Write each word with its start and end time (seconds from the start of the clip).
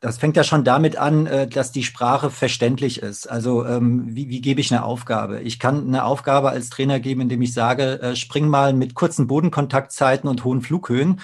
Das 0.00 0.18
fängt 0.18 0.36
ja 0.36 0.44
schon 0.44 0.62
damit 0.62 0.96
an, 0.96 1.26
äh, 1.26 1.48
dass 1.48 1.72
die 1.72 1.82
Sprache 1.82 2.30
verständlich 2.30 3.02
ist. 3.02 3.28
Also 3.28 3.66
ähm, 3.66 4.04
wie, 4.14 4.28
wie 4.28 4.40
gebe 4.40 4.60
ich 4.60 4.72
eine 4.72 4.84
Aufgabe? 4.84 5.40
Ich 5.40 5.58
kann 5.58 5.88
eine 5.88 6.04
Aufgabe 6.04 6.50
als 6.50 6.70
Trainer 6.70 7.00
geben, 7.00 7.22
indem 7.22 7.42
ich 7.42 7.52
sage, 7.52 8.00
äh, 8.00 8.14
spring 8.14 8.46
mal 8.46 8.72
mit 8.74 8.94
kurzen 8.94 9.26
Bodenkontaktzeiten 9.26 10.30
und 10.30 10.44
hohen 10.44 10.62
Flughöhen. 10.62 11.20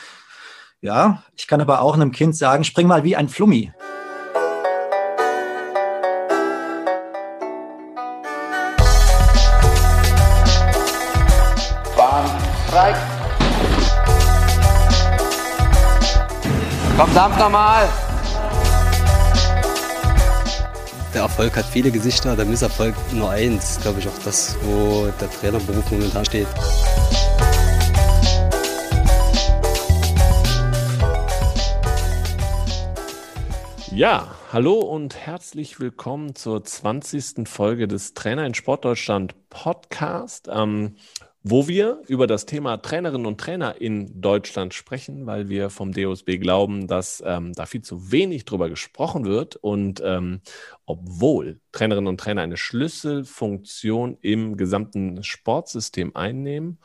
Ja, 0.81 1.23
ich 1.37 1.47
kann 1.47 1.61
aber 1.61 1.83
auch 1.83 1.95
einem 1.95 2.11
Kind 2.11 2.35
sagen, 2.37 2.65
spring 2.65 2.89
mal 2.89 3.05
wie 3.05 3.15
ein 3.15 3.29
Flummi. 3.29 3.73
Bahn 11.97 12.27
frei. 12.71 12.95
Komm, 16.97 17.15
dampf 17.15 17.39
nochmal. 17.39 17.89
Der 21.15 21.23
Erfolg 21.23 21.57
hat 21.57 21.65
viele 21.65 21.93
Gesichter, 21.93 22.35
der 22.35 22.45
Misserfolg 22.45 22.95
nur 23.13 23.31
eins. 23.31 23.79
Glaube 23.81 24.01
ich 24.01 24.09
auch 24.09 24.19
das, 24.25 24.57
wo 24.63 25.07
der 25.21 25.31
Trainerberuf 25.31 25.89
momentan 25.91 26.25
steht. 26.25 26.49
Ja, 33.93 34.35
hallo 34.53 34.81
und 34.81 35.15
herzlich 35.15 35.79
willkommen 35.79 36.35
zur 36.35 36.65
20. 36.65 37.49
Folge 37.49 37.87
des 37.87 38.15
Trainer 38.15 38.45
in 38.45 38.55
Sportdeutschland 38.55 39.35
Podcast. 39.51 40.49
Ähm, 40.53 40.97
wo 41.47 41.69
wir 41.69 42.01
über 42.09 42.27
das 42.27 42.47
Thema 42.47 42.79
Trainerinnen 42.79 43.27
und 43.27 43.39
Trainer 43.39 43.79
in 43.79 44.23
Deutschland 44.23 44.73
sprechen, 44.73 45.27
weil 45.27 45.51
wir 45.51 45.69
vom 45.69 45.93
DOSB 45.93 46.39
glauben, 46.39 46.87
dass 46.87 47.23
ähm, 47.25 47.53
da 47.53 47.67
viel 47.67 47.83
zu 47.83 48.11
wenig 48.11 48.47
drüber 48.47 48.71
gesprochen 48.71 49.27
wird 49.27 49.57
und 49.57 50.03
ähm, 50.03 50.41
obwohl 50.87 51.61
Trainerinnen 51.73 52.09
und 52.09 52.19
Trainer 52.19 52.41
eine 52.41 52.57
Schlüsselfunktion 52.57 54.17
im 54.23 54.57
gesamten 54.57 55.23
Sportsystem 55.23 56.17
einnehmen 56.17 56.79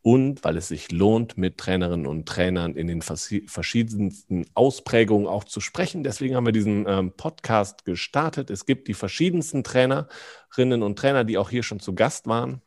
und 0.00 0.42
weil 0.42 0.56
es 0.56 0.68
sich 0.68 0.90
lohnt, 0.90 1.36
mit 1.36 1.58
Trainerinnen 1.58 2.06
und 2.06 2.26
Trainern 2.26 2.76
in 2.76 2.86
den 2.86 3.02
verschiedensten 3.02 4.46
Ausprägungen 4.54 5.26
auch 5.26 5.44
zu 5.44 5.60
sprechen. 5.60 6.02
Deswegen 6.02 6.34
haben 6.34 6.46
wir 6.46 6.52
diesen 6.52 6.86
ähm, 6.88 7.12
Podcast 7.12 7.84
gestartet. 7.84 8.48
Es 8.48 8.64
gibt 8.64 8.88
die 8.88 8.94
verschiedensten 8.94 9.64
Trainerinnen 9.64 10.82
und 10.82 10.98
Trainer, 10.98 11.24
die 11.24 11.36
auch 11.36 11.50
hier 11.50 11.62
schon 11.62 11.80
zu 11.80 11.94
Gast 11.94 12.26
waren. 12.26 12.62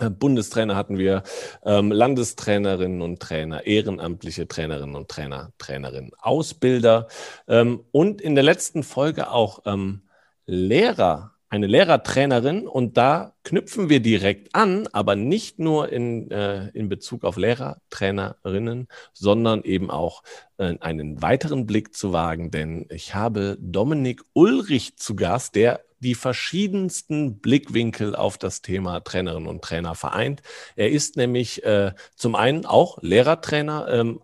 Äh, 0.00 0.10
Bundestrainer 0.10 0.74
hatten 0.74 0.98
wir, 0.98 1.22
ähm, 1.64 1.92
Landestrainerinnen 1.92 3.00
und 3.00 3.20
Trainer, 3.20 3.64
ehrenamtliche 3.64 4.48
Trainerinnen 4.48 4.96
und 4.96 5.08
Trainer, 5.08 5.52
Trainerinnen, 5.58 6.10
Ausbilder 6.18 7.06
ähm, 7.46 7.84
und 7.92 8.20
in 8.20 8.34
der 8.34 8.44
letzten 8.44 8.82
Folge 8.82 9.30
auch 9.30 9.60
ähm, 9.66 10.02
Lehrer, 10.46 11.32
eine 11.48 11.68
Lehrertrainerin 11.68 12.66
und 12.66 12.96
da 12.96 13.34
knüpfen 13.44 13.88
wir 13.88 14.00
direkt 14.00 14.56
an, 14.56 14.88
aber 14.92 15.14
nicht 15.14 15.60
nur 15.60 15.92
in, 15.92 16.28
äh, 16.32 16.70
in 16.70 16.88
Bezug 16.88 17.22
auf 17.22 17.36
Lehrer, 17.36 17.78
Trainerinnen, 17.90 18.88
sondern 19.12 19.62
eben 19.62 19.88
auch 19.92 20.24
äh, 20.56 20.76
einen 20.80 21.22
weiteren 21.22 21.66
Blick 21.66 21.94
zu 21.94 22.12
wagen, 22.12 22.50
denn 22.50 22.86
ich 22.90 23.14
habe 23.14 23.56
Dominik 23.60 24.22
Ulrich 24.32 24.96
zu 24.96 25.14
Gast, 25.14 25.54
der 25.54 25.84
die 26.04 26.14
verschiedensten 26.14 27.38
Blickwinkel 27.40 28.14
auf 28.14 28.36
das 28.38 28.62
Thema 28.62 29.00
Trainerinnen 29.00 29.48
und 29.48 29.62
Trainer 29.62 29.94
vereint. 29.94 30.42
Er 30.76 30.90
ist 30.90 31.16
nämlich 31.16 31.64
äh, 31.64 31.92
zum 32.14 32.34
einen 32.34 32.66
auch 32.66 32.98
Lehrertrainer 33.00 33.88
ähm, 33.88 34.20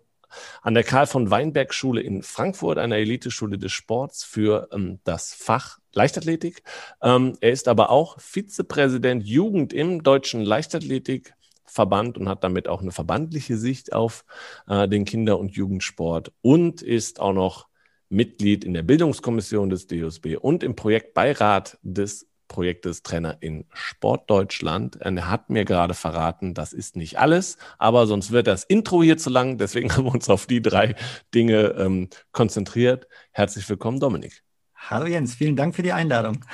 an 0.63 0.75
der 0.75 0.85
Karl 0.85 1.07
von 1.07 1.31
Weinberg 1.31 1.75
Schule 1.75 2.03
in 2.03 2.23
Frankfurt, 2.23 2.79
einer 2.79 2.97
Eliteschule 2.97 3.59
des 3.59 3.73
Sports 3.73 4.23
für 4.23 4.69
ähm, 4.73 5.01
das 5.05 5.33
Fach 5.33 5.79
Leichtathletik. 5.95 6.63
Ähm, 7.03 7.37
er 7.41 7.51
ist 7.51 7.67
aber 7.67 7.91
auch 7.91 8.21
Vizepräsident 8.21 9.27
Jugend 9.27 9.73
im 9.73 10.03
Deutschen 10.03 10.43
Leichtathletikverband 10.43 12.19
und 12.19 12.29
hat 12.29 12.45
damit 12.45 12.69
auch 12.69 12.83
eine 12.83 12.93
verbandliche 12.93 13.57
Sicht 13.57 13.95
auf 13.95 14.25
äh, 14.69 14.87
den 14.87 15.07
Kinder- 15.07 15.39
und 15.39 15.53
Jugendsport 15.53 16.31
und 16.43 16.83
ist 16.83 17.21
auch 17.21 17.33
noch 17.33 17.70
Mitglied 18.11 18.65
in 18.65 18.75
der 18.75 18.83
Bildungskommission 18.83 19.71
des 19.71 19.87
DOSB 19.87 20.37
und 20.37 20.63
im 20.63 20.77
Projektbeirat 20.77 21.79
des 21.83 22.27
Projektes 22.49 23.05
Trainer 23.05 23.39
in 23.41 23.65
Sportdeutschland. 23.73 24.97
Er 24.97 25.31
hat 25.31 25.51
mir 25.51 25.65
gerade 25.65 25.95
verraten, 25.95 26.53
das 26.53 26.73
ist 26.73 26.97
nicht 26.97 27.19
alles, 27.19 27.57
aber 27.79 28.09
sonst 28.09 28.33
wird 28.33 28.49
das 28.49 28.65
Intro 28.65 29.03
hier 29.03 29.17
zu 29.17 29.31
lang. 29.31 29.57
Deswegen 29.57 29.91
haben 29.97 30.05
wir 30.05 30.13
uns 30.13 30.29
auf 30.29 30.47
die 30.47 30.61
drei 30.61 30.97
Dinge 31.33 31.77
ähm, 31.79 32.09
konzentriert. 32.33 33.07
Herzlich 33.31 33.69
willkommen, 33.69 34.01
Dominik. 34.01 34.43
Hallo 34.75 35.07
Jens, 35.07 35.35
vielen 35.35 35.57
Dank 35.57 35.77
für 35.77 35.83
die 35.83 35.93
Einladung. 35.93 36.45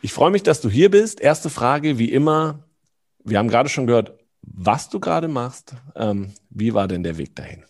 Ich 0.00 0.12
freue 0.12 0.30
mich, 0.30 0.42
dass 0.42 0.60
du 0.62 0.70
hier 0.70 0.90
bist. 0.90 1.20
Erste 1.20 1.50
Frage, 1.50 1.98
wie 1.98 2.10
immer. 2.10 2.64
Wir 3.22 3.38
haben 3.38 3.48
gerade 3.48 3.68
schon 3.68 3.86
gehört, 3.86 4.18
was 4.40 4.88
du 4.88 5.00
gerade 5.00 5.28
machst. 5.28 5.74
Ähm, 5.94 6.32
wie 6.48 6.72
war 6.72 6.88
denn 6.88 7.02
der 7.02 7.18
Weg 7.18 7.36
dahin? 7.36 7.64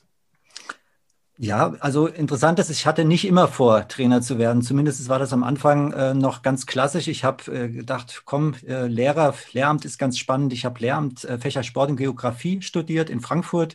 Ja, 1.38 1.74
also 1.80 2.06
interessant 2.06 2.58
ist, 2.58 2.70
ich 2.70 2.86
hatte 2.86 3.04
nicht 3.04 3.26
immer 3.26 3.46
vor, 3.46 3.86
Trainer 3.88 4.22
zu 4.22 4.38
werden. 4.38 4.62
Zumindest 4.62 5.06
war 5.10 5.18
das 5.18 5.34
am 5.34 5.44
Anfang 5.44 5.92
äh, 5.92 6.14
noch 6.14 6.40
ganz 6.40 6.64
klassisch. 6.64 7.08
Ich 7.08 7.24
habe 7.24 7.52
äh, 7.54 7.68
gedacht, 7.68 8.22
komm, 8.24 8.54
äh, 8.66 8.86
Lehrer, 8.86 9.34
Lehramt 9.52 9.84
ist 9.84 9.98
ganz 9.98 10.16
spannend. 10.18 10.54
Ich 10.54 10.64
habe 10.64 10.80
Lehramt, 10.80 11.24
äh, 11.24 11.36
Fächer 11.38 11.62
Sport 11.62 11.90
und 11.90 11.96
Geografie 11.96 12.62
studiert 12.62 13.10
in 13.10 13.20
Frankfurt. 13.20 13.74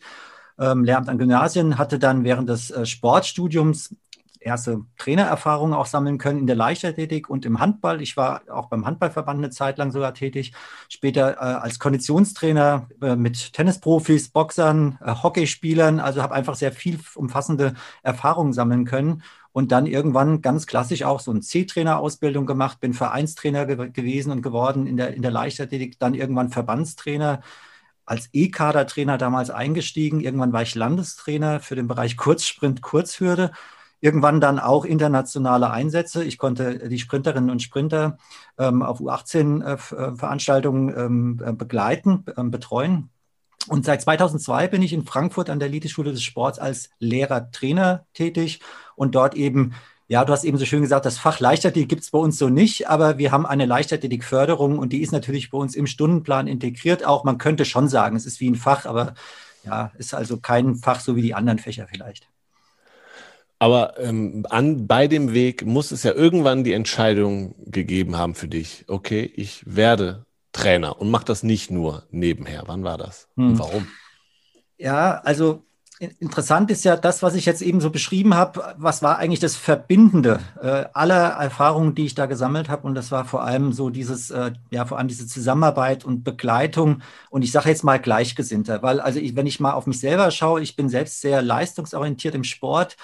Ähm, 0.59 0.83
Lehramt 0.83 1.07
an 1.09 1.19
Gymnasien, 1.19 1.77
hatte 1.77 1.99
dann 1.99 2.23
während 2.23 2.49
des 2.49 2.71
äh, 2.71 2.85
Sportstudiums 2.87 3.95
erste 4.41 4.81
Trainererfahrungen 4.97 5.73
auch 5.73 5.85
sammeln 5.85 6.17
können 6.17 6.39
in 6.39 6.47
der 6.47 6.55
Leichtathletik 6.55 7.29
und 7.29 7.45
im 7.45 7.59
Handball. 7.59 8.01
Ich 8.01 8.17
war 8.17 8.41
auch 8.49 8.67
beim 8.67 8.85
Handballverband 8.85 9.37
eine 9.37 9.51
Zeit 9.51 9.77
lang 9.77 9.91
sogar 9.91 10.13
tätig. 10.13 10.53
Später 10.89 11.35
äh, 11.35 11.37
als 11.37 11.79
Konditionstrainer 11.79 12.87
äh, 13.01 13.15
mit 13.15 13.53
Tennisprofis, 13.53 14.29
Boxern, 14.29 14.97
äh, 15.05 15.13
Hockeyspielern. 15.13 15.99
Also 15.99 16.21
habe 16.21 16.33
einfach 16.33 16.55
sehr 16.55 16.71
viel 16.71 16.99
umfassende 17.15 17.75
Erfahrungen 18.03 18.53
sammeln 18.53 18.85
können. 18.85 19.23
Und 19.53 19.71
dann 19.71 19.85
irgendwann 19.85 20.41
ganz 20.41 20.65
klassisch 20.65 21.03
auch 21.03 21.19
so 21.19 21.31
eine 21.31 21.41
C-Trainer-Ausbildung 21.41 22.45
gemacht, 22.45 22.79
bin 22.79 22.93
Vereinstrainer 22.93 23.65
ge 23.65 23.89
gewesen 23.91 24.31
und 24.31 24.41
geworden 24.41 24.87
in 24.87 24.97
der, 24.97 25.13
in 25.13 25.21
der 25.21 25.31
Leichtathletik, 25.31 25.99
dann 25.99 26.13
irgendwann 26.13 26.49
Verbandstrainer 26.49 27.41
als 28.05 28.29
E-Kader-Trainer 28.31 29.17
damals 29.17 29.49
eingestiegen. 29.49 30.21
Irgendwann 30.21 30.53
war 30.53 30.61
ich 30.61 30.73
Landestrainer 30.75 31.59
für 31.59 31.75
den 31.75 31.87
Bereich 31.87 32.17
Kurzsprint, 32.17 32.81
Kurzhürde 32.81 33.51
Irgendwann 34.01 34.41
dann 34.41 34.59
auch 34.59 34.83
internationale 34.83 35.69
Einsätze. 35.69 36.23
Ich 36.23 36.37
konnte 36.37 36.89
die 36.89 36.99
Sprinterinnen 36.99 37.49
und 37.49 37.61
Sprinter 37.61 38.17
ähm, 38.57 38.81
auf 38.81 38.99
U18-Veranstaltungen 38.99 40.89
äh, 40.89 41.05
ähm, 41.05 41.41
äh, 41.45 41.53
begleiten, 41.53 42.25
äh, 42.35 42.43
betreuen. 42.43 43.09
Und 43.67 43.85
seit 43.85 44.01
2002 44.01 44.67
bin 44.69 44.81
ich 44.81 44.91
in 44.91 45.05
Frankfurt 45.05 45.51
an 45.51 45.59
der 45.59 45.69
Eliteschule 45.69 46.11
des 46.11 46.23
Sports 46.23 46.57
als 46.57 46.89
Lehrer-Trainer 46.99 48.05
tätig 48.13 48.59
und 48.95 49.13
dort 49.13 49.35
eben 49.35 49.73
ja, 50.11 50.25
du 50.25 50.33
hast 50.33 50.43
eben 50.43 50.57
so 50.57 50.65
schön 50.65 50.81
gesagt, 50.81 51.05
das 51.05 51.17
Fach 51.17 51.39
Leichtathletik 51.39 51.87
gibt 51.87 52.01
es 52.01 52.11
bei 52.11 52.19
uns 52.19 52.37
so 52.37 52.49
nicht, 52.49 52.89
aber 52.89 53.17
wir 53.17 53.31
haben 53.31 53.45
eine 53.45 53.65
Leichtathletik-Förderung 53.65 54.77
und 54.77 54.91
die 54.91 55.01
ist 55.01 55.13
natürlich 55.13 55.51
bei 55.51 55.57
uns 55.57 55.73
im 55.73 55.87
Stundenplan 55.87 56.47
integriert. 56.47 57.05
Auch 57.05 57.23
man 57.23 57.37
könnte 57.37 57.63
schon 57.63 57.87
sagen, 57.87 58.17
es 58.17 58.25
ist 58.25 58.41
wie 58.41 58.49
ein 58.49 58.55
Fach, 58.55 58.85
aber 58.85 59.13
ja, 59.63 59.93
ist 59.97 60.13
also 60.13 60.37
kein 60.37 60.75
Fach 60.75 60.99
so 60.99 61.15
wie 61.15 61.21
die 61.21 61.33
anderen 61.33 61.59
Fächer 61.59 61.87
vielleicht. 61.89 62.27
Aber 63.61 63.99
ähm, 63.99 64.43
an, 64.49 64.87
bei 64.87 65.07
dem 65.07 65.35
Weg 65.35 65.67
muss 65.67 65.91
es 65.91 66.01
ja 66.01 66.13
irgendwann 66.13 66.63
die 66.63 66.73
Entscheidung 66.73 67.53
gegeben 67.63 68.17
haben 68.17 68.33
für 68.33 68.47
dich, 68.47 68.85
okay, 68.87 69.31
ich 69.35 69.61
werde 69.67 70.25
Trainer 70.51 70.99
und 70.99 71.11
mach 71.11 71.23
das 71.23 71.43
nicht 71.43 71.69
nur 71.69 72.07
nebenher. 72.09 72.63
Wann 72.65 72.83
war 72.83 72.97
das? 72.97 73.27
Hm. 73.35 73.49
Und 73.49 73.59
warum? 73.59 73.87
Ja, 74.79 75.21
also 75.23 75.63
interessant 75.99 76.71
ist 76.71 76.83
ja 76.85 76.97
das, 76.97 77.21
was 77.21 77.35
ich 77.35 77.45
jetzt 77.45 77.61
eben 77.61 77.81
so 77.81 77.91
beschrieben 77.91 78.33
habe, 78.33 78.73
was 78.77 79.03
war 79.03 79.19
eigentlich 79.19 79.39
das 79.39 79.55
Verbindende 79.55 80.39
äh, 80.59 80.85
aller 80.93 81.27
Erfahrungen, 81.27 81.93
die 81.93 82.07
ich 82.07 82.15
da 82.15 82.25
gesammelt 82.25 82.67
habe. 82.67 82.87
Und 82.87 82.95
das 82.95 83.11
war 83.11 83.25
vor 83.25 83.43
allem 83.43 83.73
so 83.73 83.91
dieses, 83.91 84.31
äh, 84.31 84.53
ja, 84.71 84.85
vor 84.85 84.97
allem 84.97 85.07
diese 85.07 85.27
Zusammenarbeit 85.27 86.03
und 86.03 86.23
Begleitung. 86.23 87.03
Und 87.29 87.43
ich 87.43 87.51
sage 87.51 87.69
jetzt 87.69 87.83
mal 87.83 87.99
Gleichgesinnter, 87.99 88.81
weil 88.81 88.99
also 88.99 89.19
ich, 89.19 89.35
wenn 89.35 89.45
ich 89.45 89.59
mal 89.59 89.73
auf 89.73 89.85
mich 89.85 89.99
selber 89.99 90.31
schaue, 90.31 90.61
ich 90.61 90.75
bin 90.75 90.89
selbst 90.89 91.21
sehr 91.21 91.43
leistungsorientiert 91.43 92.33
im 92.33 92.43
Sport. 92.43 92.97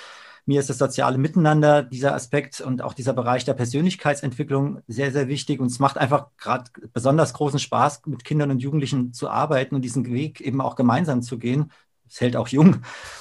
Mir 0.47 0.61
ist 0.61 0.69
das 0.69 0.77
soziale 0.77 1.17
Miteinander, 1.17 1.83
dieser 1.83 2.15
Aspekt 2.15 2.61
und 2.61 2.81
auch 2.81 2.93
dieser 2.93 3.11
Bereich 3.11 3.43
der 3.43 3.53
Persönlichkeitsentwicklung 3.53 4.81
sehr, 4.87 5.11
sehr 5.11 5.27
wichtig. 5.27 5.59
Und 5.59 5.67
es 5.67 5.79
macht 5.79 5.97
einfach 5.97 6.27
gerade 6.37 6.71
besonders 6.93 7.33
großen 7.33 7.59
Spaß, 7.59 8.05
mit 8.05 8.23
Kindern 8.23 8.51
und 8.51 8.59
Jugendlichen 8.59 9.11
zu 9.11 9.29
arbeiten 9.29 9.75
und 9.75 9.81
diesen 9.81 10.05
Weg 10.05 10.39
eben 10.39 10.61
auch 10.61 10.77
gemeinsam 10.77 11.21
zu 11.21 11.37
gehen. 11.37 11.69
Es 12.09 12.21
hält 12.21 12.35
auch 12.35 12.47
jung. 12.47 12.77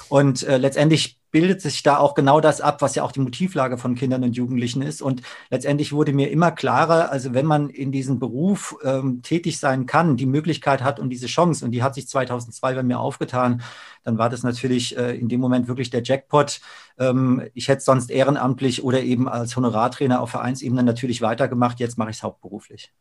Und 0.09 0.43
äh, 0.43 0.57
letztendlich 0.57 1.19
bildet 1.31 1.61
sich 1.61 1.83
da 1.83 1.97
auch 1.97 2.15
genau 2.15 2.39
das 2.39 2.61
ab, 2.61 2.81
was 2.81 2.95
ja 2.95 3.03
auch 3.03 3.11
die 3.11 3.19
Motivlage 3.19 3.77
von 3.77 3.95
Kindern 3.95 4.23
und 4.23 4.35
Jugendlichen 4.35 4.81
ist. 4.81 5.01
Und 5.01 5.21
letztendlich 5.49 5.91
wurde 5.91 6.13
mir 6.13 6.31
immer 6.31 6.51
klarer, 6.51 7.11
also 7.11 7.33
wenn 7.33 7.45
man 7.45 7.69
in 7.69 7.91
diesem 7.91 8.17
Beruf 8.19 8.75
ähm, 8.83 9.21
tätig 9.21 9.59
sein 9.59 9.85
kann, 9.85 10.17
die 10.17 10.25
Möglichkeit 10.25 10.81
hat 10.81 10.99
und 10.99 11.09
diese 11.09 11.27
Chance, 11.27 11.65
und 11.65 11.71
die 11.71 11.83
hat 11.83 11.95
sich 11.95 12.07
2002 12.07 12.75
bei 12.75 12.83
mir 12.83 12.99
aufgetan, 12.99 13.61
dann 14.03 14.17
war 14.17 14.29
das 14.29 14.43
natürlich 14.43 14.97
äh, 14.97 15.15
in 15.17 15.27
dem 15.27 15.41
Moment 15.41 15.67
wirklich 15.67 15.89
der 15.89 16.03
Jackpot. 16.03 16.61
Ähm, 16.97 17.43
ich 17.53 17.67
hätte 17.67 17.81
sonst 17.81 18.09
ehrenamtlich 18.09 18.83
oder 18.83 19.01
eben 19.01 19.27
als 19.27 19.55
Honorartrainer 19.55 20.21
auf 20.21 20.31
Vereinsebene 20.31 20.83
natürlich 20.83 21.21
weitergemacht. 21.21 21.79
Jetzt 21.79 21.97
mache 21.97 22.11
ich 22.11 22.17
es 22.17 22.23
hauptberuflich. 22.23 22.93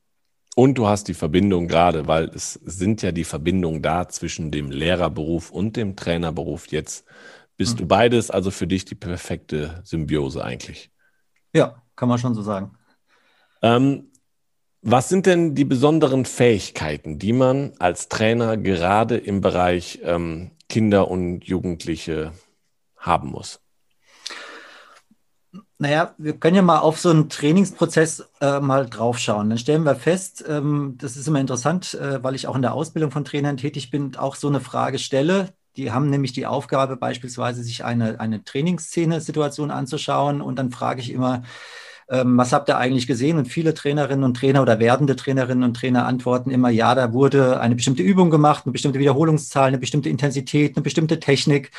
Und 0.59 0.79
du 0.79 0.87
hast 0.87 1.09
die 1.09 1.15
Verbindung 1.15 1.69
gerade, 1.69 2.09
weil 2.09 2.31
es 2.35 2.55
sind 2.55 3.03
ja 3.03 3.13
die 3.13 3.25
Verbindungen 3.25 3.83
da 3.83 4.09
zwischen 4.09 4.51
dem 4.51 4.71
Lehrerberuf 4.71 5.51
und 5.51 5.77
dem 5.77 5.97
Trainerberuf. 5.97 6.69
Jetzt 6.69 7.05
bist 7.59 7.75
mhm. 7.75 7.79
du 7.81 7.87
beides, 7.87 8.31
also 8.31 8.51
für 8.51 8.67
dich 8.67 8.87
die 8.87 8.95
perfekte 8.95 9.83
Symbiose 9.85 10.43
eigentlich. 10.43 10.91
Ja, 11.53 11.83
kann 11.95 12.09
man 12.09 12.17
schon 12.17 12.35
so 12.35 12.41
sagen. 12.41 12.71
Ähm, 13.61 14.11
was 14.81 15.11
sind 15.11 15.27
denn 15.27 15.55
die 15.55 15.67
besonderen 15.67 16.25
Fähigkeiten, 16.25 17.19
die 17.19 17.35
man 17.35 17.75
als 17.79 18.09
Trainer 18.09 18.57
gerade 18.57 19.19
im 19.19 19.43
Bereich 19.43 20.01
ähm, 20.05 20.53
Kinder 20.71 21.11
und 21.11 21.45
Jugendliche 21.45 22.33
haben 22.97 23.29
muss? 23.29 23.61
Naja, 25.79 26.15
wir 26.17 26.39
können 26.39 26.57
ja 26.57 26.63
mal 26.63 26.79
auf 26.79 26.99
so 26.99 27.11
einen 27.11 27.29
Trainingsprozess 27.29 28.27
äh, 28.41 28.61
mal 28.61 28.87
draufschauen. 28.87 29.51
Dann 29.51 29.59
stellen 29.59 29.85
wir 29.85 29.95
fest, 29.95 30.43
ähm, 30.49 30.95
das 30.99 31.17
ist 31.17 31.29
immer 31.29 31.41
interessant, 31.41 31.93
äh, 31.95 32.23
weil 32.23 32.35
ich 32.35 32.47
auch 32.47 32.57
in 32.57 32.63
der 32.63 32.73
Ausbildung 32.73 33.11
von 33.11 33.27
Trainern 33.27 33.59
tätig 33.59 33.91
bin, 33.91 34.17
auch 34.17 34.37
so 34.37 34.49
eine 34.49 34.61
Frage 34.61 34.99
stelle. 34.99 35.53
Die 35.77 35.93
haben 35.93 36.09
nämlich 36.09 36.33
die 36.33 36.47
Aufgabe, 36.47 36.97
beispielsweise 36.97 37.63
sich 37.63 37.85
eine, 37.85 38.21
eine 38.21 38.43
Trainingsszene-Situation 38.43 39.71
anzuschauen. 39.71 40.41
Und 40.41 40.59
dann 40.59 40.71
frage 40.71 41.03
ich 41.03 41.13
immer, 41.13 41.43
ähm, 42.09 42.39
was 42.39 42.53
habt 42.55 42.71
ihr 42.71 42.79
eigentlich 42.79 43.07
gesehen? 43.07 43.37
Und 43.37 43.47
viele 43.47 43.75
Trainerinnen 43.75 44.25
und 44.25 44.37
Trainer 44.39 44.63
oder 44.63 44.79
werdende 44.79 45.17
Trainerinnen 45.17 45.65
und 45.65 45.75
Trainer 45.75 46.07
antworten 46.07 46.51
immer, 46.51 46.71
ja, 46.71 46.95
da 46.95 47.13
wurde 47.13 47.61
eine 47.61 47.75
bestimmte 47.75 48.03
Übung 48.03 48.31
gemacht, 48.31 48.63
eine 48.65 48.73
bestimmte 48.73 48.99
Wiederholungszahl, 48.99 49.69
eine 49.69 49.79
bestimmte 49.79 50.09
Intensität, 50.09 50.77
eine 50.77 50.83
bestimmte 50.83 51.21
Technik. 51.21 51.71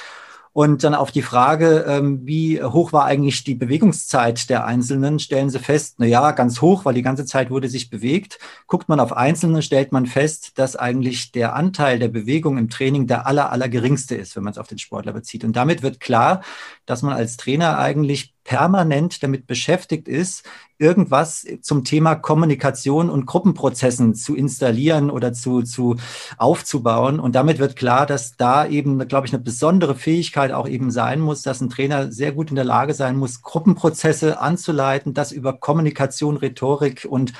Und 0.54 0.84
dann 0.84 0.96
auf 0.96 1.12
die 1.12 1.22
Frage, 1.22 1.86
ähm, 1.88 2.26
wie 2.26 2.64
hoch 2.64 2.94
war 2.94 3.06
eigentlich 3.06 3.44
die 3.44 3.56
Bewegungszeit 3.56 4.50
der 4.50 4.66
Einzelnen, 4.66 5.20
stellen 5.20 5.50
sie 5.50 5.60
fest, 5.60 5.96
na 5.98 6.06
ja, 6.06 6.32
ganz 6.32 6.62
hoch, 6.62 6.86
weil 6.86 6.94
die 6.94 7.02
ganze 7.02 7.26
Zeit 7.26 7.50
wurde 7.50 7.70
sich 7.70 7.90
bewegt. 7.90 8.40
Guckt 8.66 8.90
man 8.90 9.00
auf 9.00 9.14
Einzelne, 9.14 9.62
stellt 9.62 9.92
man 9.92 10.06
fest, 10.06 10.58
dass 10.58 10.76
eigentlich 10.76 11.32
der 11.32 11.56
Anteil 11.56 12.00
der 12.00 12.08
Bewegung 12.08 12.58
im 12.58 12.70
Training 12.70 13.08
der 13.08 13.28
aller, 13.28 13.52
aller 13.52 13.70
geringste 13.70 14.16
ist, 14.16 14.36
wenn 14.36 14.44
man 14.44 14.52
es 14.52 14.58
auf 14.58 14.68
den 14.68 14.78
Sportler 14.78 15.14
bezieht. 15.14 15.44
Und 15.44 15.56
damit 15.56 15.84
wird 15.84 16.00
klar, 16.00 16.42
dass 16.86 17.02
man 17.02 17.14
als 17.14 17.38
Trainer 17.38 17.78
eigentlich 17.78 18.34
permanent 18.48 19.22
damit 19.24 19.46
beschäftigt 19.46 20.08
ist, 20.08 20.44
irgendwas 20.78 21.46
zum 21.62 21.84
Thema 21.84 22.16
Kommunikation 22.16 23.10
und 23.10 23.26
Gruppenprozessen 23.26 24.16
zu 24.16 24.36
installieren 24.36 25.10
oder 25.10 25.34
zu, 25.34 25.64
zu 25.64 25.98
aufzubauen. 26.38 27.20
Und 27.20 27.36
damit 27.36 27.60
wird 27.60 27.76
klar, 27.76 28.06
dass 28.06 28.38
da 28.38 28.66
eben, 28.66 29.06
glaube 29.10 29.28
ich, 29.28 29.34
eine 29.34 29.44
besondere 29.44 29.96
Fähigkeit 29.96 30.54
auch 30.54 30.68
eben 30.68 30.92
sein 30.92 31.20
muss, 31.20 31.42
dass 31.42 31.60
ein 31.60 31.70
Trainer 31.70 32.10
sehr 32.10 32.32
gut 32.32 32.50
in 32.50 32.56
der 32.56 32.64
Lage 32.64 32.94
sein 32.94 33.18
muss, 33.18 33.42
Gruppenprozesse 33.42 34.40
anzuleiten, 34.40 35.14
das 35.14 35.34
über 35.34 35.52
Kommunikation, 35.52 36.38
Rhetorik 36.38 37.06
und 37.08 37.34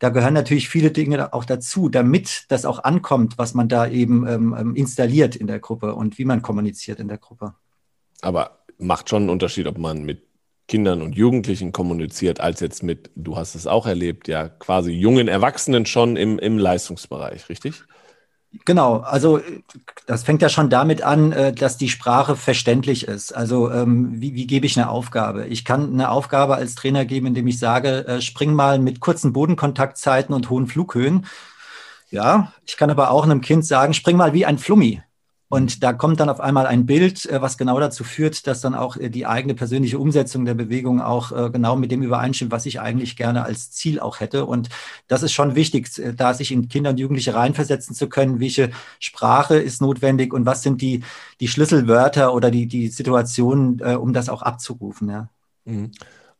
da 0.00 0.10
gehören 0.10 0.34
natürlich 0.34 0.68
viele 0.68 0.92
Dinge 0.92 1.32
auch 1.32 1.44
dazu, 1.44 1.88
damit 1.88 2.44
das 2.48 2.64
auch 2.64 2.84
ankommt, 2.84 3.36
was 3.36 3.54
man 3.54 3.68
da 3.68 3.88
eben 3.88 4.26
ähm, 4.28 4.56
ähm 4.58 4.74
installiert 4.76 5.34
in 5.34 5.48
der 5.48 5.58
Gruppe 5.58 5.94
und 5.94 6.18
wie 6.18 6.24
man 6.24 6.40
kommuniziert 6.40 7.00
in 7.00 7.08
der 7.08 7.18
Gruppe. 7.18 7.54
Aber 8.20 8.58
macht 8.78 9.08
schon 9.08 9.22
einen 9.22 9.30
Unterschied, 9.30 9.66
ob 9.66 9.76
man 9.76 10.04
mit 10.04 10.27
Kindern 10.68 11.02
und 11.02 11.16
Jugendlichen 11.16 11.72
kommuniziert, 11.72 12.40
als 12.40 12.60
jetzt 12.60 12.82
mit, 12.82 13.10
du 13.16 13.36
hast 13.36 13.54
es 13.54 13.66
auch 13.66 13.86
erlebt, 13.86 14.28
ja, 14.28 14.48
quasi 14.48 14.92
jungen 14.92 15.26
Erwachsenen 15.26 15.86
schon 15.86 16.16
im, 16.16 16.38
im 16.38 16.58
Leistungsbereich, 16.58 17.48
richtig? 17.48 17.84
Genau, 18.64 18.98
also 18.98 19.40
das 20.06 20.22
fängt 20.22 20.40
ja 20.40 20.48
schon 20.48 20.70
damit 20.70 21.02
an, 21.02 21.32
äh, 21.32 21.52
dass 21.52 21.76
die 21.76 21.88
Sprache 21.88 22.34
verständlich 22.34 23.06
ist. 23.06 23.32
Also 23.32 23.70
ähm, 23.70 24.20
wie, 24.20 24.34
wie 24.34 24.46
gebe 24.46 24.64
ich 24.64 24.78
eine 24.78 24.88
Aufgabe? 24.88 25.46
Ich 25.46 25.64
kann 25.64 25.92
eine 25.92 26.10
Aufgabe 26.10 26.56
als 26.56 26.74
Trainer 26.74 27.04
geben, 27.04 27.26
indem 27.26 27.46
ich 27.46 27.58
sage, 27.58 28.06
äh, 28.06 28.20
spring 28.22 28.54
mal 28.54 28.78
mit 28.78 29.00
kurzen 29.00 29.32
Bodenkontaktzeiten 29.32 30.34
und 30.34 30.48
hohen 30.48 30.66
Flughöhen. 30.66 31.26
Ja, 32.10 32.52
ich 32.66 32.78
kann 32.78 32.90
aber 32.90 33.10
auch 33.10 33.24
einem 33.24 33.42
Kind 33.42 33.66
sagen, 33.66 33.92
spring 33.92 34.16
mal 34.16 34.32
wie 34.32 34.46
ein 34.46 34.58
Flummi. 34.58 35.02
Und 35.50 35.82
da 35.82 35.94
kommt 35.94 36.20
dann 36.20 36.28
auf 36.28 36.40
einmal 36.40 36.66
ein 36.66 36.84
Bild, 36.84 37.24
äh, 37.26 37.40
was 37.40 37.56
genau 37.56 37.80
dazu 37.80 38.04
führt, 38.04 38.46
dass 38.46 38.60
dann 38.60 38.74
auch 38.74 38.96
äh, 38.96 39.08
die 39.08 39.24
eigene 39.24 39.54
persönliche 39.54 39.98
Umsetzung 39.98 40.44
der 40.44 40.54
Bewegung 40.54 41.00
auch 41.00 41.32
äh, 41.32 41.50
genau 41.50 41.76
mit 41.76 41.90
dem 41.90 42.02
übereinstimmt, 42.02 42.52
was 42.52 42.66
ich 42.66 42.80
eigentlich 42.80 43.16
gerne 43.16 43.44
als 43.44 43.70
Ziel 43.70 43.98
auch 43.98 44.20
hätte. 44.20 44.44
Und 44.44 44.68
das 45.06 45.22
ist 45.22 45.32
schon 45.32 45.54
wichtig, 45.54 45.88
da 46.16 46.34
sich 46.34 46.52
in 46.52 46.68
Kinder 46.68 46.90
und 46.90 47.00
Jugendliche 47.00 47.34
reinversetzen 47.34 47.94
zu 47.94 48.08
können, 48.08 48.40
welche 48.40 48.70
Sprache 48.98 49.56
ist 49.56 49.80
notwendig 49.80 50.34
und 50.34 50.44
was 50.44 50.62
sind 50.62 50.82
die, 50.82 51.02
die 51.40 51.48
Schlüsselwörter 51.48 52.34
oder 52.34 52.50
die, 52.50 52.66
die 52.66 52.88
Situationen, 52.88 53.80
um 53.80 54.12
das 54.12 54.28
auch 54.28 54.42
abzurufen. 54.42 55.08
Ja. 55.08 55.30
Mhm. 55.64 55.92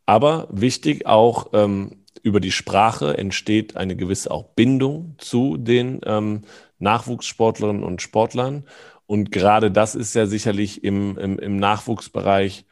Aber 0.06 0.48
wichtig 0.50 1.06
auch, 1.06 1.50
ähm, 1.52 2.04
über 2.22 2.40
die 2.40 2.52
Sprache 2.52 3.16
entsteht 3.16 3.76
eine 3.76 3.96
gewisse 3.96 4.30
auch 4.30 4.44
Bindung 4.54 5.14
zu 5.18 5.56
den 5.56 6.00
ähm, 6.04 6.42
Nachwuchssportlerinnen 6.78 7.82
und 7.82 8.02
Sportlern. 8.02 8.64
Und 9.08 9.32
gerade 9.32 9.70
das 9.70 9.94
ist 9.94 10.14
ja 10.14 10.26
sicherlich 10.26 10.84
im, 10.84 11.16
im, 11.16 11.38
im 11.38 11.56
Nachwuchsbereich 11.56 12.66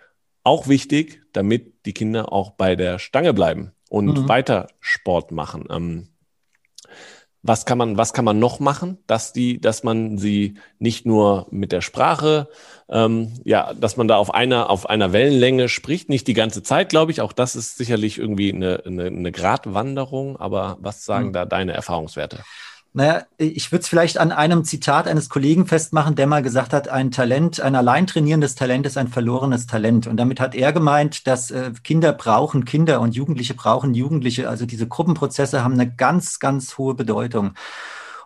auch 0.45 0.69
wichtig, 0.69 1.23
damit 1.33 1.87
die 1.87 1.95
Kinder 1.95 2.31
auch 2.31 2.51
bei 2.51 2.77
der 2.77 2.99
Stange 2.99 3.33
bleiben 3.33 3.73
und 3.89 4.07
mhm. 4.19 4.29
weiter 4.29 4.67
Sport 4.79 5.33
machen. 5.33 5.65
Ähm, 5.71 6.09
was 7.41 7.65
kann 7.65 7.79
man, 7.79 7.97
was 7.97 8.13
kann 8.13 8.27
man 8.27 8.39
noch 8.39 8.61
machen, 8.61 8.99
dass 9.07 9.33
die, 9.33 9.63
dass 9.63 9.83
man 9.83 10.19
sie 10.19 10.59
nicht 10.79 11.07
nur 11.07 11.47
mit 11.51 11.73
der 11.73 11.81
Sprache, 11.81 12.49
ähm, 12.91 13.33
ja, 13.45 13.73
dass 13.73 13.97
man 13.97 14.07
da 14.07 14.17
auf 14.17 14.35
einer, 14.35 14.69
auf 14.69 14.91
einer 14.91 15.15
Wellenlänge 15.15 15.71
spricht, 15.71 16.11
nicht 16.11 16.27
die 16.27 16.35
ganze 16.35 16.63
Zeit, 16.63 16.91
glaube 16.91 17.13
ich. 17.13 17.23
Auch 17.23 17.33
das 17.33 17.57
ist 17.57 17.79
sicherlich 17.79 18.19
irgendwie 18.19 18.53
eine, 18.53 18.83
eine, 18.85 19.07
eine 19.07 19.33
Gratwanderung. 19.33 20.37
Aber 20.37 20.77
was 20.81 21.07
sagen 21.07 21.29
mhm. 21.29 21.33
da 21.33 21.47
deine 21.47 21.73
Erfahrungswerte? 21.73 22.45
Naja, 22.97 23.27
ich 23.37 23.71
würde 23.73 23.83
es 23.83 23.89
vielleicht 23.89 24.17
an 24.17 24.33
einem 24.33 24.65
Zitat 24.65 25.07
eines 25.07 25.29
Kollegen 25.29 25.67
festmachen, 25.67 26.15
der 26.15 26.27
mal 26.27 26.43
gesagt 26.43 26.73
hat, 26.73 26.89
ein 26.89 27.11
Talent, 27.11 27.61
ein 27.61 27.75
allein 27.75 28.07
trainierendes 28.07 28.55
Talent 28.55 28.87
ist 28.87 28.97
ein 28.97 29.09
verlorenes 29.09 29.67
Talent. 29.67 30.07
Und 30.07 30.17
damit 30.17 30.41
hat 30.41 30.55
er 30.55 30.73
gemeint, 30.73 31.27
dass 31.27 31.51
äh, 31.51 31.73
Kinder 31.85 32.15
brauchen 32.15 32.65
Kinder 32.65 33.03
und 33.03 33.15
Jugendliche 33.15 33.53
brauchen 33.53 33.93
Jugendliche. 33.93 34.49
Also 34.49 34.65
diese 34.65 34.89
Gruppenprozesse 34.89 35.63
haben 35.63 35.75
eine 35.75 35.93
ganz, 35.93 36.39
ganz 36.39 36.79
hohe 36.79 36.95
Bedeutung. 36.95 37.53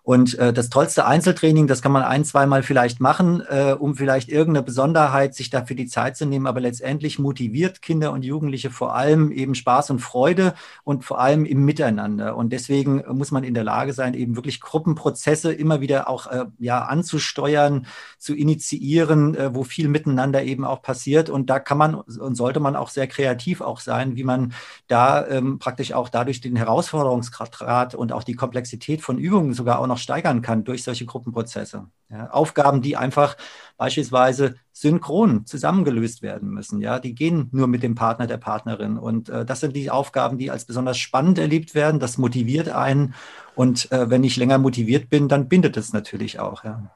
Und 0.02 0.38
äh, 0.38 0.52
das 0.52 0.70
tollste 0.70 1.06
Einzeltraining, 1.06 1.67
das 1.67 1.82
kann 1.82 1.93
man 1.93 2.02
ein, 2.02 2.25
zweimal 2.25 2.62
vielleicht 2.62 3.00
machen, 3.00 3.43
äh, 3.49 3.76
um 3.79 3.94
vielleicht 3.94 4.29
irgendeine 4.29 4.64
Besonderheit 4.64 5.35
sich 5.35 5.50
dafür 5.50 5.76
die 5.76 5.87
Zeit 5.87 6.17
zu 6.17 6.26
nehmen. 6.26 6.47
Aber 6.47 6.61
letztendlich 6.61 7.19
motiviert 7.19 7.82
Kinder 7.82 8.12
und 8.12 8.25
Jugendliche 8.25 8.70
vor 8.70 8.94
allem 8.94 9.31
eben 9.31 9.55
Spaß 9.55 9.91
und 9.91 10.00
Freude 10.00 10.55
und 10.84 11.05
vor 11.05 11.20
allem 11.20 11.44
im 11.44 11.65
Miteinander. 11.65 12.36
Und 12.36 12.53
deswegen 12.53 13.05
muss 13.13 13.31
man 13.31 13.44
in 13.44 13.55
der 13.55 13.65
Lage 13.65 13.93
sein, 13.93 14.15
eben 14.15 14.36
wirklich 14.36 14.60
Gruppenprozesse 14.60 15.53
immer 15.53 15.81
wieder 15.81 16.08
auch 16.08 16.27
äh, 16.27 16.46
ja, 16.58 16.84
anzusteuern, 16.84 17.86
zu 18.19 18.34
initiieren, 18.34 19.34
äh, 19.34 19.55
wo 19.55 19.65
viel 19.65 19.89
miteinander 19.89 20.43
eben 20.43 20.65
auch 20.65 20.82
passiert. 20.82 21.31
Und 21.31 21.51
da 21.51 21.60
kann 21.60 21.79
man 21.79 21.94
und 21.94 22.34
sollte 22.36 22.60
man 22.60 22.77
auch 22.77 22.89
sehr 22.89 23.06
kreativ 23.06 23.60
auch 23.60 23.81
sein, 23.81 24.17
wie 24.17 24.25
man 24.25 24.53
da 24.89 25.27
ähm, 25.27 25.58
praktisch 25.58 25.93
auch 25.93 26.08
dadurch 26.08 26.41
den 26.41 26.56
Herausforderungsgrad 26.56 27.94
und 27.94 28.13
auch 28.13 28.25
die 28.25 28.34
Komplexität 28.34 29.03
von 29.03 29.19
Übungen 29.19 29.53
sogar 29.55 29.79
auch 29.79 29.86
noch 29.86 29.98
steigern 30.01 30.43
kann 30.43 30.65
durch 30.65 30.83
solche 30.83 31.07
Gruppenprozesse. 31.07 31.87
Ja, 32.11 32.31
Aufgaben, 32.31 32.83
die 32.83 32.97
einfach 32.97 33.37
beispielsweise 33.77 34.57
synchron 34.73 35.47
zusammengelöst 35.47 36.23
werden 36.23 36.51
müssen. 36.51 36.81
Ja, 36.81 36.99
die 36.99 37.15
gehen 37.15 37.49
nur 37.53 37.69
mit 37.69 37.83
dem 37.83 37.95
Partner, 37.95 38.27
der 38.27 38.39
Partnerin. 38.39 38.99
Und 38.99 39.29
äh, 39.29 39.45
das 39.45 39.61
sind 39.61 39.77
die 39.77 39.91
Aufgaben, 39.91 40.39
die 40.39 40.51
als 40.51 40.65
besonders 40.65 40.99
spannend 40.99 41.39
erlebt 41.39 41.75
werden. 41.75 42.01
Das 42.01 42.19
motiviert 42.19 42.69
einen. 42.69 43.15
Und 43.55 43.93
äh, 43.93 44.11
wenn 44.11 44.25
ich 44.25 44.37
länger 44.37 44.59
motiviert 44.59 45.09
bin, 45.09 45.29
dann 45.29 45.49
bindet 45.49 45.77
es 45.77 45.93
natürlich 45.93 46.41
auch. 46.41 46.65
Ja. 46.65 46.91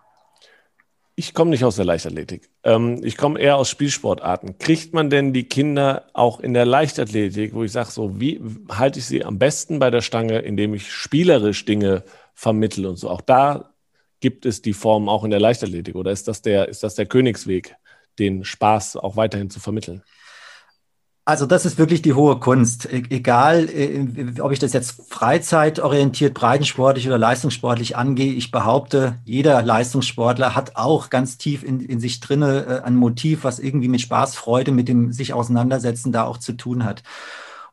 Ich 1.16 1.32
komme 1.32 1.50
nicht 1.50 1.64
aus 1.64 1.76
der 1.76 1.84
Leichtathletik. 1.84 2.50
Ähm, 2.64 3.00
ich 3.04 3.16
komme 3.16 3.38
eher 3.38 3.56
aus 3.56 3.70
Spielsportarten. 3.70 4.58
Kriegt 4.58 4.94
man 4.94 5.10
denn 5.10 5.32
die 5.32 5.44
Kinder 5.44 6.06
auch 6.12 6.40
in 6.40 6.54
der 6.54 6.66
Leichtathletik, 6.66 7.54
wo 7.54 7.62
ich 7.62 7.70
sage, 7.70 7.90
so 7.90 8.20
wie 8.20 8.40
halte 8.68 8.98
ich 8.98 9.04
sie 9.04 9.24
am 9.24 9.38
besten 9.38 9.78
bei 9.78 9.90
der 9.90 10.00
Stange, 10.00 10.40
indem 10.40 10.74
ich 10.74 10.92
spielerisch 10.92 11.64
Dinge 11.64 12.02
vermittle 12.34 12.88
und 12.88 12.96
so. 12.96 13.08
Auch 13.08 13.20
da 13.20 13.70
gibt 14.20 14.46
es 14.46 14.62
die 14.62 14.72
Form 14.72 15.08
auch 15.08 15.24
in 15.24 15.30
der 15.30 15.40
Leichtathletik 15.40 15.94
oder 15.94 16.10
ist 16.10 16.28
das 16.28 16.42
der, 16.42 16.68
ist 16.68 16.82
das 16.82 16.94
der 16.94 17.06
Königsweg, 17.06 17.76
den 18.18 18.44
Spaß 18.44 18.96
auch 18.96 19.16
weiterhin 19.16 19.50
zu 19.50 19.60
vermitteln? 19.60 20.02
Also 21.26 21.46
das 21.46 21.64
ist 21.64 21.78
wirklich 21.78 22.02
die 22.02 22.12
hohe 22.12 22.38
Kunst. 22.38 22.86
E 22.92 23.02
egal, 23.08 23.70
äh, 23.70 24.40
ob 24.40 24.52
ich 24.52 24.58
das 24.58 24.74
jetzt 24.74 25.10
freizeitorientiert, 25.10 26.34
breitensportlich 26.34 27.06
oder 27.06 27.16
leistungssportlich 27.16 27.96
angehe, 27.96 28.32
ich 28.32 28.50
behaupte, 28.50 29.16
jeder 29.24 29.62
Leistungssportler 29.62 30.54
hat 30.54 30.76
auch 30.76 31.08
ganz 31.08 31.38
tief 31.38 31.62
in, 31.62 31.80
in 31.80 31.98
sich 31.98 32.20
drinne 32.20 32.66
äh, 32.66 32.80
ein 32.82 32.96
Motiv, 32.96 33.44
was 33.44 33.58
irgendwie 33.58 33.88
mit 33.88 34.02
Spaß, 34.02 34.36
Freude, 34.36 34.70
mit 34.72 34.86
dem 34.86 35.12
sich 35.12 35.32
auseinandersetzen 35.32 36.12
da 36.12 36.24
auch 36.24 36.36
zu 36.36 36.52
tun 36.52 36.84
hat. 36.84 37.02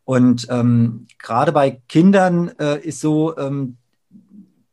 Und 0.06 0.48
ähm, 0.50 1.08
gerade 1.20 1.52
bei 1.52 1.82
Kindern 1.90 2.52
äh, 2.58 2.80
ist 2.80 3.02
so, 3.02 3.38
ähm, 3.38 3.78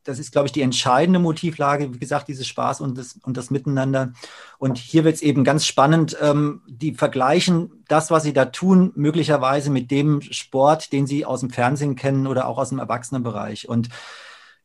das 0.08 0.18
ist, 0.18 0.32
glaube 0.32 0.46
ich, 0.46 0.52
die 0.52 0.62
entscheidende 0.62 1.18
Motivlage, 1.18 1.92
wie 1.92 1.98
gesagt, 1.98 2.28
dieses 2.28 2.46
Spaß 2.46 2.80
und 2.80 2.96
das, 2.96 3.18
und 3.24 3.36
das 3.36 3.50
Miteinander. 3.50 4.14
Und 4.58 4.78
hier 4.78 5.04
wird 5.04 5.16
es 5.16 5.22
eben 5.22 5.44
ganz 5.44 5.66
spannend, 5.66 6.16
ähm, 6.22 6.62
die 6.66 6.94
vergleichen 6.94 7.84
das, 7.88 8.10
was 8.10 8.22
sie 8.22 8.32
da 8.32 8.46
tun, 8.46 8.90
möglicherweise 8.94 9.70
mit 9.70 9.90
dem 9.90 10.22
Sport, 10.22 10.92
den 10.92 11.06
sie 11.06 11.26
aus 11.26 11.40
dem 11.40 11.50
Fernsehen 11.50 11.94
kennen 11.94 12.26
oder 12.26 12.48
auch 12.48 12.56
aus 12.56 12.70
dem 12.70 12.78
Erwachsenenbereich. 12.78 13.68
Und 13.68 13.90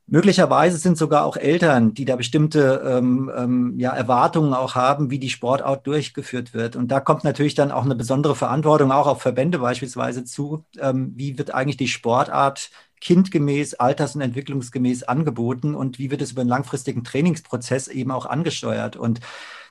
möglicherweise 0.08 0.78
sind 0.78 0.98
sogar 0.98 1.26
auch 1.26 1.36
Eltern, 1.36 1.94
die 1.94 2.06
da 2.06 2.16
bestimmte 2.16 2.82
ähm, 2.86 3.30
ähm, 3.36 3.74
ja, 3.78 3.92
Erwartungen 3.92 4.54
auch 4.54 4.76
haben, 4.76 5.12
wie 5.12 5.20
die 5.20 5.30
Sportart 5.30 5.86
durchgeführt 5.86 6.54
wird. 6.54 6.78
Und 6.78 6.88
da 6.88 7.02
kommt 7.02 7.26
natürlich 7.26 7.56
dann 7.56 7.74
auch 7.74 7.84
eine 7.84 7.96
besondere 7.96 8.36
Verantwortung 8.36 8.94
auch 8.94 9.08
auf 9.08 9.22
Verbände 9.22 9.60
beispielsweise 9.60 10.24
zu. 10.24 10.64
Ähm, 10.80 11.12
wie 11.18 11.38
wird 11.38 11.54
eigentlich 11.54 11.78
die 11.78 11.90
Sportart 11.90 12.70
kindgemäß, 13.04 13.74
alters- 13.76 14.16
und 14.16 14.22
entwicklungsgemäß 14.22 15.04
angeboten 15.04 15.76
und 15.76 16.00
wie 16.00 16.10
wird 16.10 16.22
es 16.22 16.32
über 16.32 16.42
einen 16.42 16.50
langfristigen 16.50 17.04
Trainingsprozess 17.04 17.90
eben 17.90 18.12
auch 18.12 18.26
angesteuert. 18.26 18.96
Und 18.96 19.20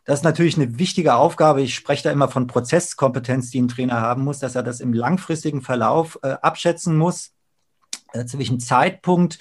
das 0.04 0.18
ist 0.20 0.24
natürlich 0.24 0.56
eine 0.56 0.78
wichtige 0.78 1.14
Aufgabe. 1.14 1.62
Ich 1.62 1.74
spreche 1.74 2.04
da 2.04 2.10
immer 2.10 2.28
von 2.28 2.46
Prozesskompetenz, 2.46 3.50
die 3.50 3.62
ein 3.62 3.68
Trainer 3.68 4.02
haben 4.02 4.22
muss, 4.22 4.38
dass 4.38 4.54
er 4.54 4.62
das 4.62 4.80
im 4.80 4.92
langfristigen 4.92 5.62
Verlauf 5.62 6.18
äh, 6.22 6.36
abschätzen 6.42 6.98
muss, 6.98 7.32
äh, 8.12 8.26
zu 8.26 8.38
welchem 8.38 8.60
Zeitpunkt 8.60 9.38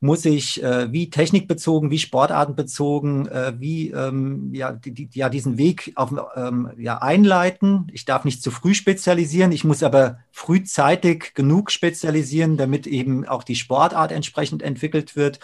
muss 0.00 0.24
ich 0.24 0.62
äh, 0.62 0.92
wie 0.92 1.10
technikbezogen, 1.10 1.90
wie 1.90 1.98
sportartenbezogen, 1.98 3.28
äh, 3.28 3.54
wie 3.58 3.90
ähm, 3.90 4.50
ja, 4.52 4.72
die, 4.72 4.92
die, 4.92 5.08
ja, 5.14 5.28
diesen 5.28 5.56
Weg 5.56 5.92
auf, 5.96 6.12
ähm, 6.36 6.70
ja, 6.76 6.98
einleiten. 6.98 7.88
Ich 7.92 8.04
darf 8.04 8.24
nicht 8.24 8.42
zu 8.42 8.50
früh 8.50 8.74
spezialisieren, 8.74 9.52
ich 9.52 9.64
muss 9.64 9.82
aber 9.82 10.18
frühzeitig 10.32 11.34
genug 11.34 11.70
spezialisieren, 11.70 12.56
damit 12.56 12.86
eben 12.86 13.26
auch 13.26 13.42
die 13.42 13.56
Sportart 13.56 14.12
entsprechend 14.12 14.62
entwickelt 14.62 15.16
wird. 15.16 15.40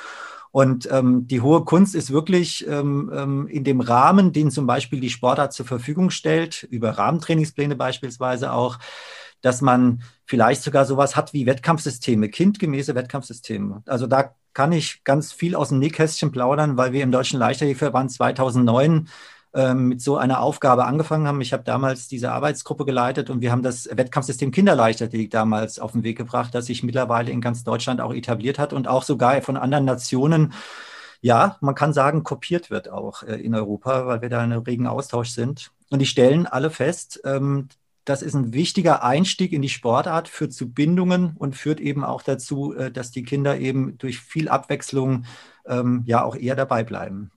Und 0.51 0.87
ähm, 0.93 1.27
die 1.27 1.41
hohe 1.41 1.65
Kunst 1.65 1.95
ist 1.95 2.13
wirklich 2.13 2.67
ähm, 2.69 3.11
ähm, 3.15 3.47
in 3.49 3.65
dem 3.65 3.81
Rahmen, 3.81 4.35
den 4.35 4.51
zum 4.51 4.67
Beispiel 4.67 5.01
die 5.01 5.09
Sportart 5.09 5.55
zur 5.55 5.65
Verfügung 5.65 6.11
stellt, 6.11 6.65
über 6.65 6.91
Rahmentrainingspläne 6.91 7.75
beispielsweise 7.75 8.53
auch, 8.53 8.79
dass 9.43 9.61
man 9.61 10.03
vielleicht 10.25 10.63
sogar 10.63 10.87
sowas 10.87 11.15
hat 11.15 11.33
wie 11.35 11.47
Wettkampfsysteme, 11.47 12.31
kindgemäße 12.31 12.95
Wettkampfsysteme. 12.95 13.83
Also 13.87 14.07
da 14.07 14.35
kann 14.55 14.73
ich 14.73 15.05
ganz 15.05 15.33
viel 15.33 15.55
aus 15.55 15.69
dem 15.69 15.79
Nähkästchen 15.79 16.33
plaudern, 16.33 16.77
weil 16.77 16.93
wir 16.93 17.03
im 17.03 17.13
Deutschen 17.13 17.39
Leichtathletikverband 17.39 18.13
2009 18.13 19.09
ähm, 19.55 19.89
mit 19.89 20.01
so 20.01 20.17
einer 20.17 20.41
Aufgabe 20.41 20.87
angefangen 20.87 21.27
haben. 21.27 21.41
Ich 21.41 21.53
habe 21.53 21.65
damals 21.65 22.09
diese 22.09 22.33
Arbeitsgruppe 22.33 22.85
geleitet 22.85 23.29
und 23.29 23.41
wir 23.41 23.53
haben 23.53 23.63
das 23.63 23.89
Wettkampfsystem 23.93 24.51
Kinderleichtathletik 24.51 25.31
damals 25.31 25.79
auf 25.79 25.93
den 25.93 26.03
Weg 26.03 26.17
gebracht, 26.17 26.55
das 26.55 26.67
sich 26.67 26.83
mittlerweile 26.83 27.31
in 27.31 27.41
ganz 27.41 27.65
Deutschland 27.65 28.01
auch 28.01 28.15
etabliert 28.15 28.59
hat 28.59 28.73
und 28.73 28.89
auch 28.89 29.03
sogar 29.03 29.41
von 29.43 29.57
anderen 29.57 29.85
Nationen 29.85 30.55
ja, 31.23 31.57
man 31.61 31.77
kann 31.77 31.93
sagen, 31.93 32.25
kopiert 32.25 32.69
wird 32.71 32.91
auch 32.91 33.23
äh, 33.23 33.37
in 33.37 33.55
Europa, 33.55 34.07
weil 34.07 34.23
wir 34.23 34.29
da 34.29 34.43
in 34.45 34.53
einem 34.53 34.63
regen 34.63 34.89
Austausch 34.89 35.31
sind. 35.31 35.71
Und 35.89 36.01
die 36.01 36.07
stellen 36.07 36.47
alle 36.47 36.69
fest, 36.69 37.21
ähm, 37.25 37.69
das 38.05 38.23
ist 38.23 38.35
ein 38.35 38.53
wichtiger 38.53 39.05
Einstieg 39.05 39.53
in 39.53 39.63
die 39.63 39.69
Sportart, 39.69 40.29
führt 40.29 40.53
zu 40.53 40.73
Bindungen 40.73 41.35
und 41.39 41.57
führt 41.57 41.81
eben 41.81 42.05
auch 42.05 42.23
dazu, 42.23 42.75
äh, 42.75 42.91
dass 42.91 43.11
die 43.11 43.23
Kinder 43.23 43.59
eben 43.59 43.97
durch 43.99 44.19
viel 44.19 44.49
Abwechslung 44.49 45.25
ähm, 45.67 46.03
ja 46.07 46.25
auch 46.25 46.37
eher 46.37 46.57
dabei 46.57 46.85
bleiben. 46.85 47.31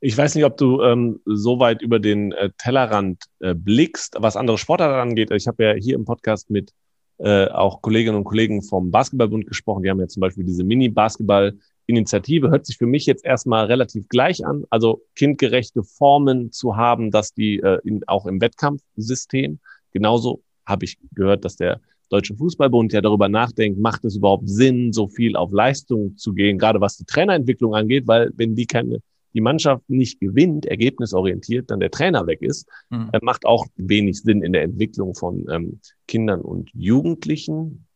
Ich 0.00 0.16
weiß 0.16 0.34
nicht, 0.34 0.44
ob 0.44 0.56
du 0.56 0.82
ähm, 0.82 1.20
so 1.24 1.58
weit 1.58 1.82
über 1.82 1.98
den 1.98 2.32
äh, 2.32 2.50
Tellerrand 2.56 3.24
äh, 3.40 3.54
blickst, 3.54 4.16
was 4.18 4.36
andere 4.36 4.58
Sportarten 4.58 5.10
angeht. 5.10 5.30
Ich 5.32 5.46
habe 5.48 5.64
ja 5.64 5.72
hier 5.74 5.96
im 5.96 6.04
Podcast 6.04 6.50
mit 6.50 6.72
äh, 7.18 7.46
auch 7.48 7.82
Kolleginnen 7.82 8.16
und 8.16 8.24
Kollegen 8.24 8.62
vom 8.62 8.90
Basketballbund 8.90 9.46
gesprochen. 9.46 9.82
Die 9.82 9.90
haben 9.90 10.00
ja 10.00 10.06
zum 10.06 10.20
Beispiel 10.20 10.44
diese 10.44 10.64
Mini-Basketball-Initiative. 10.64 12.50
Hört 12.50 12.66
sich 12.66 12.76
für 12.76 12.86
mich 12.86 13.06
jetzt 13.06 13.24
erstmal 13.24 13.66
relativ 13.66 14.08
gleich 14.08 14.44
an. 14.46 14.64
Also 14.70 15.02
kindgerechte 15.14 15.82
Formen 15.82 16.52
zu 16.52 16.76
haben, 16.76 17.10
dass 17.10 17.32
die 17.32 17.58
äh, 17.58 17.78
in, 17.84 18.06
auch 18.06 18.26
im 18.26 18.40
Wettkampfsystem 18.40 19.58
Genauso 19.96 20.42
habe 20.66 20.84
ich 20.84 20.98
gehört, 21.14 21.46
dass 21.46 21.56
der 21.56 21.80
Deutsche 22.10 22.36
Fußballbund 22.36 22.92
ja 22.92 23.00
darüber 23.00 23.30
nachdenkt, 23.30 23.78
macht 23.80 24.04
es 24.04 24.16
überhaupt 24.16 24.46
Sinn, 24.46 24.92
so 24.92 25.08
viel 25.08 25.36
auf 25.36 25.50
Leistung 25.52 26.18
zu 26.18 26.34
gehen, 26.34 26.58
gerade 26.58 26.82
was 26.82 26.98
die 26.98 27.06
Trainerentwicklung 27.06 27.74
angeht, 27.74 28.06
weil 28.06 28.30
wenn 28.36 28.54
die 28.54 28.66
keine, 28.66 28.98
die 29.32 29.40
Mannschaft 29.40 29.88
nicht 29.88 30.20
gewinnt, 30.20 30.66
ergebnisorientiert, 30.66 31.70
dann 31.70 31.80
der 31.80 31.90
Trainer 31.90 32.26
weg 32.26 32.42
ist, 32.42 32.68
mhm. 32.90 33.08
macht 33.22 33.46
auch 33.46 33.64
wenig 33.76 34.20
Sinn 34.20 34.42
in 34.42 34.52
der 34.52 34.64
Entwicklung 34.64 35.14
von 35.14 35.46
ähm, 35.50 35.80
Kindern 36.06 36.42
und 36.42 36.68
Jugendlichen. 36.74 37.86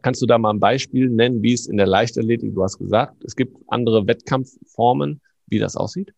Kannst 0.00 0.22
du 0.22 0.26
da 0.26 0.38
mal 0.38 0.54
ein 0.54 0.60
Beispiel 0.60 1.10
nennen, 1.10 1.42
wie 1.42 1.52
es 1.52 1.66
in 1.66 1.76
der 1.76 1.86
Leichtathletik, 1.86 2.54
du 2.54 2.62
hast 2.62 2.78
gesagt, 2.78 3.22
es 3.24 3.36
gibt 3.36 3.58
andere 3.68 4.06
Wettkampfformen, 4.06 5.20
wie 5.48 5.58
das 5.58 5.76
aussieht? 5.76 6.14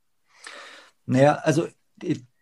Naja, 1.06 1.40
also 1.42 1.66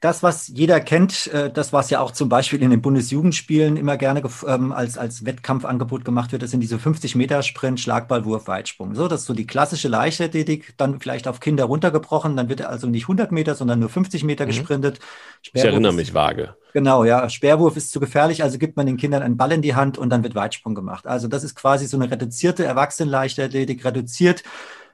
das, 0.00 0.22
was 0.22 0.48
jeder 0.48 0.78
kennt, 0.80 1.26
äh, 1.28 1.50
das, 1.50 1.72
was 1.72 1.88
ja 1.88 2.00
auch 2.00 2.10
zum 2.10 2.28
Beispiel 2.28 2.62
in 2.62 2.70
den 2.70 2.82
Bundesjugendspielen 2.82 3.76
immer 3.76 3.96
gerne 3.96 4.22
ähm, 4.46 4.72
als, 4.72 4.98
als 4.98 5.24
Wettkampfangebot 5.24 6.04
gemacht 6.04 6.32
wird, 6.32 6.42
das 6.42 6.50
sind 6.50 6.60
diese 6.60 6.76
50-Meter-Sprint, 6.76 7.80
Schlagball, 7.80 8.26
Wurf, 8.26 8.46
Weitsprung. 8.46 8.94
So, 8.94 9.08
das 9.08 9.22
ist 9.22 9.26
so 9.26 9.32
die 9.32 9.46
klassische 9.46 9.88
Leichtathletik, 9.88 10.74
dann 10.76 11.00
vielleicht 11.00 11.26
auf 11.26 11.40
Kinder 11.40 11.64
runtergebrochen, 11.64 12.36
dann 12.36 12.50
wird 12.50 12.60
also 12.62 12.86
nicht 12.88 13.04
100 13.04 13.32
Meter, 13.32 13.54
sondern 13.54 13.80
nur 13.80 13.88
50 13.88 14.22
Meter 14.24 14.44
mhm. 14.44 14.48
gesprintet. 14.48 15.00
Sperrwurf 15.40 15.64
ich 15.64 15.70
erinnere 15.70 15.92
mich 15.94 16.12
vage. 16.12 16.54
Genau, 16.74 17.04
ja. 17.04 17.26
Sperrwurf 17.30 17.78
ist 17.78 17.90
zu 17.90 17.98
gefährlich, 17.98 18.42
also 18.42 18.58
gibt 18.58 18.76
man 18.76 18.84
den 18.84 18.98
Kindern 18.98 19.22
einen 19.22 19.38
Ball 19.38 19.52
in 19.52 19.62
die 19.62 19.74
Hand 19.74 19.96
und 19.96 20.10
dann 20.10 20.22
wird 20.22 20.34
Weitsprung 20.34 20.74
gemacht. 20.74 21.06
Also 21.06 21.26
das 21.26 21.42
ist 21.42 21.54
quasi 21.54 21.86
so 21.86 21.96
eine 21.96 22.10
reduzierte 22.10 22.66
Erwachsenenleichtathletik, 22.66 23.82
reduziert 23.82 24.42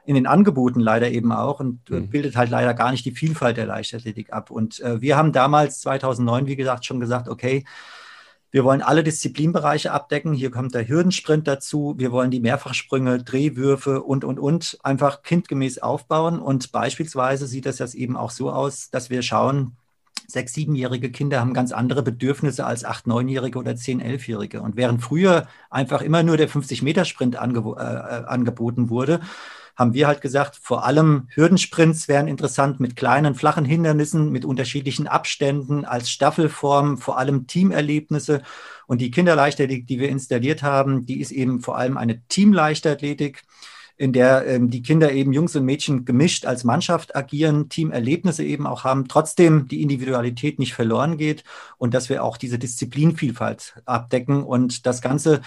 in 0.05 0.15
den 0.15 0.27
Angeboten 0.27 0.79
leider 0.79 1.11
eben 1.11 1.31
auch 1.31 1.59
und 1.59 1.89
äh, 1.89 1.95
mhm. 1.95 2.09
bildet 2.09 2.35
halt 2.35 2.49
leider 2.49 2.73
gar 2.73 2.91
nicht 2.91 3.05
die 3.05 3.11
Vielfalt 3.11 3.57
der 3.57 3.65
Leichtathletik 3.65 4.33
ab. 4.33 4.51
Und 4.51 4.79
äh, 4.81 5.01
wir 5.01 5.17
haben 5.17 5.31
damals 5.31 5.79
2009, 5.81 6.47
wie 6.47 6.55
gesagt, 6.55 6.85
schon 6.85 6.99
gesagt, 6.99 7.29
okay, 7.29 7.63
wir 8.51 8.63
wollen 8.63 8.83
alle 8.83 9.03
Disziplinbereiche 9.03 9.91
abdecken. 9.91 10.33
Hier 10.33 10.51
kommt 10.51 10.75
der 10.75 10.87
Hürdensprint 10.87 11.47
dazu. 11.47 11.95
Wir 11.97 12.11
wollen 12.11 12.29
die 12.29 12.39
Mehrfachsprünge, 12.39 13.23
Drehwürfe 13.23 14.03
und, 14.03 14.23
und, 14.23 14.37
und 14.37 14.77
einfach 14.83 15.23
kindgemäß 15.23 15.79
aufbauen. 15.79 16.37
Und 16.37 16.71
beispielsweise 16.71 17.47
sieht 17.47 17.65
das 17.65 17.79
jetzt 17.79 17.95
eben 17.95 18.15
auch 18.15 18.29
so 18.29 18.51
aus, 18.51 18.91
dass 18.91 19.09
wir 19.09 19.23
schauen, 19.23 19.75
sechs, 20.27 20.53
siebenjährige 20.53 21.11
Kinder 21.11 21.39
haben 21.39 21.55
ganz 21.55 21.71
andere 21.71 22.03
Bedürfnisse 22.03 22.65
als 22.65 22.85
acht, 22.85 23.07
neunjährige 23.07 23.57
oder 23.57 23.75
zehn, 23.75 23.99
elfjährige. 23.99 24.61
Und 24.61 24.75
während 24.75 25.01
früher 25.01 25.47
einfach 25.71 26.01
immer 26.03 26.21
nur 26.21 26.37
der 26.37 26.49
50-Meter-Sprint 26.49 27.37
ange 27.37 27.59
äh, 27.59 27.81
äh, 27.81 28.25
angeboten 28.25 28.89
wurde, 28.91 29.21
haben 29.75 29.93
wir 29.93 30.07
halt 30.07 30.21
gesagt, 30.21 30.59
vor 30.61 30.85
allem 30.85 31.27
Hürdensprints 31.33 32.07
wären 32.07 32.27
interessant 32.27 32.79
mit 32.79 32.95
kleinen, 32.95 33.35
flachen 33.35 33.65
Hindernissen, 33.65 34.31
mit 34.31 34.45
unterschiedlichen 34.45 35.07
Abständen 35.07 35.85
als 35.85 36.09
Staffelform, 36.09 36.97
vor 36.97 37.17
allem 37.17 37.47
Teamerlebnisse. 37.47 38.41
Und 38.85 39.01
die 39.01 39.11
Kinderleichtathletik, 39.11 39.87
die 39.87 39.99
wir 39.99 40.09
installiert 40.09 40.61
haben, 40.61 41.05
die 41.05 41.19
ist 41.19 41.31
eben 41.31 41.61
vor 41.61 41.77
allem 41.77 41.97
eine 41.97 42.21
Teamleichtathletik 42.27 43.43
in 43.95 44.11
der 44.11 44.47
ähm, 44.47 44.69
die 44.69 44.81
Kinder 44.81 45.11
eben 45.11 45.33
Jungs 45.33 45.55
und 45.55 45.65
Mädchen 45.65 46.03
gemischt 46.03 46.45
als 46.45 46.63
Mannschaft 46.63 47.15
agieren, 47.15 47.69
Teamerlebnisse 47.69 48.43
eben 48.43 48.65
auch 48.65 48.83
haben, 48.83 49.07
trotzdem 49.07 49.67
die 49.67 49.81
Individualität 49.81 50.57
nicht 50.59 50.73
verloren 50.73 51.17
geht 51.17 51.43
und 51.77 51.93
dass 51.93 52.09
wir 52.09 52.23
auch 52.23 52.37
diese 52.37 52.57
Disziplinvielfalt 52.57 53.75
abdecken 53.85 54.43
und 54.43 54.85
das 54.87 55.01
Ganze 55.01 55.41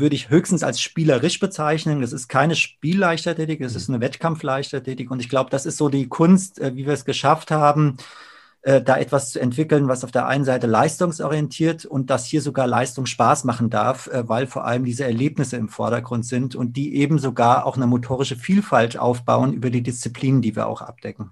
würde 0.00 0.14
ich 0.14 0.30
höchstens 0.30 0.62
als 0.62 0.80
spielerisch 0.80 1.40
bezeichnen. 1.40 2.00
Das 2.00 2.12
ist 2.12 2.28
keine 2.28 2.54
Spielleichtathletik, 2.56 3.60
es 3.60 3.74
ist 3.74 3.88
eine 3.88 4.00
Wettkampfleichtathletik. 4.00 5.10
Und 5.10 5.20
ich 5.20 5.28
glaube, 5.28 5.50
das 5.50 5.66
ist 5.66 5.76
so 5.76 5.88
die 5.88 6.08
Kunst, 6.08 6.58
äh, 6.60 6.74
wie 6.76 6.86
wir 6.86 6.92
es 6.92 7.04
geschafft 7.04 7.50
haben, 7.50 7.96
äh, 8.64 8.80
da 8.80 8.96
etwas 8.96 9.30
zu 9.30 9.40
entwickeln, 9.40 9.88
was 9.88 10.04
auf 10.04 10.10
der 10.10 10.26
einen 10.26 10.44
Seite 10.44 10.66
leistungsorientiert 10.66 11.84
und 11.84 12.08
das 12.08 12.24
hier 12.24 12.40
sogar 12.40 12.66
Leistung 12.66 13.04
Spaß 13.04 13.44
machen 13.44 13.68
darf, 13.68 14.06
äh, 14.06 14.26
weil 14.26 14.46
vor 14.46 14.64
allem 14.64 14.86
diese 14.86 15.04
Erlebnisse 15.04 15.56
im 15.56 15.68
Vordergrund 15.68 16.24
sind 16.24 16.56
und 16.56 16.74
die 16.74 16.96
eben 16.96 17.18
sogar 17.18 17.66
auch 17.66 17.76
eine 17.76 17.86
motorische 17.86 18.36
Vielfalt 18.36 18.98
aufbauen 18.98 19.52
über 19.52 19.68
die 19.68 19.82
Disziplinen, 19.82 20.40
die 20.40 20.56
wir 20.56 20.66
auch 20.66 20.80
abdecken. 20.80 21.30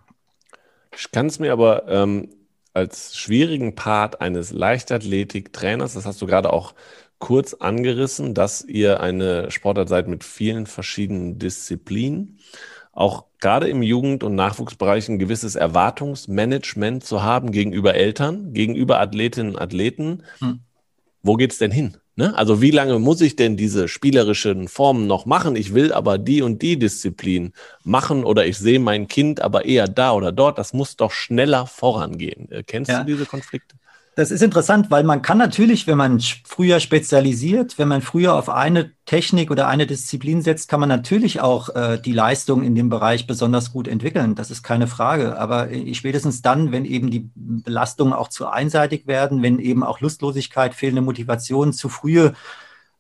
Ich 0.94 1.10
kann 1.10 1.26
es 1.26 1.38
mir 1.38 1.52
aber 1.52 1.88
ähm, 1.88 2.28
als 2.74 3.16
schwierigen 3.16 3.74
Part 3.74 4.20
eines 4.20 4.52
Leichtathletik-Trainers, 4.52 5.94
das 5.94 6.04
hast 6.04 6.20
du 6.20 6.26
gerade 6.26 6.52
auch 6.52 6.74
kurz 7.22 7.54
angerissen, 7.54 8.34
dass 8.34 8.64
ihr 8.64 8.98
eine 8.98 9.52
Sportart 9.52 9.88
seid 9.88 10.08
mit 10.08 10.24
vielen 10.24 10.66
verschiedenen 10.66 11.38
Disziplinen. 11.38 12.40
Auch 12.90 13.26
gerade 13.38 13.68
im 13.68 13.80
Jugend- 13.80 14.24
und 14.24 14.34
Nachwuchsbereich 14.34 15.08
ein 15.08 15.20
gewisses 15.20 15.54
Erwartungsmanagement 15.54 17.04
zu 17.04 17.22
haben 17.22 17.52
gegenüber 17.52 17.94
Eltern, 17.94 18.52
gegenüber 18.52 18.98
Athletinnen 18.98 19.54
und 19.54 19.60
Athleten. 19.60 20.24
Hm. 20.40 20.62
wo 21.22 21.36
geht's 21.36 21.58
denn 21.58 21.70
hin? 21.70 21.96
Ne? 22.16 22.36
Also 22.36 22.60
wie 22.60 22.72
lange 22.72 22.98
muss 22.98 23.20
ich 23.20 23.36
denn 23.36 23.56
diese 23.56 23.86
spielerischen 23.86 24.66
Formen 24.66 25.06
noch 25.06 25.24
machen? 25.24 25.54
Ich 25.54 25.74
will 25.74 25.92
aber 25.92 26.18
die 26.18 26.42
und 26.42 26.60
die 26.60 26.76
Disziplin 26.76 27.52
machen 27.84 28.24
oder 28.24 28.46
ich 28.46 28.58
sehe 28.58 28.80
mein 28.80 29.06
Kind 29.06 29.40
aber 29.40 29.64
eher 29.64 29.86
da 29.86 30.12
oder 30.12 30.32
dort. 30.32 30.58
Das 30.58 30.72
muss 30.72 30.96
doch 30.96 31.12
schneller 31.12 31.68
vorangehen. 31.68 32.50
Äh, 32.50 32.64
kennst 32.64 32.90
ja. 32.90 33.04
du 33.04 33.12
diese 33.12 33.26
Konflikte? 33.26 33.76
Das 34.14 34.30
ist 34.30 34.42
interessant, 34.42 34.90
weil 34.90 35.04
man 35.04 35.22
kann 35.22 35.38
natürlich, 35.38 35.86
wenn 35.86 35.96
man 35.96 36.20
früher 36.20 36.80
spezialisiert, 36.80 37.78
wenn 37.78 37.88
man 37.88 38.02
früher 38.02 38.34
auf 38.34 38.50
eine 38.50 38.92
Technik 39.06 39.50
oder 39.50 39.68
eine 39.68 39.86
Disziplin 39.86 40.42
setzt, 40.42 40.68
kann 40.68 40.80
man 40.80 40.90
natürlich 40.90 41.40
auch 41.40 41.70
äh, 41.70 41.98
die 41.98 42.12
Leistung 42.12 42.62
in 42.62 42.74
dem 42.74 42.90
Bereich 42.90 43.26
besonders 43.26 43.72
gut 43.72 43.88
entwickeln. 43.88 44.34
Das 44.34 44.50
ist 44.50 44.62
keine 44.62 44.86
Frage. 44.86 45.38
Aber 45.38 45.70
äh, 45.70 45.94
spätestens 45.94 46.42
dann, 46.42 46.72
wenn 46.72 46.84
eben 46.84 47.10
die 47.10 47.30
Belastungen 47.34 48.12
auch 48.12 48.28
zu 48.28 48.48
einseitig 48.48 49.06
werden, 49.06 49.42
wenn 49.42 49.58
eben 49.58 49.82
auch 49.82 50.00
Lustlosigkeit, 50.00 50.74
fehlende 50.74 51.00
Motivation, 51.00 51.72
zu 51.72 51.88
frühe 51.88 52.34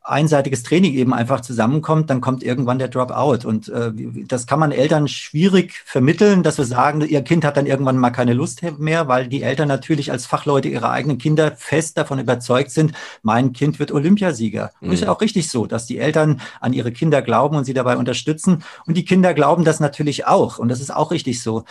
einseitiges 0.04 0.62
Training 0.62 0.94
eben 0.94 1.14
einfach 1.14 1.40
zusammenkommt, 1.40 2.10
dann 2.10 2.20
kommt 2.20 2.42
irgendwann 2.42 2.78
der 2.78 2.88
Dropout. 2.88 3.46
Und 3.46 3.68
äh, 3.68 3.92
das 4.26 4.46
kann 4.46 4.58
man 4.58 4.72
Eltern 4.72 5.06
schwierig 5.08 5.74
vermitteln, 5.84 6.42
dass 6.42 6.58
wir 6.58 6.64
sagen, 6.64 7.00
ihr 7.02 7.22
Kind 7.22 7.44
hat 7.44 7.56
dann 7.56 7.66
irgendwann 7.66 7.98
mal 7.98 8.10
keine 8.10 8.34
Lust 8.34 8.62
mehr, 8.78 9.08
weil 9.08 9.28
die 9.28 9.42
Eltern 9.42 9.68
natürlich 9.68 10.10
als 10.10 10.26
Fachleute 10.26 10.68
ihrer 10.68 10.90
eigenen 10.90 11.18
Kinder 11.18 11.52
fest 11.56 11.98
davon 11.98 12.18
überzeugt 12.18 12.70
sind, 12.70 12.92
mein 13.22 13.52
Kind 13.52 13.78
wird 13.78 13.92
Olympiasieger. 13.92 14.72
Mhm. 14.80 14.88
Und 14.88 14.94
ist 14.94 15.02
ja 15.02 15.12
auch 15.12 15.20
richtig 15.20 15.48
so, 15.48 15.66
dass 15.66 15.86
die 15.86 15.98
Eltern 15.98 16.40
an 16.60 16.72
ihre 16.72 16.92
Kinder 16.92 17.22
glauben 17.22 17.56
und 17.56 17.64
sie 17.64 17.74
dabei 17.74 17.96
unterstützen. 17.96 18.64
Und 18.86 18.96
die 18.96 19.04
Kinder 19.04 19.34
glauben 19.34 19.64
das 19.64 19.80
natürlich 19.80 20.26
auch. 20.26 20.58
Und 20.58 20.68
das 20.68 20.80
ist 20.80 20.92
auch 20.94 21.12
richtig 21.12 21.42
so. 21.42 21.64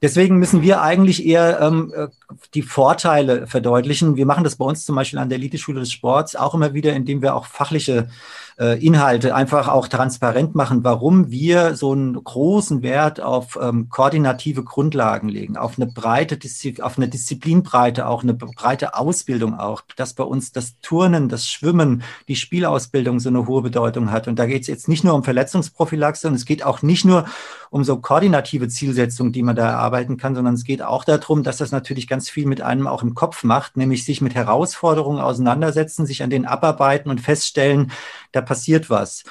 Deswegen 0.00 0.38
müssen 0.38 0.62
wir 0.62 0.80
eigentlich 0.80 1.26
eher 1.26 1.60
ähm, 1.60 1.92
äh, 1.94 2.08
die 2.54 2.62
Vorteile 2.62 3.46
verdeutlichen. 3.46 4.16
Wir 4.16 4.26
machen 4.26 4.44
das 4.44 4.56
bei 4.56 4.64
uns 4.64 4.84
zum 4.84 4.96
Beispiel 4.96 5.18
an 5.18 5.28
der 5.28 5.38
Eliteschule 5.38 5.80
des 5.80 5.92
Sports 5.92 6.36
auch 6.36 6.54
immer 6.54 6.74
wieder, 6.74 6.92
indem 6.92 7.22
wir 7.22 7.34
auch 7.34 7.46
fachliche 7.46 8.08
äh, 8.58 8.84
Inhalte 8.84 9.34
einfach 9.34 9.68
auch 9.68 9.88
transparent 9.88 10.54
machen, 10.54 10.82
warum 10.82 11.30
wir 11.30 11.74
so 11.74 11.92
einen 11.92 12.22
großen 12.22 12.82
Wert 12.82 13.20
auf 13.20 13.58
ähm, 13.60 13.88
koordinative 13.88 14.64
Grundlagen 14.64 15.28
legen, 15.28 15.56
auf 15.56 15.78
eine 15.78 15.86
breite, 15.86 16.36
Diszi 16.36 16.76
auf 16.80 16.96
eine 16.96 17.08
Disziplinbreite, 17.08 18.06
auch 18.06 18.22
eine 18.22 18.34
breite 18.34 18.96
Ausbildung 18.96 19.58
auch, 19.58 19.82
dass 19.96 20.14
bei 20.14 20.24
uns 20.24 20.52
das 20.52 20.78
Turnen, 20.80 21.28
das 21.28 21.48
Schwimmen, 21.48 22.02
die 22.26 22.36
Spielausbildung 22.36 23.20
so 23.20 23.28
eine 23.28 23.46
hohe 23.46 23.62
Bedeutung 23.62 24.10
hat. 24.10 24.28
Und 24.28 24.38
da 24.38 24.46
geht 24.46 24.62
es 24.62 24.68
jetzt 24.68 24.88
nicht 24.88 25.04
nur 25.04 25.14
um 25.14 25.24
Verletzungsprophylaxe 25.24 26.28
und 26.28 26.34
es 26.34 26.44
geht 26.44 26.64
auch 26.64 26.82
nicht 26.82 27.04
nur 27.04 27.26
um 27.70 27.84
so 27.84 27.98
koordinative 27.98 28.68
Zielsetzungen, 28.68 29.32
die 29.32 29.42
man 29.42 29.56
da 29.56 29.68
erarbeiten 29.68 30.16
kann, 30.16 30.34
sondern 30.34 30.54
es 30.54 30.64
geht 30.64 30.82
auch 30.82 31.04
darum, 31.04 31.42
dass 31.42 31.58
das 31.58 31.72
natürlich 31.72 32.06
ganz 32.06 32.30
viel 32.30 32.46
mit 32.46 32.60
einem 32.60 32.86
auch 32.86 33.02
im 33.02 33.14
Kopf 33.14 33.44
macht, 33.44 33.76
nämlich 33.76 34.04
sich 34.04 34.20
mit 34.20 34.34
Herausforderungen 34.34 35.20
auseinandersetzen, 35.20 36.06
sich 36.06 36.22
an 36.22 36.30
denen 36.30 36.46
abarbeiten 36.46 37.10
und 37.10 37.20
feststellen, 37.20 37.92
da 38.32 38.40
passiert 38.40 38.90
was. 38.90 39.24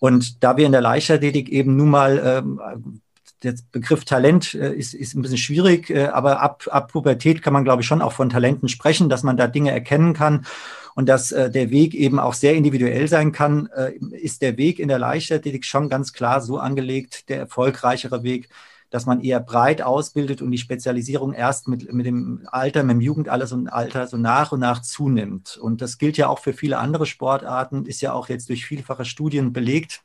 Und 0.00 0.42
da 0.42 0.56
wir 0.56 0.66
in 0.66 0.72
der 0.72 0.80
Leichtathletik 0.80 1.48
eben 1.48 1.76
nun 1.76 1.90
mal 1.90 2.20
ähm, 2.24 3.00
der 3.44 3.54
Begriff 3.70 4.04
Talent 4.04 4.54
äh, 4.54 4.72
ist, 4.72 4.94
ist 4.94 5.14
ein 5.14 5.22
bisschen 5.22 5.38
schwierig, 5.38 5.90
äh, 5.90 6.06
aber 6.06 6.40
ab, 6.40 6.64
ab 6.70 6.90
Pubertät 6.90 7.42
kann 7.42 7.52
man, 7.52 7.64
glaube 7.64 7.82
ich, 7.82 7.86
schon 7.86 8.02
auch 8.02 8.12
von 8.12 8.30
Talenten 8.30 8.68
sprechen, 8.68 9.08
dass 9.08 9.22
man 9.22 9.36
da 9.36 9.46
Dinge 9.46 9.70
erkennen 9.70 10.14
kann 10.14 10.46
und 10.94 11.08
dass 11.08 11.32
äh, 11.32 11.50
der 11.50 11.70
Weg 11.70 11.94
eben 11.94 12.18
auch 12.18 12.34
sehr 12.34 12.54
individuell 12.54 13.08
sein 13.08 13.32
kann, 13.32 13.68
äh, 13.76 13.92
ist 14.16 14.42
der 14.42 14.56
Weg 14.56 14.78
in 14.78 14.88
der 14.88 14.98
Leichtathletik 14.98 15.64
schon 15.64 15.88
ganz 15.88 16.12
klar 16.12 16.40
so 16.40 16.58
angelegt, 16.58 17.28
der 17.28 17.38
erfolgreichere 17.38 18.22
Weg, 18.22 18.48
dass 18.90 19.06
man 19.06 19.20
eher 19.20 19.40
breit 19.40 19.82
ausbildet 19.82 20.40
und 20.40 20.50
die 20.52 20.58
Spezialisierung 20.58 21.32
erst 21.32 21.68
mit, 21.68 21.92
mit 21.92 22.06
dem 22.06 22.46
Alter, 22.50 22.84
mit 22.84 22.94
dem 22.94 23.00
Jugendalter 23.00 23.46
so, 23.46 23.64
Alter 23.66 24.06
so 24.06 24.16
nach 24.16 24.52
und 24.52 24.60
nach 24.60 24.82
zunimmt. 24.82 25.56
Und 25.56 25.82
das 25.82 25.98
gilt 25.98 26.16
ja 26.16 26.28
auch 26.28 26.38
für 26.38 26.52
viele 26.52 26.78
andere 26.78 27.06
Sportarten, 27.06 27.86
ist 27.86 28.00
ja 28.00 28.12
auch 28.12 28.28
jetzt 28.28 28.48
durch 28.48 28.64
vielfache 28.64 29.04
Studien 29.04 29.52
belegt, 29.52 30.02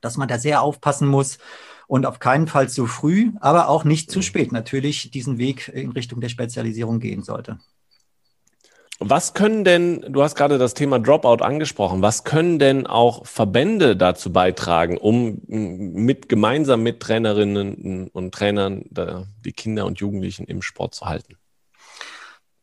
dass 0.00 0.16
man 0.16 0.28
da 0.28 0.38
sehr 0.38 0.62
aufpassen 0.62 1.08
muss 1.08 1.38
und 1.90 2.06
auf 2.06 2.20
keinen 2.20 2.46
Fall 2.46 2.68
zu 2.68 2.86
früh, 2.86 3.32
aber 3.40 3.68
auch 3.68 3.82
nicht 3.82 4.12
zu 4.12 4.22
spät 4.22 4.52
natürlich 4.52 5.10
diesen 5.10 5.38
Weg 5.38 5.66
in 5.74 5.90
Richtung 5.90 6.20
der 6.20 6.28
Spezialisierung 6.28 7.00
gehen 7.00 7.24
sollte. 7.24 7.58
Was 9.00 9.34
können 9.34 9.64
denn, 9.64 10.06
du 10.08 10.22
hast 10.22 10.36
gerade 10.36 10.58
das 10.58 10.74
Thema 10.74 11.00
Dropout 11.00 11.42
angesprochen, 11.42 12.00
was 12.00 12.22
können 12.22 12.60
denn 12.60 12.86
auch 12.86 13.26
Verbände 13.26 13.96
dazu 13.96 14.32
beitragen, 14.32 14.98
um 14.98 15.40
mit 15.48 16.28
gemeinsam 16.28 16.84
mit 16.84 17.00
Trainerinnen 17.00 18.06
und 18.06 18.32
Trainern 18.32 18.84
die 19.44 19.52
Kinder 19.52 19.84
und 19.84 19.98
Jugendlichen 19.98 20.44
im 20.44 20.62
Sport 20.62 20.94
zu 20.94 21.06
halten? 21.06 21.39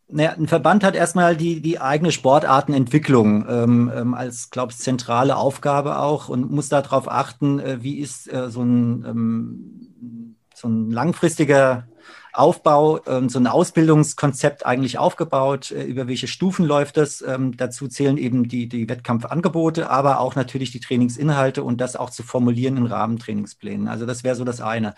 Naja, 0.10 0.32
ein 0.32 0.48
Verband 0.48 0.86
hat 0.86 0.96
erstmal 0.96 1.36
die, 1.36 1.62
die 1.62 1.82
eigene 1.82 2.14
Sportartenentwicklung 2.14 3.46
ähm, 3.50 3.92
ähm, 3.94 4.14
als, 4.14 4.50
glaube 4.50 4.72
ich, 4.72 4.78
zentrale 4.78 5.36
Aufgabe 5.36 6.00
auch 6.00 6.30
und 6.30 6.50
muss 6.50 6.70
darauf 6.70 7.12
achten, 7.12 7.60
äh, 7.60 7.84
wie 7.84 8.00
ist 8.00 8.32
äh, 8.32 8.50
so, 8.50 8.62
ein, 8.62 9.04
ähm, 9.06 10.38
so 10.56 10.70
ein 10.70 10.92
langfristiger 10.92 11.88
Aufbau, 12.32 13.02
ähm, 13.08 13.28
so 13.28 13.40
ein 13.40 13.48
Ausbildungskonzept 13.48 14.66
eigentlich 14.66 14.98
aufgebaut. 14.98 15.72
Äh, 15.72 15.84
über 15.84 16.08
welche 16.08 16.28
Stufen 16.28 16.66
läuft 16.66 16.96
das? 16.96 17.22
Ähm, 17.22 17.58
dazu 17.58 17.90
zählen 17.90 18.18
eben 18.18 18.48
die, 18.48 18.70
die 18.70 18.88
Wettkampfangebote, 18.88 19.90
aber 19.90 20.20
auch 20.22 20.36
natürlich 20.36 20.72
die 20.72 20.80
Trainingsinhalte 20.80 21.64
und 21.64 21.82
das 21.82 21.98
auch 21.98 22.12
zu 22.12 22.24
formulieren 22.24 22.78
in 22.78 22.86
Rahmentrainingsplänen. 22.86 23.88
Also 23.88 24.06
das 24.06 24.24
wäre 24.24 24.36
so 24.36 24.46
das 24.46 24.62
eine. 24.62 24.94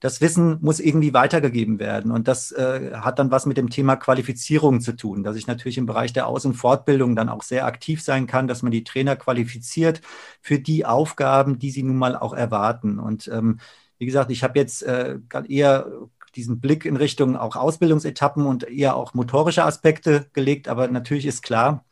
Das 0.00 0.20
Wissen 0.22 0.58
muss 0.62 0.80
irgendwie 0.80 1.12
weitergegeben 1.12 1.78
werden. 1.78 2.10
Und 2.10 2.26
das 2.26 2.52
äh, 2.52 2.92
hat 2.94 3.18
dann 3.18 3.30
was 3.30 3.46
mit 3.46 3.56
dem 3.58 3.68
Thema 3.70 3.96
Qualifizierung 3.96 4.80
zu 4.80 4.92
tun, 4.92 5.22
dass 5.22 5.36
ich 5.36 5.46
natürlich 5.46 5.78
im 5.78 5.86
Bereich 5.86 6.12
der 6.12 6.26
Aus- 6.26 6.46
und 6.46 6.54
Fortbildung 6.54 7.14
dann 7.14 7.28
auch 7.28 7.42
sehr 7.42 7.66
aktiv 7.66 8.02
sein 8.02 8.26
kann, 8.26 8.48
dass 8.48 8.62
man 8.62 8.72
die 8.72 8.84
Trainer 8.84 9.16
qualifiziert 9.16 10.00
für 10.40 10.58
die 10.58 10.86
Aufgaben, 10.86 11.58
die 11.58 11.70
sie 11.70 11.82
nun 11.82 11.96
mal 11.96 12.16
auch 12.16 12.32
erwarten. 12.32 12.98
Und 12.98 13.28
ähm, 13.28 13.60
wie 13.98 14.06
gesagt, 14.06 14.30
ich 14.30 14.42
habe 14.42 14.58
jetzt 14.58 14.82
äh, 14.82 15.18
eher 15.48 15.86
diesen 16.34 16.60
Blick 16.60 16.84
in 16.84 16.96
Richtung 16.96 17.36
auch 17.36 17.56
Ausbildungsetappen 17.56 18.46
und 18.46 18.64
eher 18.64 18.96
auch 18.96 19.14
motorische 19.14 19.64
Aspekte 19.64 20.28
gelegt. 20.32 20.68
Aber 20.68 20.88
natürlich 20.88 21.26
ist 21.26 21.42
klar, 21.42 21.84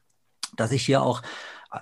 dass 0.56 0.72
ich 0.72 0.84
hier 0.84 1.02
auch 1.02 1.22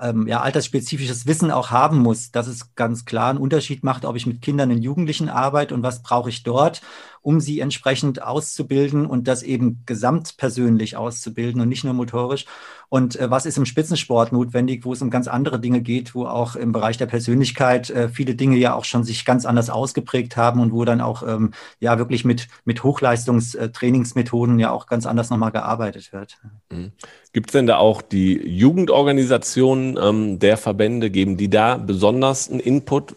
ähm, 0.01 0.27
ja, 0.27 0.41
altersspezifisches 0.41 1.27
Wissen 1.27 1.51
auch 1.51 1.71
haben 1.71 1.99
muss, 1.99 2.33
dass 2.33 2.47
es 2.49 2.75
ganz 2.75 3.05
klar 3.05 3.31
einen 3.31 3.39
Unterschied 3.39 3.85
macht, 3.85 4.05
ob 4.05 4.17
ich 4.17 4.27
mit 4.27 4.43
Kindern 4.43 4.71
und 4.73 4.83
Jugendlichen 4.83 5.29
arbeite 5.29 5.75
und 5.75 5.83
was 5.83 6.03
brauche 6.03 6.29
ich 6.29 6.43
dort, 6.43 6.83
um 7.27 7.41
sie 7.41 7.59
entsprechend 7.59 8.23
auszubilden 8.23 9.05
und 9.05 9.27
das 9.27 9.43
eben 9.43 9.83
gesamtpersönlich 9.85 10.97
auszubilden 10.97 11.61
und 11.61 11.69
nicht 11.69 11.83
nur 11.83 11.93
motorisch. 11.93 12.47
Und 12.89 13.19
äh, 13.19 13.29
was 13.29 13.47
ist 13.47 13.59
im 13.59 13.67
Spitzensport 13.67 14.31
notwendig, 14.31 14.85
wo 14.85 14.93
es 14.93 15.03
um 15.03 15.11
ganz 15.11 15.27
andere 15.27 15.59
Dinge 15.59 15.81
geht, 15.81 16.15
wo 16.15 16.27
auch 16.27 16.55
im 16.55 16.71
Bereich 16.71 16.99
der 16.99 17.07
Persönlichkeit 17.07 17.91
äh, 17.91 18.09
viele 18.09 18.37
Dinge 18.37 18.57
ja 18.59 18.75
auch 18.75 18.85
schon 18.85 19.03
sich 19.03 19.25
ganz 19.25 19.45
anders 19.45 19.71
ausgeprägt 19.71 20.37
haben 20.37 20.61
und 20.61 20.73
wo 20.73 20.85
dann 20.85 21.01
auch 21.01 21.27
ähm, 21.27 21.51
ja 21.81 21.99
wirklich 21.99 22.25
mit, 22.25 22.47
mit 22.65 22.85
Hochleistungstrainingsmethoden 22.85 24.61
ja 24.61 24.71
auch 24.71 24.87
ganz 24.87 25.05
anders 25.05 25.29
nochmal 25.29 25.51
gearbeitet 25.51 26.13
wird. 26.13 26.39
Mhm. 26.71 26.93
Gibt 27.33 27.51
es 27.51 27.53
denn 27.55 27.67
da 27.67 27.79
auch 27.79 28.03
die 28.03 28.35
Jugendorganisationen 28.35 29.99
ähm, 30.01 30.39
der 30.39 30.57
Verbände, 30.59 31.11
geben 31.11 31.37
die 31.37 31.51
da 31.51 31.77
besonders 31.77 32.49
einen 32.49 32.61
Input 32.61 33.17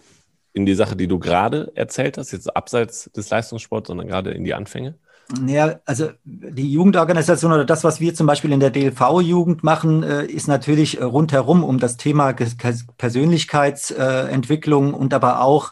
in 0.53 0.65
die 0.65 0.75
Sache, 0.75 0.95
die 0.95 1.07
du 1.07 1.19
gerade 1.19 1.71
erzählt 1.75 2.17
hast, 2.17 2.31
jetzt 2.31 2.55
abseits 2.55 3.09
des 3.15 3.29
Leistungssports, 3.29 3.87
sondern 3.87 4.07
gerade 4.07 4.31
in 4.31 4.43
die 4.43 4.53
Anfänge? 4.53 4.95
Ja, 5.45 5.79
also 5.85 6.09
die 6.23 6.71
Jugendorganisation 6.71 7.51
oder 7.51 7.65
das, 7.65 7.83
was 7.83 7.99
wir 7.99 8.15
zum 8.15 8.25
Beispiel 8.25 8.51
in 8.51 8.59
der 8.59 8.71
DLV-Jugend 8.71 9.63
machen, 9.63 10.01
äh, 10.01 10.25
ist 10.25 10.47
natürlich 10.47 10.99
äh, 10.99 11.03
rundherum 11.03 11.63
um 11.63 11.77
das 11.77 11.97
Thema 11.97 12.33
Persönlichkeitsentwicklung 12.33 14.95
und 14.95 15.13
aber 15.13 15.41
auch 15.41 15.71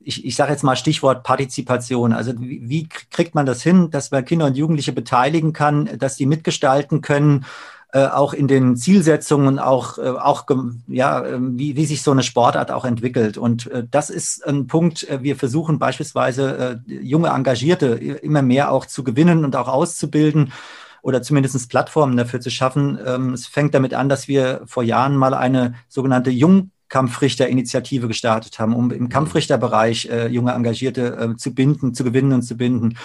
ich, 0.00 0.24
ich 0.24 0.36
sage 0.36 0.52
jetzt 0.52 0.62
mal 0.62 0.76
Stichwort 0.76 1.24
Partizipation. 1.24 2.12
Also 2.14 2.40
wie, 2.40 2.62
wie 2.66 2.88
kriegt 2.88 3.34
man 3.34 3.44
das 3.46 3.62
hin, 3.62 3.90
dass 3.90 4.10
man 4.10 4.24
Kinder 4.24 4.46
und 4.46 4.56
Jugendliche 4.56 4.92
beteiligen 4.92 5.52
kann, 5.52 5.98
dass 5.98 6.16
die 6.16 6.24
mitgestalten 6.24 7.02
können, 7.02 7.44
äh, 7.92 8.06
auch 8.06 8.34
in 8.34 8.48
den 8.48 8.76
Zielsetzungen, 8.76 9.58
auch, 9.58 9.96
äh, 9.98 10.08
auch 10.08 10.44
ja, 10.88 11.24
ähm, 11.24 11.58
wie, 11.58 11.74
wie 11.76 11.86
sich 11.86 12.02
so 12.02 12.10
eine 12.10 12.22
Sportart 12.22 12.70
auch 12.70 12.84
entwickelt. 12.84 13.38
Und 13.38 13.70
äh, 13.70 13.84
das 13.90 14.10
ist 14.10 14.46
ein 14.46 14.66
Punkt, 14.66 15.08
äh, 15.08 15.22
wir 15.22 15.36
versuchen 15.36 15.78
beispielsweise 15.78 16.82
äh, 16.86 16.92
junge 16.92 17.28
Engagierte 17.28 17.86
immer 17.86 18.42
mehr 18.42 18.72
auch 18.72 18.84
zu 18.84 19.04
gewinnen 19.04 19.44
und 19.44 19.56
auch 19.56 19.68
auszubilden 19.68 20.52
oder 21.00 21.22
zumindest 21.22 21.70
Plattformen 21.70 22.16
dafür 22.16 22.40
zu 22.40 22.50
schaffen. 22.50 22.98
Ähm, 23.06 23.32
es 23.32 23.46
fängt 23.46 23.74
damit 23.74 23.94
an, 23.94 24.10
dass 24.10 24.28
wir 24.28 24.62
vor 24.66 24.82
Jahren 24.82 25.16
mal 25.16 25.32
eine 25.32 25.74
sogenannte 25.88 26.30
Jung 26.30 26.70
Kampfrichterinitiative 26.88 28.08
gestartet 28.08 28.58
haben, 28.58 28.74
um 28.74 28.90
im 28.90 29.04
mhm. 29.04 29.08
Kampfrichterbereich 29.08 30.10
äh, 30.10 30.28
junge 30.28 30.52
Engagierte 30.52 31.16
äh, 31.16 31.36
zu 31.36 31.54
binden, 31.54 31.94
zu 31.94 32.04
gewinnen 32.04 32.32
und 32.32 32.42
zu 32.42 32.56
binden. 32.56 32.96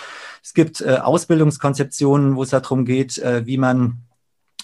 Es 0.41 0.53
gibt 0.53 0.81
äh, 0.81 0.97
Ausbildungskonzeptionen, 0.97 2.35
wo 2.35 2.43
es 2.43 2.49
darum 2.49 2.85
geht, 2.85 3.21
wie 3.45 3.57
man 3.57 4.03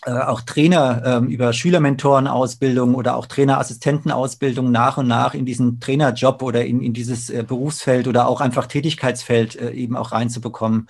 auch 0.06 0.42
Trainer 0.42 1.02
ähm, 1.06 1.28
über 1.28 1.52
Schülermentorenausbildung 1.52 2.96
oder 2.96 3.16
auch 3.16 3.26
Trainerassistentenausbildung 3.26 4.72
nach 4.72 4.98
und 4.98 5.08
nach 5.08 5.34
in 5.34 5.46
diesen 5.46 5.80
Trainerjob 5.80 6.42
oder 6.42 6.66
in, 6.66 6.82
in 6.82 6.94
dieses 6.94 7.30
äh, 7.30 7.44
Berufsfeld 7.46 8.08
oder 8.08 8.28
auch 8.28 8.42
einfach 8.42 8.68
Tätigkeitsfeld 8.68 9.56
eben 9.56 9.96
auch 9.98 10.12
reinzubekommen. 10.12 10.88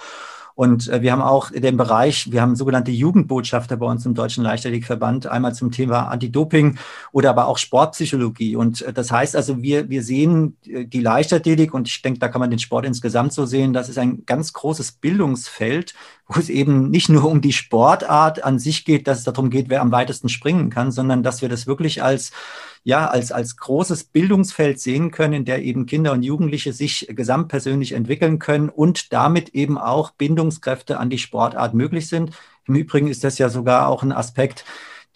Und 0.60 0.90
äh, 0.90 1.02
wir 1.02 1.14
haben 1.14 1.22
auch 1.22 1.52
den 1.52 1.78
Bereich, 1.78 2.34
wir 2.34 2.42
haben 2.42 2.58
sogenannte 2.58 2.92
Jugendbotschafter 2.92 3.78
bei 3.78 3.86
uns 3.86 4.06
im 4.06 4.14
Deutschen 4.14 4.44
Leichtathletikverband, 4.44 5.26
einmal 5.26 5.56
zum 5.56 5.72
Thema 5.72 6.10
Anti-Doping 6.10 6.78
oder 7.14 7.30
aber 7.30 7.48
auch 7.48 7.58
Sportpsychologie. 7.58 8.58
Und 8.58 8.82
äh, 8.82 8.92
das 8.92 9.10
heißt 9.10 9.38
also, 9.38 9.62
wir, 9.62 9.90
wir 9.90 10.04
sehen 10.04 10.58
äh, 10.66 10.84
die 10.84 11.00
Leichtathletik 11.00 11.74
und 11.74 11.88
ich 11.88 12.02
denke, 12.02 12.20
da 12.20 12.28
kann 12.28 12.42
man 12.42 12.50
den 12.50 12.60
Sport 12.60 12.86
insgesamt 12.86 13.32
so 13.32 13.46
sehen, 13.46 13.72
das 13.72 13.88
ist 13.88 13.98
ein 13.98 14.26
ganz 14.26 14.52
großes 14.52 14.92
Bildungsfeld, 14.92 15.94
wo 16.28 16.38
es 16.38 16.50
eben 16.50 16.90
nicht 16.90 17.08
nur 17.08 17.24
um 17.24 17.40
die 17.40 17.54
Sportart 17.54 18.44
an 18.44 18.60
sich 18.60 18.84
geht, 18.84 19.08
dass 19.08 19.20
es 19.20 19.24
darum 19.24 19.50
geht, 19.50 19.70
wer 19.70 19.80
am 19.80 19.94
weitesten 19.94 20.28
springen 20.28 20.70
kann, 20.70 20.92
sondern 20.92 21.24
dass 21.24 21.42
wir 21.42 21.48
das 21.48 21.68
wirklich 21.68 22.04
als 22.04 22.34
ja, 22.84 23.08
als, 23.08 23.32
als 23.32 23.58
großes 23.58 24.06
Bildungsfeld 24.06 24.80
sehen 24.80 25.12
können, 25.12 25.34
in 25.34 25.46
der 25.46 25.64
eben 25.64 25.86
Kinder 25.86 26.12
und 26.14 26.24
Jugendliche 26.24 26.74
sich 26.74 27.08
gesamtpersönlich 27.10 27.92
entwickeln 27.92 28.40
können 28.40 28.70
und 28.70 29.14
damit 29.14 29.50
eben 29.50 29.78
auch 29.78 30.12
Bindungskräfte 30.12 30.98
an 30.98 31.10
die 31.10 31.18
Sportart 31.18 31.74
möglich 31.74 32.08
sind. 32.08 32.32
Im 32.68 32.76
Übrigen 32.76 33.08
ist 33.08 33.24
das 33.24 33.38
ja 33.38 33.50
sogar 33.50 33.88
auch 33.88 34.04
ein 34.04 34.12
Aspekt, 34.12 34.66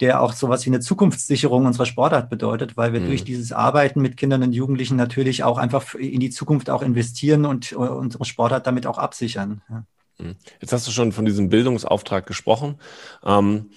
der 0.00 0.20
auch 0.20 0.32
sowas 0.32 0.64
wie 0.66 0.70
eine 0.70 0.80
Zukunftssicherung 0.80 1.66
unserer 1.66 1.86
Sportart 1.86 2.28
bedeutet, 2.28 2.76
weil 2.76 2.92
wir 2.92 3.00
mhm. 3.00 3.06
durch 3.06 3.24
dieses 3.24 3.52
Arbeiten 3.52 4.00
mit 4.02 4.16
Kindern 4.16 4.42
und 4.42 4.52
Jugendlichen 4.52 4.96
natürlich 4.96 5.44
auch 5.44 5.58
einfach 5.58 5.94
in 5.94 6.20
die 6.20 6.30
Zukunft 6.30 6.68
auch 6.68 6.82
investieren 6.82 7.46
und 7.46 7.72
uh, 7.72 7.82
unsere 7.82 8.24
Sportart 8.24 8.66
damit 8.66 8.86
auch 8.86 8.98
absichern. 8.98 9.62
Ja. 9.68 9.84
Mhm. 10.18 10.36
Jetzt 10.60 10.72
hast 10.72 10.86
du 10.86 10.90
schon 10.90 11.12
von 11.12 11.24
diesem 11.24 11.48
Bildungsauftrag 11.48 12.26
gesprochen. 12.26 12.76
Ähm, 13.24 13.70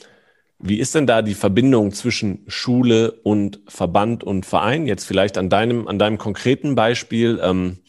wie 0.59 0.79
ist 0.79 0.95
denn 0.95 1.05
da 1.05 1.21
die 1.21 1.35
Verbindung 1.35 1.91
zwischen 1.91 2.43
Schule 2.47 3.11
und 3.23 3.59
Verband 3.67 4.23
und 4.23 4.45
Verein? 4.45 4.87
Jetzt 4.87 5.05
vielleicht 5.05 5.37
an 5.37 5.49
deinem, 5.49 5.87
an 5.87 5.99
deinem 5.99 6.17
konkreten 6.17 6.73
Beispiel. 6.75 7.39
Ähm, 7.43 7.79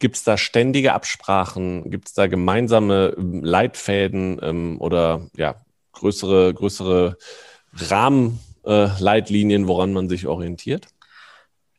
Gibt 0.00 0.16
es 0.16 0.24
da 0.24 0.36
ständige 0.36 0.94
Absprachen? 0.94 1.90
Gibt 1.90 2.08
es 2.08 2.14
da 2.14 2.26
gemeinsame 2.26 3.14
ähm, 3.16 3.44
Leitfäden 3.44 4.40
ähm, 4.42 4.80
oder 4.80 5.28
ja, 5.36 5.56
größere, 5.92 6.54
größere 6.54 7.18
Rahmenleitlinien, 7.74 9.64
äh, 9.64 9.68
woran 9.68 9.92
man 9.92 10.08
sich 10.08 10.26
orientiert? 10.26 10.88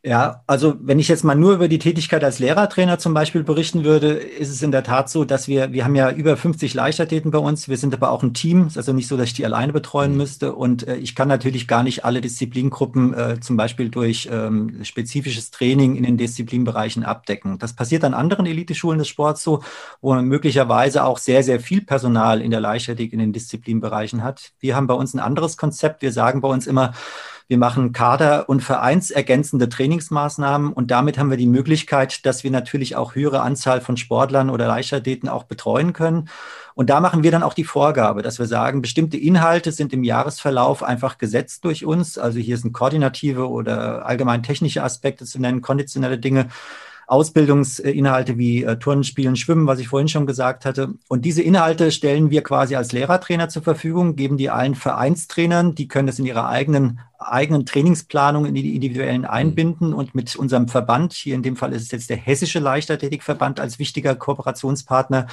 Ja, 0.04 0.42
also 0.48 0.74
wenn 0.80 0.98
ich 0.98 1.06
jetzt 1.06 1.22
mal 1.22 1.36
nur 1.36 1.52
über 1.52 1.68
die 1.68 1.78
Tätigkeit 1.78 2.24
als 2.24 2.40
Lehrertrainer 2.40 2.98
zum 2.98 3.14
Beispiel 3.14 3.44
berichten 3.44 3.84
würde, 3.84 4.08
ist 4.14 4.48
es 4.48 4.60
in 4.60 4.72
der 4.72 4.82
Tat 4.82 5.08
so, 5.08 5.24
dass 5.24 5.46
wir, 5.46 5.72
wir 5.72 5.84
haben 5.84 5.94
ja 5.94 6.10
über 6.10 6.36
50 6.36 6.74
Leichtathleten 6.74 7.30
bei 7.30 7.38
uns, 7.38 7.68
wir 7.68 7.76
sind 7.76 7.94
aber 7.94 8.10
auch 8.10 8.24
ein 8.24 8.34
Team, 8.34 8.66
ist 8.66 8.76
also 8.76 8.92
nicht 8.92 9.06
so, 9.06 9.16
dass 9.16 9.28
ich 9.28 9.34
die 9.34 9.44
alleine 9.44 9.72
betreuen 9.72 10.10
mhm. 10.10 10.16
müsste 10.16 10.54
und 10.56 10.88
äh, 10.88 10.96
ich 10.96 11.14
kann 11.14 11.28
natürlich 11.28 11.68
gar 11.68 11.84
nicht 11.84 12.04
alle 12.04 12.20
Disziplingruppen 12.20 13.14
äh, 13.14 13.40
zum 13.40 13.56
Beispiel 13.56 13.90
durch 13.90 14.28
ähm, 14.28 14.82
spezifisches 14.82 15.52
Training 15.52 15.94
in 15.94 16.02
den 16.02 16.16
Disziplinbereichen 16.16 17.04
abdecken. 17.04 17.60
Das 17.60 17.72
passiert 17.72 18.02
an 18.02 18.12
anderen 18.12 18.46
Eliteschulen 18.46 18.98
des 18.98 19.06
Sports 19.06 19.44
so, 19.44 19.62
wo 20.00 20.14
man 20.14 20.24
möglicherweise 20.24 21.04
auch 21.04 21.18
sehr, 21.18 21.44
sehr 21.44 21.60
viel 21.60 21.80
Personal 21.80 22.42
in 22.42 22.50
der 22.50 22.60
Leichtathletik 22.60 23.12
in 23.12 23.20
den 23.20 23.32
Disziplinbereichen 23.32 24.24
hat. 24.24 24.50
Wir 24.58 24.74
haben 24.74 24.88
bei 24.88 24.94
uns 24.94 25.14
ein 25.14 25.20
anderes 25.20 25.56
Konzept. 25.56 26.02
Wir 26.02 26.10
sagen 26.10 26.40
bei 26.40 26.48
uns 26.48 26.66
immer, 26.66 26.92
wir 27.52 27.58
machen 27.58 27.92
Kader- 27.92 28.48
und 28.48 28.62
vereinsergänzende 28.62 29.68
Trainingsmaßnahmen 29.68 30.72
und 30.72 30.90
damit 30.90 31.18
haben 31.18 31.28
wir 31.28 31.36
die 31.36 31.46
Möglichkeit, 31.46 32.24
dass 32.24 32.44
wir 32.44 32.50
natürlich 32.50 32.96
auch 32.96 33.14
höhere 33.14 33.42
Anzahl 33.42 33.82
von 33.82 33.98
Sportlern 33.98 34.48
oder 34.48 34.66
Leichtathleten 34.66 35.28
auch 35.28 35.44
betreuen 35.44 35.92
können. 35.92 36.30
Und 36.74 36.88
da 36.88 36.98
machen 37.00 37.22
wir 37.22 37.30
dann 37.30 37.42
auch 37.42 37.52
die 37.52 37.64
Vorgabe, 37.64 38.22
dass 38.22 38.38
wir 38.38 38.46
sagen, 38.46 38.80
bestimmte 38.80 39.18
Inhalte 39.18 39.70
sind 39.70 39.92
im 39.92 40.02
Jahresverlauf 40.02 40.82
einfach 40.82 41.18
gesetzt 41.18 41.66
durch 41.66 41.84
uns. 41.84 42.16
Also 42.16 42.38
hier 42.38 42.56
sind 42.56 42.72
koordinative 42.72 43.46
oder 43.50 44.06
allgemein 44.06 44.42
technische 44.42 44.82
Aspekte 44.82 45.26
zu 45.26 45.38
nennen, 45.38 45.60
konditionelle 45.60 46.18
Dinge. 46.18 46.48
Ausbildungsinhalte 47.12 48.38
wie 48.38 48.64
äh, 48.64 48.78
Turnen, 48.78 49.04
Spielen, 49.04 49.36
Schwimmen, 49.36 49.66
was 49.66 49.78
ich 49.78 49.88
vorhin 49.88 50.08
schon 50.08 50.26
gesagt 50.26 50.64
hatte. 50.64 50.94
Und 51.08 51.26
diese 51.26 51.42
Inhalte 51.42 51.92
stellen 51.92 52.30
wir 52.30 52.42
quasi 52.42 52.74
als 52.74 52.92
Lehrertrainer 52.92 53.50
zur 53.50 53.62
Verfügung, 53.62 54.16
geben 54.16 54.38
die 54.38 54.48
allen 54.48 54.74
Vereinstrainern, 54.74 55.74
die 55.74 55.88
können 55.88 56.06
das 56.06 56.18
in 56.18 56.24
ihrer 56.24 56.48
eigenen 56.48 57.00
eigenen 57.18 57.66
Trainingsplanung 57.66 58.46
in 58.46 58.54
die 58.54 58.74
individuellen 58.74 59.24
einbinden 59.24 59.94
und 59.94 60.14
mit 60.14 60.34
unserem 60.36 60.68
Verband, 60.68 61.12
hier 61.12 61.34
in 61.34 61.42
dem 61.42 61.56
Fall 61.56 61.72
ist 61.72 61.82
es 61.82 61.90
jetzt 61.92 62.10
der 62.10 62.16
Hessische 62.16 62.58
Leichtathletikverband 62.58 63.60
als 63.60 63.78
wichtiger 63.78 64.14
Kooperationspartner. 64.16 65.26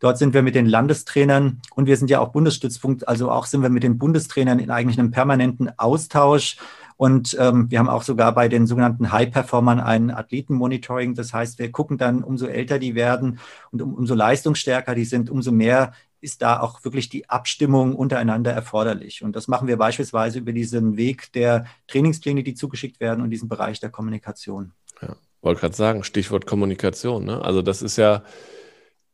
Dort 0.00 0.18
sind 0.18 0.34
wir 0.34 0.42
mit 0.42 0.54
den 0.54 0.66
Landestrainern 0.66 1.60
und 1.74 1.86
wir 1.86 1.96
sind 1.96 2.10
ja 2.10 2.20
auch 2.20 2.32
Bundesstützpunkt, 2.32 3.06
also 3.06 3.30
auch 3.30 3.46
sind 3.46 3.62
wir 3.62 3.70
mit 3.70 3.84
den 3.84 3.98
Bundestrainern 3.98 4.58
in 4.58 4.70
eigentlich 4.70 4.98
einem 4.98 5.12
permanenten 5.12 5.70
Austausch 5.78 6.56
und 6.96 7.36
ähm, 7.38 7.70
wir 7.70 7.78
haben 7.78 7.88
auch 7.88 8.02
sogar 8.02 8.32
bei 8.32 8.48
den 8.48 8.66
sogenannten 8.66 9.12
High-Performern 9.12 9.80
ein 9.80 10.10
Athletenmonitoring. 10.10 11.14
Das 11.14 11.34
heißt, 11.34 11.58
wir 11.58 11.70
gucken 11.70 11.98
dann, 11.98 12.24
umso 12.24 12.46
älter 12.46 12.78
die 12.78 12.94
werden 12.94 13.38
und 13.70 13.82
um, 13.82 13.94
umso 13.94 14.14
leistungsstärker 14.14 14.94
die 14.94 15.04
sind, 15.04 15.28
umso 15.28 15.52
mehr 15.52 15.92
ist 16.22 16.40
da 16.40 16.60
auch 16.60 16.82
wirklich 16.84 17.10
die 17.10 17.28
Abstimmung 17.28 17.94
untereinander 17.94 18.50
erforderlich. 18.50 19.22
Und 19.22 19.36
das 19.36 19.46
machen 19.46 19.68
wir 19.68 19.76
beispielsweise 19.76 20.38
über 20.38 20.52
diesen 20.52 20.96
Weg 20.96 21.32
der 21.32 21.66
Trainingspläne, 21.88 22.42
die 22.42 22.54
zugeschickt 22.54 22.98
werden 23.00 23.22
und 23.22 23.30
diesen 23.30 23.48
Bereich 23.48 23.78
der 23.78 23.90
Kommunikation. 23.90 24.72
Ja, 25.02 25.16
wollte 25.42 25.60
gerade 25.60 25.76
sagen, 25.76 26.02
Stichwort 26.02 26.46
Kommunikation. 26.46 27.26
Ne? 27.26 27.44
Also 27.44 27.60
das 27.60 27.82
ist 27.82 27.98
ja, 27.98 28.22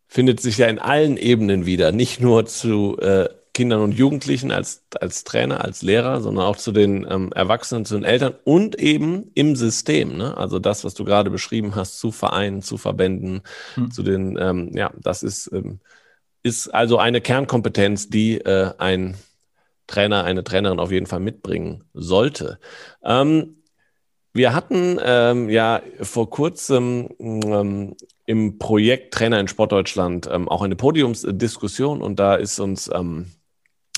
findet 0.06 0.40
sich 0.40 0.58
ja 0.58 0.68
in 0.68 0.78
allen 0.78 1.16
Ebenen 1.16 1.66
wieder, 1.66 1.90
nicht 1.90 2.20
nur 2.20 2.46
zu 2.46 2.96
äh, 3.00 3.28
Kindern 3.54 3.80
und 3.80 3.92
Jugendlichen 3.92 4.50
als, 4.50 4.84
als 4.98 5.24
Trainer, 5.24 5.62
als 5.62 5.82
Lehrer, 5.82 6.20
sondern 6.20 6.46
auch 6.46 6.56
zu 6.56 6.72
den 6.72 7.06
ähm, 7.08 7.32
Erwachsenen, 7.32 7.84
zu 7.84 7.94
den 7.94 8.04
Eltern 8.04 8.34
und 8.44 8.78
eben 8.80 9.30
im 9.34 9.56
System. 9.56 10.16
Ne? 10.16 10.36
Also 10.36 10.58
das, 10.58 10.84
was 10.84 10.94
du 10.94 11.04
gerade 11.04 11.28
beschrieben 11.28 11.74
hast, 11.74 11.98
zu 11.98 12.12
Vereinen, 12.12 12.62
zu 12.62 12.78
Verbänden, 12.78 13.42
hm. 13.74 13.90
zu 13.90 14.02
den, 14.02 14.38
ähm, 14.40 14.70
ja, 14.74 14.90
das 14.98 15.22
ist, 15.22 15.50
ähm, 15.52 15.80
ist 16.42 16.68
also 16.68 16.98
eine 16.98 17.20
Kernkompetenz, 17.20 18.08
die 18.08 18.38
äh, 18.38 18.72
ein 18.78 19.16
Trainer, 19.86 20.24
eine 20.24 20.44
Trainerin 20.44 20.80
auf 20.80 20.90
jeden 20.90 21.06
Fall 21.06 21.20
mitbringen 21.20 21.84
sollte. 21.92 22.58
Ähm, 23.04 23.56
wir 24.32 24.54
hatten 24.54 24.98
ähm, 25.04 25.50
ja 25.50 25.82
vor 26.00 26.30
kurzem 26.30 27.10
ähm, 27.20 27.96
im 28.24 28.58
Projekt 28.58 29.12
Trainer 29.12 29.38
in 29.38 29.48
Sportdeutschland 29.48 30.26
ähm, 30.32 30.48
auch 30.48 30.62
eine 30.62 30.76
Podiumsdiskussion 30.76 32.00
und 32.00 32.18
da 32.18 32.36
ist 32.36 32.58
uns 32.58 32.90
ähm, 32.92 33.26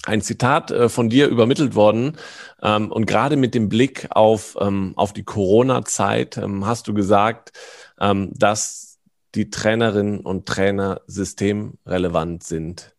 ein 0.06 0.20
Zitat 0.20 0.70
äh, 0.70 0.88
von 0.88 1.08
dir 1.08 1.28
übermittelt 1.28 1.74
worden. 1.74 2.16
Ähm, 2.62 2.90
und 2.92 3.06
gerade 3.06 3.36
mit 3.36 3.54
dem 3.54 3.68
Blick 3.68 4.08
auf, 4.10 4.56
ähm, 4.60 4.92
auf 4.96 5.12
die 5.12 5.24
Corona-Zeit 5.24 6.36
ähm, 6.38 6.66
hast 6.66 6.88
du 6.88 6.94
gesagt, 6.94 7.52
dass 7.96 8.98
die 9.36 9.50
Trainerinnen 9.50 10.18
und 10.18 10.46
Trainer 10.46 11.00
systemrelevant 11.06 12.42
sind 12.42 12.96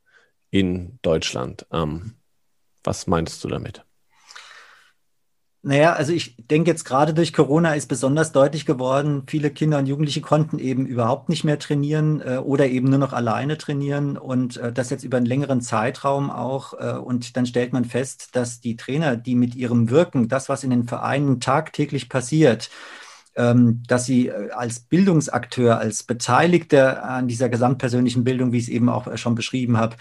in 0.52 1.00
Deutschland. 1.02 1.68
Was 2.82 3.08
meinst 3.08 3.44
du 3.44 3.50
damit? 3.50 3.84
Naja, 5.68 5.94
also 5.94 6.14
ich 6.14 6.36
denke 6.38 6.70
jetzt 6.70 6.84
gerade 6.84 7.16
durch 7.16 7.34
Corona 7.34 7.74
ist 7.74 7.88
besonders 7.88 8.32
deutlich 8.32 8.68
geworden, 8.68 9.24
viele 9.26 9.50
Kinder 9.50 9.80
und 9.80 9.88
Jugendliche 9.88 10.22
konnten 10.22 10.60
eben 10.60 10.86
überhaupt 10.86 11.28
nicht 11.28 11.44
mehr 11.44 11.58
trainieren 11.58 12.22
äh, 12.22 12.38
oder 12.38 12.68
eben 12.68 12.88
nur 12.88 13.00
noch 13.00 13.14
alleine 13.14 13.58
trainieren 13.58 14.16
und 14.16 14.58
äh, 14.58 14.72
das 14.72 14.92
jetzt 14.92 15.04
über 15.04 15.18
einen 15.18 15.26
längeren 15.26 15.62
Zeitraum 15.62 16.30
auch. 16.30 16.76
Äh, 16.80 17.00
und 17.00 17.36
dann 17.36 17.48
stellt 17.48 17.74
man 17.74 17.84
fest, 17.84 18.36
dass 18.36 18.60
die 18.62 18.76
Trainer, 18.76 19.16
die 19.18 19.34
mit 19.34 19.56
ihrem 19.56 19.90
Wirken, 19.90 20.28
das, 20.28 20.50
was 20.50 20.64
in 20.64 20.70
den 20.70 20.88
Vereinen 20.88 21.40
tagtäglich 21.40 22.10
passiert, 22.10 22.70
ähm, 23.36 23.82
dass 23.88 24.06
sie 24.06 24.28
äh, 24.28 24.52
als 24.52 24.80
Bildungsakteur, 24.82 25.80
als 25.80 26.04
Beteiligter 26.04 27.04
an 27.04 27.28
dieser 27.28 27.50
gesamtpersönlichen 27.50 28.24
Bildung, 28.24 28.52
wie 28.52 28.58
ich 28.58 28.66
es 28.66 28.70
eben 28.70 28.88
auch 28.88 29.08
äh, 29.08 29.18
schon 29.18 29.34
beschrieben 29.36 29.78
habe, 29.78 29.96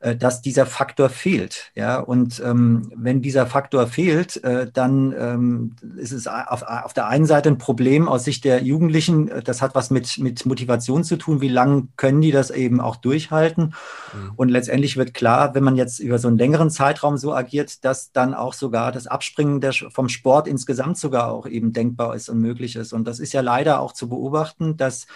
dass 0.00 0.42
dieser 0.42 0.64
Faktor 0.64 1.08
fehlt. 1.08 1.72
Ja, 1.74 1.98
und 1.98 2.40
ähm, 2.44 2.92
wenn 2.94 3.20
dieser 3.20 3.46
Faktor 3.46 3.88
fehlt, 3.88 4.42
äh, 4.44 4.70
dann 4.72 5.12
ähm, 5.18 5.76
ist 5.96 6.12
es 6.12 6.28
auf, 6.28 6.62
auf 6.62 6.92
der 6.92 7.08
einen 7.08 7.26
Seite 7.26 7.48
ein 7.48 7.58
Problem 7.58 8.08
aus 8.08 8.24
Sicht 8.24 8.44
der 8.44 8.62
Jugendlichen. 8.62 9.28
Äh, 9.28 9.42
das 9.42 9.60
hat 9.60 9.74
was 9.74 9.90
mit, 9.90 10.18
mit 10.18 10.46
Motivation 10.46 11.02
zu 11.02 11.16
tun. 11.16 11.40
Wie 11.40 11.48
lange 11.48 11.88
können 11.96 12.20
die 12.20 12.30
das 12.30 12.50
eben 12.50 12.80
auch 12.80 12.94
durchhalten? 12.94 13.74
Mhm. 14.14 14.32
Und 14.36 14.48
letztendlich 14.50 14.96
wird 14.96 15.14
klar, 15.14 15.56
wenn 15.56 15.64
man 15.64 15.74
jetzt 15.74 15.98
über 15.98 16.18
so 16.20 16.28
einen 16.28 16.38
längeren 16.38 16.70
Zeitraum 16.70 17.16
so 17.16 17.34
agiert, 17.34 17.84
dass 17.84 18.12
dann 18.12 18.34
auch 18.34 18.52
sogar 18.52 18.92
das 18.92 19.08
Abspringen 19.08 19.60
der, 19.60 19.72
vom 19.72 20.08
Sport 20.08 20.46
insgesamt 20.46 20.98
sogar 20.98 21.32
auch 21.32 21.46
eben 21.46 21.72
denkbar 21.72 22.14
ist 22.14 22.28
und 22.28 22.38
möglich 22.38 22.76
ist. 22.76 22.92
Und 22.92 23.04
das 23.08 23.18
ist 23.18 23.32
ja 23.32 23.40
leider 23.40 23.80
auch 23.80 23.92
zu 23.92 24.08
beobachten, 24.08 24.76
dass 24.76 25.06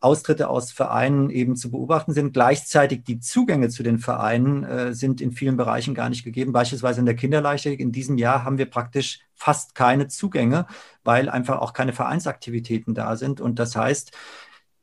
Austritte 0.00 0.48
aus 0.48 0.70
Vereinen 0.70 1.28
eben 1.30 1.56
zu 1.56 1.70
beobachten 1.70 2.12
sind. 2.12 2.32
Gleichzeitig 2.32 3.02
die 3.04 3.18
Zugänge 3.18 3.68
zu 3.68 3.82
den 3.82 3.98
Vereinen 3.98 4.62
äh, 4.64 4.94
sind 4.94 5.20
in 5.20 5.32
vielen 5.32 5.56
Bereichen 5.56 5.94
gar 5.94 6.08
nicht 6.08 6.24
gegeben. 6.24 6.52
Beispielsweise 6.52 7.00
in 7.00 7.06
der 7.06 7.16
Kinderleichtathletik. 7.16 7.80
In 7.80 7.92
diesem 7.92 8.16
Jahr 8.16 8.44
haben 8.44 8.58
wir 8.58 8.70
praktisch 8.70 9.20
fast 9.34 9.74
keine 9.74 10.06
Zugänge, 10.06 10.66
weil 11.02 11.28
einfach 11.28 11.60
auch 11.60 11.72
keine 11.72 11.92
Vereinsaktivitäten 11.92 12.94
da 12.94 13.16
sind. 13.16 13.40
Und 13.40 13.58
das 13.58 13.74
heißt, 13.74 14.12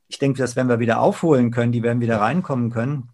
ich 0.08 0.18
denke, 0.18 0.38
das 0.38 0.54
werden 0.54 0.68
wir 0.68 0.80
wieder 0.80 1.00
aufholen 1.00 1.50
können, 1.50 1.72
die 1.72 1.82
werden 1.82 2.00
wieder 2.00 2.20
reinkommen 2.20 2.70
können. 2.70 3.08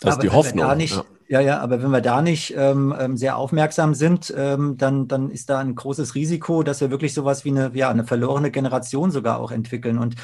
Das 0.00 0.16
ist 0.16 0.22
die 0.22 0.30
Hoffnung. 0.30 0.76
Nicht, 0.76 0.94
ja. 0.94 1.04
Ja, 1.28 1.40
ja, 1.40 1.58
aber 1.60 1.82
wenn 1.82 1.90
wir 1.90 2.00
da 2.00 2.22
nicht 2.22 2.54
ähm, 2.56 2.94
ähm, 2.96 3.16
sehr 3.16 3.36
aufmerksam 3.36 3.94
sind, 3.94 4.32
ähm, 4.36 4.76
dann, 4.76 5.08
dann 5.08 5.30
ist 5.30 5.50
da 5.50 5.58
ein 5.58 5.74
großes 5.74 6.14
Risiko, 6.14 6.62
dass 6.62 6.80
wir 6.80 6.90
wirklich 6.90 7.14
sowas 7.14 7.44
wie 7.44 7.50
eine, 7.50 7.72
ja, 7.74 7.90
eine 7.90 8.04
verlorene 8.04 8.52
Generation 8.52 9.10
sogar 9.10 9.40
auch 9.40 9.50
entwickeln. 9.50 9.98
Und 9.98 10.14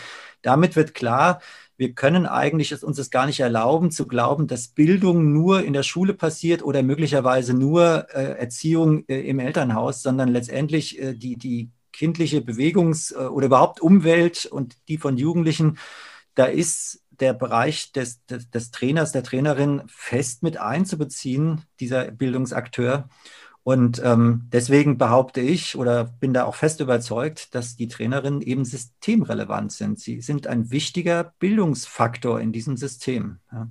damit 0.42 0.76
wird 0.76 0.94
klar, 0.94 1.40
wir 1.76 1.92
können 1.94 2.24
eigentlich 2.26 2.84
uns 2.84 2.98
es 3.00 3.10
gar 3.10 3.26
nicht 3.26 3.40
erlauben 3.40 3.90
zu 3.90 4.06
glauben, 4.06 4.46
dass 4.46 4.68
Bildung 4.68 5.32
nur 5.32 5.64
in 5.64 5.72
der 5.72 5.82
Schule 5.82 6.14
passiert 6.14 6.62
oder 6.62 6.84
möglicherweise 6.84 7.52
nur 7.54 8.06
äh, 8.14 8.38
Erziehung 8.38 9.04
äh, 9.08 9.22
im 9.28 9.40
Elternhaus, 9.40 10.02
sondern 10.02 10.28
letztendlich 10.28 11.00
äh, 11.00 11.14
die, 11.14 11.36
die 11.36 11.70
kindliche 11.92 12.38
Bewegungs- 12.42 13.12
äh, 13.12 13.26
oder 13.26 13.46
überhaupt 13.46 13.80
Umwelt 13.80 14.46
und 14.46 14.76
die 14.86 14.98
von 14.98 15.16
Jugendlichen, 15.16 15.78
da 16.36 16.44
ist 16.46 17.01
der 17.20 17.34
Bereich 17.34 17.92
des, 17.92 18.24
des, 18.26 18.50
des 18.50 18.70
Trainers, 18.70 19.12
der 19.12 19.22
Trainerin 19.22 19.82
fest 19.86 20.42
mit 20.42 20.58
einzubeziehen, 20.58 21.62
dieser 21.80 22.10
Bildungsakteur. 22.10 23.08
Und 23.64 24.02
ähm, 24.04 24.48
deswegen 24.52 24.98
behaupte 24.98 25.40
ich 25.40 25.76
oder 25.76 26.04
bin 26.04 26.34
da 26.34 26.44
auch 26.44 26.56
fest 26.56 26.80
überzeugt, 26.80 27.54
dass 27.54 27.76
die 27.76 27.86
Trainerinnen 27.86 28.42
eben 28.42 28.64
systemrelevant 28.64 29.70
sind. 29.70 30.00
Sie 30.00 30.20
sind 30.20 30.48
ein 30.48 30.70
wichtiger 30.72 31.32
Bildungsfaktor 31.38 32.40
in 32.40 32.52
diesem 32.52 32.76
System. 32.76 33.38
Ja. 33.52 33.68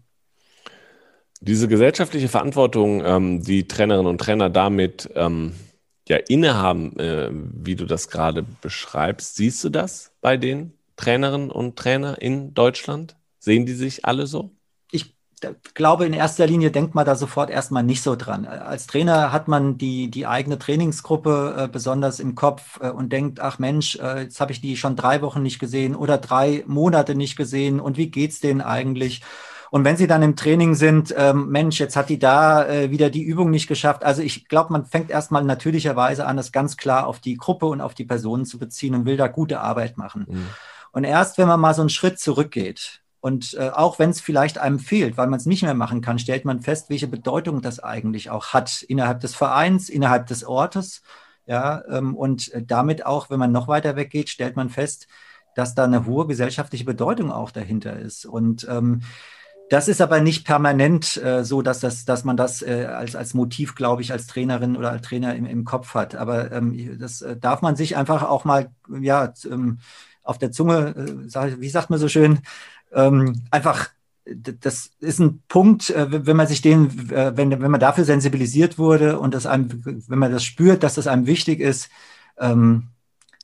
Diese 1.41 1.67
gesellschaftliche 1.67 2.29
Verantwortung, 2.29 3.03
ähm, 3.03 3.41
die 3.41 3.67
Trainerinnen 3.67 4.09
und 4.09 4.19
Trainer 4.19 4.49
damit 4.49 5.09
ähm, 5.15 5.55
ja 6.07 6.17
innehaben, 6.17 6.97
äh, 6.97 7.29
wie 7.31 7.75
du 7.75 7.85
das 7.85 8.09
gerade 8.09 8.45
beschreibst, 8.61 9.35
siehst 9.35 9.63
du 9.63 9.69
das 9.69 10.11
bei 10.21 10.37
den 10.37 10.73
Trainerinnen 10.95 11.51
und 11.51 11.77
Trainern 11.77 12.15
in 12.15 12.53
Deutschland? 12.53 13.17
Sehen 13.43 13.65
die 13.65 13.73
sich 13.73 14.05
alle 14.05 14.27
so? 14.27 14.55
glaube, 15.73 16.05
in 16.05 16.13
erster 16.13 16.45
Linie 16.47 16.71
denkt 16.71 16.95
man 16.95 17.05
da 17.05 17.15
sofort 17.15 17.49
erstmal 17.49 17.83
nicht 17.83 18.03
so 18.03 18.15
dran. 18.15 18.45
Als 18.45 18.87
Trainer 18.87 19.31
hat 19.31 19.47
man 19.47 19.77
die, 19.77 20.09
die 20.09 20.27
eigene 20.27 20.59
Trainingsgruppe 20.59 21.55
äh, 21.57 21.67
besonders 21.67 22.19
im 22.19 22.35
Kopf 22.35 22.79
äh, 22.81 22.89
und 22.89 23.11
denkt, 23.11 23.39
ach 23.39 23.59
Mensch, 23.59 23.97
äh, 23.97 24.23
jetzt 24.23 24.39
habe 24.39 24.51
ich 24.51 24.61
die 24.61 24.77
schon 24.77 24.95
drei 24.95 25.21
Wochen 25.21 25.41
nicht 25.41 25.59
gesehen 25.59 25.95
oder 25.95 26.17
drei 26.17 26.63
Monate 26.67 27.15
nicht 27.15 27.35
gesehen 27.35 27.79
und 27.79 27.97
wie 27.97 28.11
geht's 28.11 28.39
denen 28.39 28.61
eigentlich? 28.61 29.21
Und 29.71 29.85
wenn 29.85 29.95
sie 29.95 30.07
dann 30.07 30.21
im 30.21 30.35
Training 30.35 30.75
sind, 30.75 31.15
ähm, 31.17 31.47
Mensch, 31.49 31.79
jetzt 31.79 31.95
hat 31.95 32.09
die 32.09 32.19
da 32.19 32.67
äh, 32.67 32.91
wieder 32.91 33.09
die 33.09 33.23
Übung 33.23 33.51
nicht 33.51 33.67
geschafft. 33.67 34.03
Also 34.03 34.21
ich 34.21 34.49
glaube, 34.49 34.73
man 34.73 34.85
fängt 34.85 35.09
erstmal 35.09 35.45
natürlicherweise 35.45 36.25
an, 36.25 36.35
das 36.35 36.51
ganz 36.51 36.75
klar 36.75 37.07
auf 37.07 37.19
die 37.19 37.37
Gruppe 37.37 37.67
und 37.67 37.79
auf 37.79 37.93
die 37.93 38.03
Personen 38.03 38.45
zu 38.45 38.59
beziehen 38.59 38.95
und 38.95 39.05
will 39.05 39.15
da 39.15 39.27
gute 39.27 39.61
Arbeit 39.61 39.97
machen. 39.97 40.25
Mhm. 40.29 40.47
Und 40.91 41.05
erst 41.05 41.37
wenn 41.37 41.47
man 41.47 41.59
mal 41.59 41.73
so 41.73 41.81
einen 41.81 41.89
Schritt 41.89 42.19
zurückgeht, 42.19 43.00
und 43.21 43.53
äh, 43.53 43.69
auch 43.69 43.99
wenn 43.99 44.09
es 44.09 44.19
vielleicht 44.19 44.57
einem 44.57 44.79
fehlt, 44.79 45.15
weil 45.15 45.27
man 45.27 45.39
es 45.39 45.45
nicht 45.45 45.61
mehr 45.61 45.75
machen 45.75 46.01
kann, 46.01 46.19
stellt 46.19 46.43
man 46.43 46.59
fest, 46.59 46.89
welche 46.89 47.07
Bedeutung 47.07 47.61
das 47.61 47.79
eigentlich 47.79 48.31
auch 48.31 48.47
hat 48.47 48.81
innerhalb 48.81 49.19
des 49.19 49.35
Vereins, 49.35 49.89
innerhalb 49.89 50.27
des 50.27 50.43
Ortes. 50.43 51.03
Ja, 51.45 51.83
ähm, 51.89 52.15
und 52.15 52.51
damit 52.67 53.05
auch, 53.05 53.29
wenn 53.29 53.39
man 53.39 53.51
noch 53.51 53.67
weiter 53.67 53.95
weggeht, 53.95 54.29
stellt 54.29 54.55
man 54.55 54.69
fest, 54.69 55.07
dass 55.55 55.75
da 55.75 55.83
eine 55.83 56.05
hohe 56.05 56.27
gesellschaftliche 56.27 56.85
Bedeutung 56.85 57.31
auch 57.31 57.51
dahinter 57.51 57.97
ist. 57.97 58.25
Und 58.25 58.67
ähm, 58.69 59.01
das 59.69 59.87
ist 59.87 60.01
aber 60.01 60.19
nicht 60.19 60.45
permanent 60.45 61.17
äh, 61.17 61.43
so, 61.43 61.61
dass, 61.61 61.79
das, 61.79 62.05
dass 62.05 62.23
man 62.23 62.37
das 62.37 62.61
äh, 62.61 62.85
als, 62.85 63.15
als 63.15 63.33
Motiv, 63.33 63.75
glaube 63.75 64.01
ich, 64.01 64.11
als 64.11 64.27
Trainerin 64.27 64.75
oder 64.75 64.91
als 64.91 65.07
Trainer 65.07 65.35
im, 65.35 65.45
im 65.45 65.63
Kopf 65.63 65.93
hat. 65.93 66.15
Aber 66.15 66.51
ähm, 66.51 66.97
das 66.99 67.21
äh, 67.21 67.37
darf 67.37 67.61
man 67.61 67.75
sich 67.75 67.95
einfach 67.95 68.23
auch 68.23 68.45
mal 68.45 68.71
ja, 68.99 69.33
ähm, 69.45 69.79
auf 70.23 70.37
der 70.37 70.51
Zunge, 70.51 70.95
äh, 71.33 71.59
wie 71.59 71.69
sagt 71.69 71.89
man 71.89 71.99
so 71.99 72.07
schön, 72.07 72.39
ähm, 72.93 73.43
einfach 73.51 73.89
das 74.25 74.91
ist 74.99 75.19
ein 75.19 75.41
Punkt, 75.47 75.89
äh, 75.89 76.25
wenn 76.25 76.37
man 76.37 76.47
sich 76.47 76.61
den, 76.61 77.09
äh, 77.11 77.35
wenn, 77.35 77.49
wenn 77.51 77.71
man 77.71 77.79
dafür 77.79 78.05
sensibilisiert 78.05 78.77
wurde 78.77 79.19
und 79.19 79.33
das 79.33 79.45
einem, 79.45 79.83
wenn 79.83 80.19
man 80.19 80.31
das 80.31 80.43
spürt, 80.43 80.83
dass 80.83 80.95
das 80.95 81.07
einem 81.07 81.25
wichtig 81.25 81.59
ist, 81.59 81.89
ähm, 82.39 82.89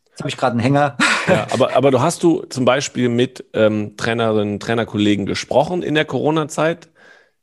jetzt 0.10 0.20
habe 0.20 0.30
ich 0.30 0.38
gerade 0.38 0.52
einen 0.52 0.60
Hänger. 0.60 0.98
Ja, 1.28 1.48
aber, 1.52 1.76
aber 1.76 1.92
du 1.92 2.02
hast 2.02 2.24
du 2.24 2.44
zum 2.50 2.66
Beispiel 2.66 3.10
mit 3.10 3.46
ähm, 3.54 3.98
Trainerinnen, 3.98 4.60
Trainerkollegen 4.60 5.26
gesprochen 5.26 5.84
in 5.84 5.96
der 5.96 6.06
Corona-Zeit. 6.06 6.90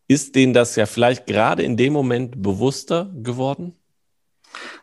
Ist 0.07 0.35
denen 0.35 0.53
das 0.53 0.77
ja 0.77 0.87
vielleicht 0.87 1.27
gerade 1.27 1.63
in 1.63 1.77
dem 1.77 1.93
Moment 1.93 2.43
bewusster 2.43 3.11
geworden? 3.15 3.75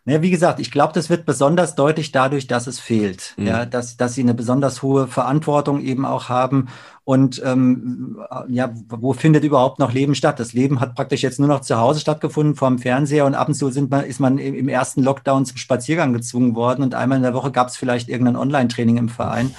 Ja, 0.05 0.21
wie 0.21 0.31
gesagt, 0.31 0.59
ich 0.59 0.71
glaube, 0.71 0.93
das 0.93 1.09
wird 1.09 1.25
besonders 1.25 1.75
deutlich 1.75 2.11
dadurch, 2.11 2.47
dass 2.47 2.67
es 2.67 2.79
fehlt. 2.79 3.33
Mhm. 3.37 3.47
Ja, 3.47 3.65
dass, 3.65 3.97
dass 3.97 4.13
sie 4.13 4.21
eine 4.21 4.33
besonders 4.33 4.81
hohe 4.81 5.07
Verantwortung 5.07 5.81
eben 5.81 6.05
auch 6.05 6.29
haben. 6.29 6.67
Und 7.03 7.41
ähm, 7.43 8.19
ja, 8.47 8.73
wo 8.87 9.13
findet 9.13 9.43
überhaupt 9.43 9.79
noch 9.79 9.91
Leben 9.91 10.15
statt? 10.15 10.39
Das 10.39 10.53
Leben 10.53 10.79
hat 10.79 10.95
praktisch 10.95 11.23
jetzt 11.23 11.39
nur 11.39 11.47
noch 11.47 11.61
zu 11.61 11.77
Hause 11.77 11.99
stattgefunden, 11.99 12.55
vor 12.55 12.69
dem 12.69 12.79
Fernseher 12.79 13.25
und 13.25 13.35
ab 13.35 13.47
und 13.47 13.55
zu 13.55 13.69
sind 13.69 13.89
man, 13.89 14.05
ist 14.05 14.19
man 14.19 14.37
im 14.37 14.69
ersten 14.69 15.03
Lockdown 15.03 15.45
zum 15.45 15.57
Spaziergang 15.57 16.13
gezwungen 16.13 16.55
worden 16.55 16.83
und 16.83 16.95
einmal 16.95 17.17
in 17.17 17.23
der 17.23 17.33
Woche 17.33 17.51
gab 17.51 17.67
es 17.67 17.77
vielleicht 17.77 18.07
irgendein 18.07 18.35
Online-Training 18.35 18.97
im 18.97 19.09
Verein. 19.09 19.53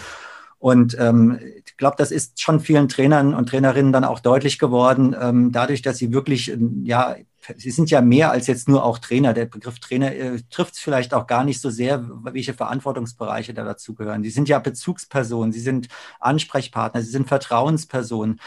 Und 0.59 0.96
ähm, 1.01 1.40
ich 1.64 1.77
glaube, 1.77 1.96
das 1.98 2.12
ist 2.12 2.40
schon 2.40 2.61
vielen 2.61 2.88
Trainern 2.88 3.35
und 3.35 3.48
Trainerinnen 3.48 3.92
dann 3.92 4.05
auch 4.05 4.20
deutlich 4.20 4.61
geworden, 4.61 5.16
ähm, 5.20 5.51
dadurch, 5.51 5.83
dass 5.83 5.98
sie 5.98 6.12
wirklich 6.12 6.57
ja 6.85 7.16
Sie 7.57 7.70
sind 7.70 7.90
ja 7.90 8.00
mehr 8.00 8.31
als 8.31 8.46
jetzt 8.46 8.68
nur 8.68 8.85
auch 8.85 8.98
Trainer. 8.98 9.33
Der 9.35 9.46
Begriff 9.46 9.78
Trainer 9.78 10.14
äh, 10.14 10.40
trifft 10.50 10.74
es 10.74 10.81
vielleicht 10.81 11.14
auch 11.14 11.26
gar 11.26 11.44
nicht 11.44 11.61
so 11.61 11.70
sehr, 11.70 12.09
welche 12.22 12.55
Verantwortungsbereiche 12.55 13.55
da 13.55 13.64
dazugehören. 13.64 14.22
Sie 14.22 14.31
sind 14.31 14.48
ja 14.48 14.59
Bezugspersonen, 14.59 15.52
Sie 15.52 15.61
sind 15.61 15.88
Ansprechpartner, 16.20 17.02
Sie 17.02 17.11
sind 17.11 17.28
Vertrauenspersonen. 17.28 18.40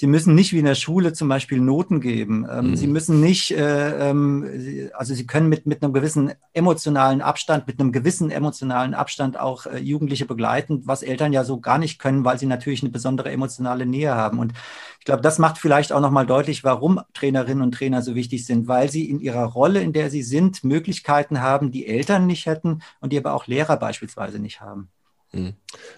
Sie 0.00 0.06
müssen 0.06 0.34
nicht 0.34 0.54
wie 0.54 0.58
in 0.58 0.64
der 0.64 0.76
Schule 0.76 1.12
zum 1.12 1.28
Beispiel 1.28 1.60
Noten 1.60 2.00
geben. 2.00 2.46
Ähm, 2.50 2.70
mhm. 2.70 2.76
Sie 2.76 2.86
müssen 2.86 3.20
nicht, 3.20 3.50
äh, 3.50 4.08
ähm, 4.08 4.90
also 4.94 5.14
Sie 5.14 5.26
können 5.26 5.50
mit, 5.50 5.66
mit 5.66 5.82
einem 5.82 5.92
gewissen 5.92 6.32
emotionalen 6.54 7.20
Abstand, 7.20 7.66
mit 7.66 7.78
einem 7.78 7.92
gewissen 7.92 8.30
emotionalen 8.30 8.94
Abstand 8.94 9.38
auch 9.38 9.66
äh, 9.66 9.76
Jugendliche 9.76 10.24
begleiten, 10.24 10.80
was 10.86 11.02
Eltern 11.02 11.34
ja 11.34 11.44
so 11.44 11.60
gar 11.60 11.76
nicht 11.76 11.98
können, 11.98 12.24
weil 12.24 12.38
sie 12.38 12.46
natürlich 12.46 12.82
eine 12.82 12.90
besondere 12.90 13.30
emotionale 13.30 13.84
Nähe 13.84 14.14
haben. 14.14 14.38
Und 14.38 14.54
ich 15.00 15.06
glaube, 15.06 15.22
das 15.22 15.38
macht 15.38 15.56
vielleicht 15.56 15.94
auch 15.94 16.00
nochmal 16.00 16.26
deutlich, 16.26 16.62
warum 16.62 17.00
Trainerinnen 17.14 17.62
und 17.62 17.72
Trainer 17.72 18.02
so 18.02 18.14
wichtig 18.14 18.44
sind, 18.44 18.68
weil 18.68 18.90
sie 18.90 19.08
in 19.08 19.18
ihrer 19.18 19.44
Rolle, 19.44 19.80
in 19.80 19.94
der 19.94 20.10
sie 20.10 20.22
sind, 20.22 20.62
Möglichkeiten 20.62 21.40
haben, 21.40 21.72
die 21.72 21.86
Eltern 21.86 22.26
nicht 22.26 22.44
hätten 22.44 22.82
und 23.00 23.10
die 23.10 23.16
aber 23.16 23.32
auch 23.32 23.46
Lehrer 23.46 23.78
beispielsweise 23.78 24.38
nicht 24.38 24.60
haben. 24.60 24.90
Mhm. 25.32 25.54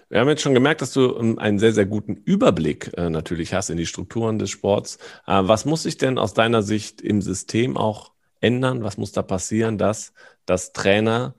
Wir 0.07 0.21
haben 0.21 0.29
jetzt 0.29 0.41
schon 0.41 0.53
gemerkt, 0.53 0.81
dass 0.81 0.93
du 0.93 1.17
ähm, 1.17 1.37
einen 1.37 1.59
sehr, 1.59 1.73
sehr 1.73 1.85
guten 1.85 2.15
Überblick 2.15 2.91
äh, 2.95 3.09
natürlich 3.09 3.53
hast 3.53 3.69
in 3.69 3.75
die 3.75 3.85
Strukturen 3.85 4.39
des 4.39 4.51
Sports. 4.51 4.97
Äh, 5.27 5.41
was 5.43 5.65
muss 5.65 5.83
sich 5.83 5.97
denn 5.97 6.17
aus 6.17 6.33
deiner 6.33 6.61
Sicht 6.63 7.01
im 7.01 7.21
System 7.21 7.75
auch 7.75 8.13
ändern? 8.39 8.83
Was 8.83 8.97
muss 8.97 9.11
da 9.11 9.21
passieren, 9.21 9.77
dass 9.77 10.13
das 10.45 10.71
Trainerin 10.71 11.33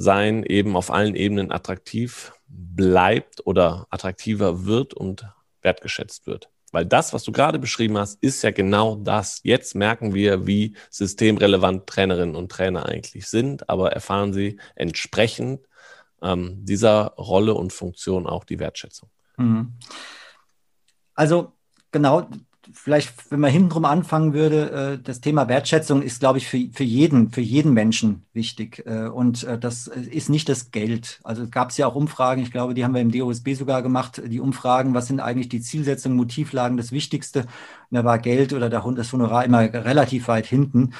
sein 0.00 0.42
eben 0.42 0.74
auf 0.74 0.90
allen 0.90 1.16
Ebenen 1.16 1.52
attraktiv 1.52 2.32
bleibt 2.48 3.46
oder 3.46 3.86
attraktiver 3.90 4.64
wird 4.64 4.94
und 4.94 5.26
wertgeschätzt 5.66 6.26
wird? 6.26 6.48
Weil 6.72 6.86
das, 6.86 7.12
was 7.12 7.22
du 7.22 7.32
gerade 7.32 7.58
beschrieben 7.58 7.98
hast, 7.98 8.22
ist 8.22 8.42
ja 8.42 8.50
genau 8.50 8.96
das. 8.96 9.40
Jetzt 9.42 9.74
merken 9.74 10.14
wir, 10.14 10.46
wie 10.46 10.76
systemrelevant 10.90 11.86
Trainerinnen 11.86 12.34
und 12.34 12.50
Trainer 12.50 12.86
eigentlich 12.86 13.28
sind, 13.28 13.68
aber 13.68 13.92
erfahren 13.92 14.32
sie 14.32 14.58
entsprechend 14.74 15.60
ähm, 16.22 16.64
dieser 16.64 17.12
Rolle 17.18 17.54
und 17.54 17.72
Funktion 17.72 18.26
auch 18.26 18.44
die 18.44 18.58
Wertschätzung. 18.58 19.10
Mhm. 19.36 19.74
Also 21.14 21.52
genau, 21.92 22.28
vielleicht, 22.72 23.30
wenn 23.30 23.40
man 23.40 23.50
hintenrum 23.50 23.84
anfangen 23.84 24.32
würde, 24.32 24.70
äh, 24.70 25.02
das 25.02 25.20
Thema 25.20 25.48
Wertschätzung 25.48 26.02
ist, 26.02 26.20
glaube 26.20 26.38
ich, 26.38 26.46
für, 26.48 26.58
für 26.72 26.84
jeden, 26.84 27.30
für 27.30 27.40
jeden 27.40 27.72
Menschen 27.72 28.24
wichtig. 28.32 28.84
Äh, 28.86 29.08
und 29.08 29.44
äh, 29.44 29.58
das 29.58 29.86
ist 29.86 30.28
nicht 30.28 30.48
das 30.48 30.70
Geld. 30.70 31.20
Also 31.24 31.48
gab 31.48 31.70
es 31.70 31.76
ja 31.76 31.86
auch 31.86 31.94
Umfragen, 31.94 32.42
ich 32.42 32.50
glaube, 32.50 32.74
die 32.74 32.84
haben 32.84 32.94
wir 32.94 33.00
im 33.00 33.12
DOSB 33.12 33.54
sogar 33.54 33.82
gemacht, 33.82 34.22
die 34.24 34.40
Umfragen, 34.40 34.94
was 34.94 35.06
sind 35.06 35.20
eigentlich 35.20 35.48
die 35.48 35.60
Zielsetzungen, 35.60 36.16
Motivlagen, 36.16 36.76
das 36.76 36.92
Wichtigste. 36.92 37.40
Und 37.40 37.96
da 37.96 38.04
war 38.04 38.18
Geld 38.18 38.52
oder 38.52 38.68
das 38.68 39.12
Honorar 39.12 39.44
immer 39.44 39.60
relativ 39.60 40.28
weit 40.28 40.46
hinten. 40.46 40.92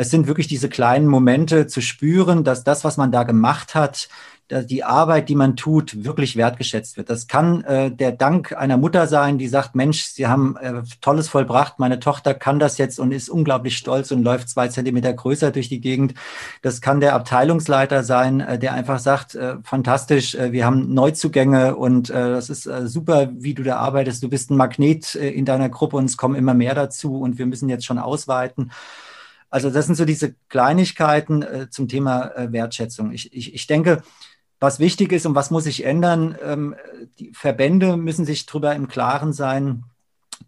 Es 0.00 0.08
sind 0.08 0.26
wirklich 0.26 0.46
diese 0.46 0.70
kleinen 0.70 1.06
Momente 1.06 1.66
zu 1.66 1.82
spüren, 1.82 2.42
dass 2.42 2.64
das, 2.64 2.84
was 2.84 2.96
man 2.96 3.12
da 3.12 3.24
gemacht 3.24 3.74
hat, 3.74 4.08
die 4.50 4.82
Arbeit, 4.82 5.28
die 5.28 5.34
man 5.34 5.56
tut, 5.56 6.04
wirklich 6.04 6.36
wertgeschätzt 6.36 6.96
wird. 6.96 7.10
Das 7.10 7.28
kann 7.28 7.62
äh, 7.64 7.90
der 7.90 8.10
Dank 8.10 8.56
einer 8.56 8.78
Mutter 8.78 9.06
sein, 9.06 9.36
die 9.36 9.46
sagt, 9.46 9.74
Mensch, 9.74 10.04
Sie 10.04 10.26
haben 10.26 10.56
äh, 10.56 10.82
Tolles 11.02 11.28
vollbracht, 11.28 11.78
meine 11.78 12.00
Tochter 12.00 12.32
kann 12.32 12.58
das 12.58 12.78
jetzt 12.78 12.98
und 12.98 13.12
ist 13.12 13.28
unglaublich 13.28 13.76
stolz 13.76 14.10
und 14.10 14.24
läuft 14.24 14.48
zwei 14.48 14.68
Zentimeter 14.68 15.12
größer 15.12 15.50
durch 15.50 15.68
die 15.68 15.82
Gegend. 15.82 16.14
Das 16.62 16.80
kann 16.80 17.00
der 17.00 17.14
Abteilungsleiter 17.14 18.02
sein, 18.02 18.40
äh, 18.40 18.58
der 18.58 18.72
einfach 18.72 19.00
sagt, 19.00 19.34
äh, 19.34 19.56
fantastisch, 19.62 20.34
äh, 20.34 20.50
wir 20.50 20.64
haben 20.64 20.94
Neuzugänge 20.94 21.76
und 21.76 22.08
äh, 22.08 22.14
das 22.14 22.48
ist 22.48 22.66
äh, 22.66 22.88
super, 22.88 23.28
wie 23.34 23.52
du 23.52 23.62
da 23.62 23.76
arbeitest. 23.76 24.22
Du 24.22 24.30
bist 24.30 24.50
ein 24.50 24.56
Magnet 24.56 25.14
äh, 25.14 25.28
in 25.28 25.44
deiner 25.44 25.68
Gruppe 25.68 25.98
und 25.98 26.06
es 26.06 26.16
kommen 26.16 26.34
immer 26.34 26.54
mehr 26.54 26.74
dazu 26.74 27.20
und 27.20 27.38
wir 27.38 27.44
müssen 27.44 27.68
jetzt 27.68 27.84
schon 27.84 27.98
ausweiten. 27.98 28.72
Also 29.50 29.70
das 29.70 29.86
sind 29.86 29.96
so 29.96 30.04
diese 30.04 30.34
Kleinigkeiten 30.48 31.42
äh, 31.42 31.68
zum 31.70 31.88
Thema 31.88 32.34
äh, 32.36 32.52
Wertschätzung. 32.52 33.12
Ich, 33.12 33.32
ich, 33.34 33.54
ich 33.54 33.66
denke, 33.66 34.02
was 34.60 34.78
wichtig 34.78 35.12
ist 35.12 35.26
und 35.26 35.34
was 35.34 35.50
muss 35.50 35.64
sich 35.64 35.84
ändern. 35.84 36.36
Ähm, 36.42 36.76
die 37.18 37.32
Verbände 37.32 37.96
müssen 37.96 38.24
sich 38.24 38.46
darüber 38.46 38.74
im 38.74 38.88
Klaren 38.88 39.32
sein, 39.32 39.84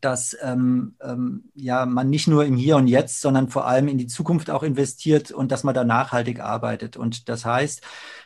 dass 0.00 0.36
ähm, 0.42 0.94
ähm, 1.02 1.44
ja, 1.54 1.86
man 1.86 2.10
nicht 2.10 2.26
nur 2.26 2.44
im 2.44 2.56
Hier 2.56 2.76
und 2.76 2.86
Jetzt, 2.86 3.20
sondern 3.20 3.48
vor 3.48 3.66
allem 3.66 3.88
in 3.88 3.98
die 3.98 4.06
Zukunft 4.06 4.50
auch 4.50 4.62
investiert 4.62 5.30
und 5.30 5.52
dass 5.52 5.64
man 5.64 5.74
da 5.74 5.84
nachhaltig 5.84 6.40
arbeitet. 6.40 6.96
Und 6.96 7.28
das 7.28 7.44
heißt, 7.44 7.82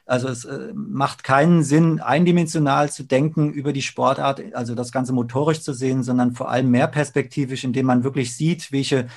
also 0.06 0.28
es 0.28 0.44
äh, 0.44 0.72
macht 0.74 1.24
keinen 1.24 1.64
Sinn, 1.64 2.00
eindimensional 2.00 2.90
zu 2.90 3.02
denken 3.02 3.52
über 3.52 3.72
die 3.72 3.82
Sportart, 3.82 4.42
also 4.54 4.74
das 4.74 4.92
Ganze 4.92 5.12
motorisch 5.12 5.62
zu 5.62 5.72
sehen, 5.72 6.02
sondern 6.02 6.32
vor 6.32 6.50
allem 6.50 6.70
mehr 6.70 6.86
perspektivisch, 6.86 7.64
indem 7.64 7.86
man 7.86 8.04
wirklich 8.04 8.36
sieht, 8.36 8.70
welche 8.72 9.08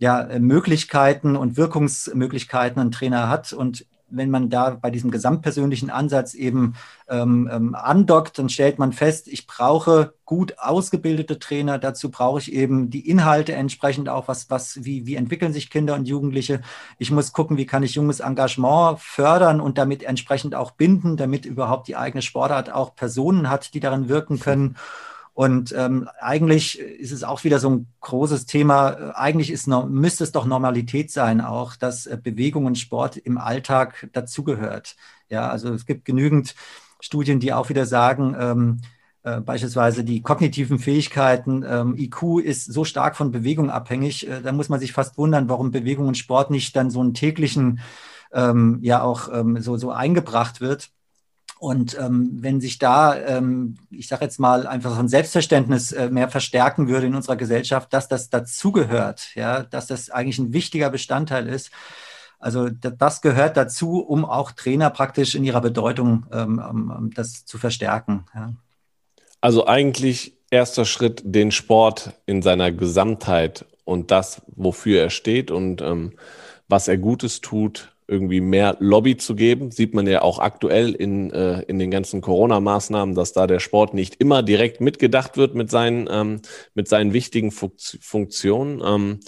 ja, 0.00 0.26
Möglichkeiten 0.38 1.36
und 1.36 1.56
Wirkungsmöglichkeiten 1.56 2.80
ein 2.80 2.90
Trainer 2.90 3.28
hat 3.28 3.52
und 3.52 3.86
wenn 4.10 4.30
man 4.30 4.50
da 4.50 4.70
bei 4.70 4.90
diesem 4.90 5.10
gesamtpersönlichen 5.10 5.90
Ansatz 5.90 6.34
eben 6.34 6.74
ähm, 7.08 7.48
ähm, 7.52 7.74
andockt, 7.74 8.38
dann 8.38 8.48
stellt 8.48 8.78
man 8.78 8.92
fest, 8.92 9.28
ich 9.28 9.46
brauche 9.46 10.14
gut 10.24 10.58
ausgebildete 10.58 11.38
Trainer. 11.38 11.78
Dazu 11.78 12.10
brauche 12.10 12.40
ich 12.40 12.52
eben 12.52 12.90
die 12.90 13.08
Inhalte 13.08 13.52
entsprechend 13.52 14.08
auch, 14.08 14.28
was, 14.28 14.50
was, 14.50 14.84
wie, 14.84 15.06
wie 15.06 15.14
entwickeln 15.14 15.52
sich 15.52 15.70
Kinder 15.70 15.94
und 15.94 16.08
Jugendliche. 16.08 16.60
Ich 16.98 17.10
muss 17.10 17.32
gucken, 17.32 17.56
wie 17.56 17.66
kann 17.66 17.82
ich 17.82 17.94
junges 17.94 18.20
Engagement 18.20 18.98
fördern 19.00 19.60
und 19.60 19.78
damit 19.78 20.02
entsprechend 20.02 20.54
auch 20.54 20.72
binden, 20.72 21.16
damit 21.16 21.46
überhaupt 21.46 21.88
die 21.88 21.96
eigene 21.96 22.22
Sportart 22.22 22.72
auch 22.72 22.94
Personen 22.94 23.48
hat, 23.48 23.74
die 23.74 23.80
darin 23.80 24.08
wirken 24.08 24.40
können. 24.40 24.76
Und 25.40 25.74
ähm, 25.74 26.06
eigentlich 26.20 26.78
ist 26.78 27.12
es 27.12 27.24
auch 27.24 27.44
wieder 27.44 27.58
so 27.60 27.70
ein 27.70 27.86
großes 28.00 28.44
Thema. 28.44 29.16
Eigentlich 29.16 29.50
ist, 29.50 29.66
müsste 29.68 30.22
es 30.22 30.32
doch 30.32 30.44
Normalität 30.44 31.10
sein, 31.10 31.40
auch 31.40 31.76
dass 31.76 32.04
äh, 32.04 32.18
Bewegung 32.22 32.66
und 32.66 32.76
Sport 32.76 33.16
im 33.16 33.38
Alltag 33.38 34.10
dazugehört. 34.12 34.96
Ja, 35.30 35.48
also 35.48 35.72
es 35.72 35.86
gibt 35.86 36.04
genügend 36.04 36.54
Studien, 37.00 37.40
die 37.40 37.54
auch 37.54 37.70
wieder 37.70 37.86
sagen, 37.86 38.36
ähm, 38.38 38.80
äh, 39.22 39.40
beispielsweise 39.40 40.04
die 40.04 40.20
kognitiven 40.20 40.78
Fähigkeiten, 40.78 41.64
ähm, 41.66 41.96
IQ 41.96 42.40
ist 42.44 42.70
so 42.70 42.84
stark 42.84 43.16
von 43.16 43.30
Bewegung 43.30 43.70
abhängig. 43.70 44.28
Äh, 44.28 44.42
da 44.42 44.52
muss 44.52 44.68
man 44.68 44.78
sich 44.78 44.92
fast 44.92 45.16
wundern, 45.16 45.48
warum 45.48 45.70
Bewegung 45.70 46.06
und 46.06 46.18
Sport 46.18 46.50
nicht 46.50 46.76
dann 46.76 46.90
so 46.90 47.00
einen 47.00 47.14
täglichen, 47.14 47.80
ähm, 48.34 48.78
ja 48.82 49.02
auch 49.02 49.32
ähm, 49.32 49.58
so, 49.62 49.78
so 49.78 49.90
eingebracht 49.90 50.60
wird. 50.60 50.90
Und 51.60 51.94
ähm, 51.98 52.38
wenn 52.40 52.58
sich 52.58 52.78
da, 52.78 53.14
ähm, 53.14 53.76
ich 53.90 54.08
sage 54.08 54.24
jetzt 54.24 54.40
mal, 54.40 54.66
einfach 54.66 54.94
so 54.94 54.98
ein 54.98 55.08
Selbstverständnis 55.08 55.92
äh, 55.92 56.08
mehr 56.08 56.30
verstärken 56.30 56.88
würde 56.88 57.06
in 57.06 57.14
unserer 57.14 57.36
Gesellschaft, 57.36 57.92
dass 57.92 58.08
das 58.08 58.30
dazugehört, 58.30 59.34
ja, 59.34 59.64
dass 59.64 59.86
das 59.86 60.08
eigentlich 60.08 60.38
ein 60.38 60.54
wichtiger 60.54 60.88
Bestandteil 60.88 61.46
ist. 61.46 61.70
Also 62.38 62.70
das 62.70 63.20
gehört 63.20 63.58
dazu, 63.58 63.98
um 64.00 64.24
auch 64.24 64.52
Trainer 64.52 64.88
praktisch 64.88 65.34
in 65.34 65.44
ihrer 65.44 65.60
Bedeutung 65.60 66.24
ähm, 66.32 67.12
das 67.14 67.44
zu 67.44 67.58
verstärken. 67.58 68.24
Ja. 68.34 68.54
Also 69.42 69.66
eigentlich 69.66 70.38
erster 70.50 70.86
Schritt, 70.86 71.20
den 71.26 71.52
Sport 71.52 72.14
in 72.24 72.40
seiner 72.40 72.72
Gesamtheit 72.72 73.66
und 73.84 74.10
das, 74.10 74.40
wofür 74.46 75.02
er 75.02 75.10
steht 75.10 75.50
und 75.50 75.82
ähm, 75.82 76.14
was 76.68 76.88
er 76.88 76.96
Gutes 76.96 77.42
tut, 77.42 77.92
irgendwie 78.10 78.40
mehr 78.40 78.76
Lobby 78.80 79.16
zu 79.16 79.34
geben. 79.34 79.70
Sieht 79.70 79.94
man 79.94 80.06
ja 80.06 80.22
auch 80.22 80.40
aktuell 80.40 80.92
in, 80.92 81.30
äh, 81.30 81.62
in 81.62 81.78
den 81.78 81.90
ganzen 81.90 82.20
Corona-Maßnahmen, 82.20 83.14
dass 83.14 83.32
da 83.32 83.46
der 83.46 83.60
Sport 83.60 83.94
nicht 83.94 84.16
immer 84.16 84.42
direkt 84.42 84.80
mitgedacht 84.80 85.36
wird 85.36 85.54
mit 85.54 85.70
seinen, 85.70 86.08
ähm, 86.10 86.42
mit 86.74 86.88
seinen 86.88 87.12
wichtigen 87.12 87.52
Funktionen. 87.52 88.82
Ähm, 88.84 89.20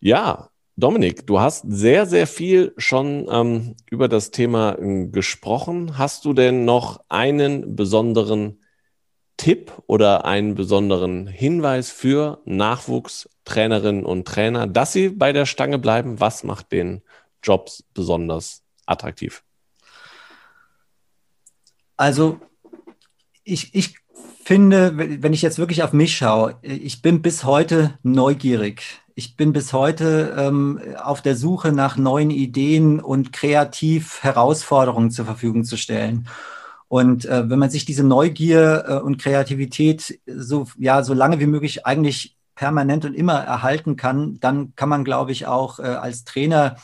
ja, 0.00 0.50
Dominik, 0.76 1.26
du 1.26 1.40
hast 1.40 1.64
sehr, 1.68 2.04
sehr 2.04 2.26
viel 2.26 2.74
schon 2.76 3.26
ähm, 3.30 3.76
über 3.90 4.08
das 4.08 4.30
Thema 4.32 4.76
äh, 4.78 5.06
gesprochen. 5.06 5.96
Hast 5.98 6.24
du 6.24 6.32
denn 6.32 6.64
noch 6.64 7.00
einen 7.08 7.76
besonderen 7.76 8.60
Tipp 9.36 9.72
oder 9.86 10.24
einen 10.24 10.54
besonderen 10.54 11.26
Hinweis 11.26 11.90
für 11.90 12.40
Nachwuchstrainerinnen 12.44 14.04
und 14.04 14.26
Trainer, 14.26 14.66
dass 14.66 14.92
sie 14.92 15.10
bei 15.10 15.32
der 15.32 15.46
Stange 15.46 15.78
bleiben? 15.78 16.20
Was 16.20 16.44
macht 16.44 16.72
den 16.72 17.02
Job 17.44 17.70
besonders 17.92 18.62
attraktiv? 18.86 19.44
Also 21.96 22.40
ich, 23.44 23.74
ich 23.74 23.96
finde, 24.44 24.96
wenn 24.96 25.32
ich 25.32 25.42
jetzt 25.42 25.58
wirklich 25.58 25.82
auf 25.82 25.92
mich 25.92 26.16
schaue, 26.16 26.56
ich 26.62 27.02
bin 27.02 27.22
bis 27.22 27.44
heute 27.44 27.98
neugierig. 28.02 28.82
Ich 29.14 29.36
bin 29.36 29.52
bis 29.52 29.72
heute 29.72 30.34
ähm, 30.36 30.80
auf 31.00 31.22
der 31.22 31.36
Suche 31.36 31.70
nach 31.70 31.96
neuen 31.96 32.30
Ideen 32.30 32.98
und 32.98 33.32
kreativ 33.32 34.22
Herausforderungen 34.22 35.12
zur 35.12 35.24
Verfügung 35.24 35.64
zu 35.64 35.76
stellen. 35.76 36.26
Und 36.88 37.24
äh, 37.24 37.48
wenn 37.48 37.58
man 37.58 37.70
sich 37.70 37.84
diese 37.84 38.04
Neugier 38.04 38.84
äh, 38.88 38.94
und 38.96 39.18
Kreativität 39.18 40.20
so, 40.26 40.66
ja, 40.78 41.02
so 41.04 41.14
lange 41.14 41.38
wie 41.38 41.46
möglich 41.46 41.86
eigentlich 41.86 42.36
permanent 42.54 43.04
und 43.04 43.14
immer 43.14 43.38
erhalten 43.38 43.96
kann, 43.96 44.38
dann 44.40 44.74
kann 44.74 44.88
man, 44.88 45.04
glaube 45.04 45.32
ich, 45.32 45.46
auch 45.46 45.78
äh, 45.78 45.82
als 45.82 46.24
Trainer 46.24 46.76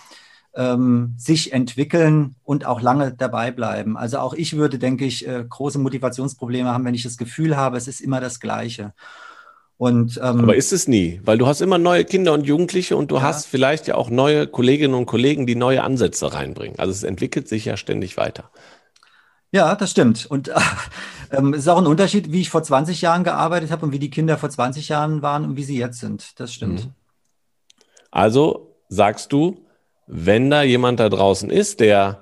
ähm, 0.54 1.14
sich 1.16 1.52
entwickeln 1.52 2.34
und 2.44 2.66
auch 2.66 2.80
lange 2.80 3.12
dabei 3.12 3.50
bleiben. 3.50 3.96
Also 3.96 4.18
auch 4.18 4.34
ich 4.34 4.56
würde, 4.56 4.78
denke 4.78 5.04
ich, 5.04 5.26
äh, 5.26 5.44
große 5.48 5.78
Motivationsprobleme 5.78 6.68
haben, 6.68 6.84
wenn 6.84 6.94
ich 6.94 7.02
das 7.04 7.16
Gefühl 7.16 7.56
habe, 7.56 7.76
es 7.76 7.88
ist 7.88 8.00
immer 8.00 8.20
das 8.20 8.40
Gleiche. 8.40 8.92
Und, 9.76 10.18
ähm, 10.18 10.40
Aber 10.40 10.56
ist 10.56 10.72
es 10.72 10.88
nie, 10.88 11.22
weil 11.24 11.38
du 11.38 11.46
hast 11.46 11.62
immer 11.62 11.78
neue 11.78 12.04
Kinder 12.04 12.34
und 12.34 12.44
Jugendliche 12.44 12.96
und 12.96 13.10
du 13.10 13.16
ja. 13.16 13.22
hast 13.22 13.46
vielleicht 13.46 13.86
ja 13.86 13.94
auch 13.94 14.10
neue 14.10 14.46
Kolleginnen 14.46 14.92
und 14.92 15.06
Kollegen, 15.06 15.46
die 15.46 15.54
neue 15.54 15.82
Ansätze 15.82 16.34
reinbringen. 16.34 16.78
Also 16.78 16.92
es 16.92 17.02
entwickelt 17.02 17.48
sich 17.48 17.64
ja 17.64 17.78
ständig 17.78 18.18
weiter. 18.18 18.50
Ja, 19.52 19.74
das 19.74 19.90
stimmt. 19.90 20.26
Und 20.26 20.48
äh, 20.48 20.54
ähm, 21.30 21.54
es 21.54 21.60
ist 21.60 21.68
auch 21.68 21.78
ein 21.78 21.86
Unterschied, 21.86 22.30
wie 22.30 22.42
ich 22.42 22.50
vor 22.50 22.62
20 22.62 23.00
Jahren 23.00 23.24
gearbeitet 23.24 23.70
habe 23.70 23.86
und 23.86 23.92
wie 23.92 23.98
die 23.98 24.10
Kinder 24.10 24.36
vor 24.36 24.50
20 24.50 24.88
Jahren 24.88 25.22
waren 25.22 25.44
und 25.44 25.56
wie 25.56 25.64
sie 25.64 25.78
jetzt 25.78 26.00
sind. 26.00 26.38
Das 26.38 26.52
stimmt. 26.52 26.84
Mhm. 26.84 26.92
Also 28.10 28.76
sagst 28.88 29.32
du, 29.32 29.64
wenn 30.12 30.50
da 30.50 30.62
jemand 30.62 30.98
da 30.98 31.08
draußen 31.08 31.50
ist, 31.50 31.80
der, 31.80 32.18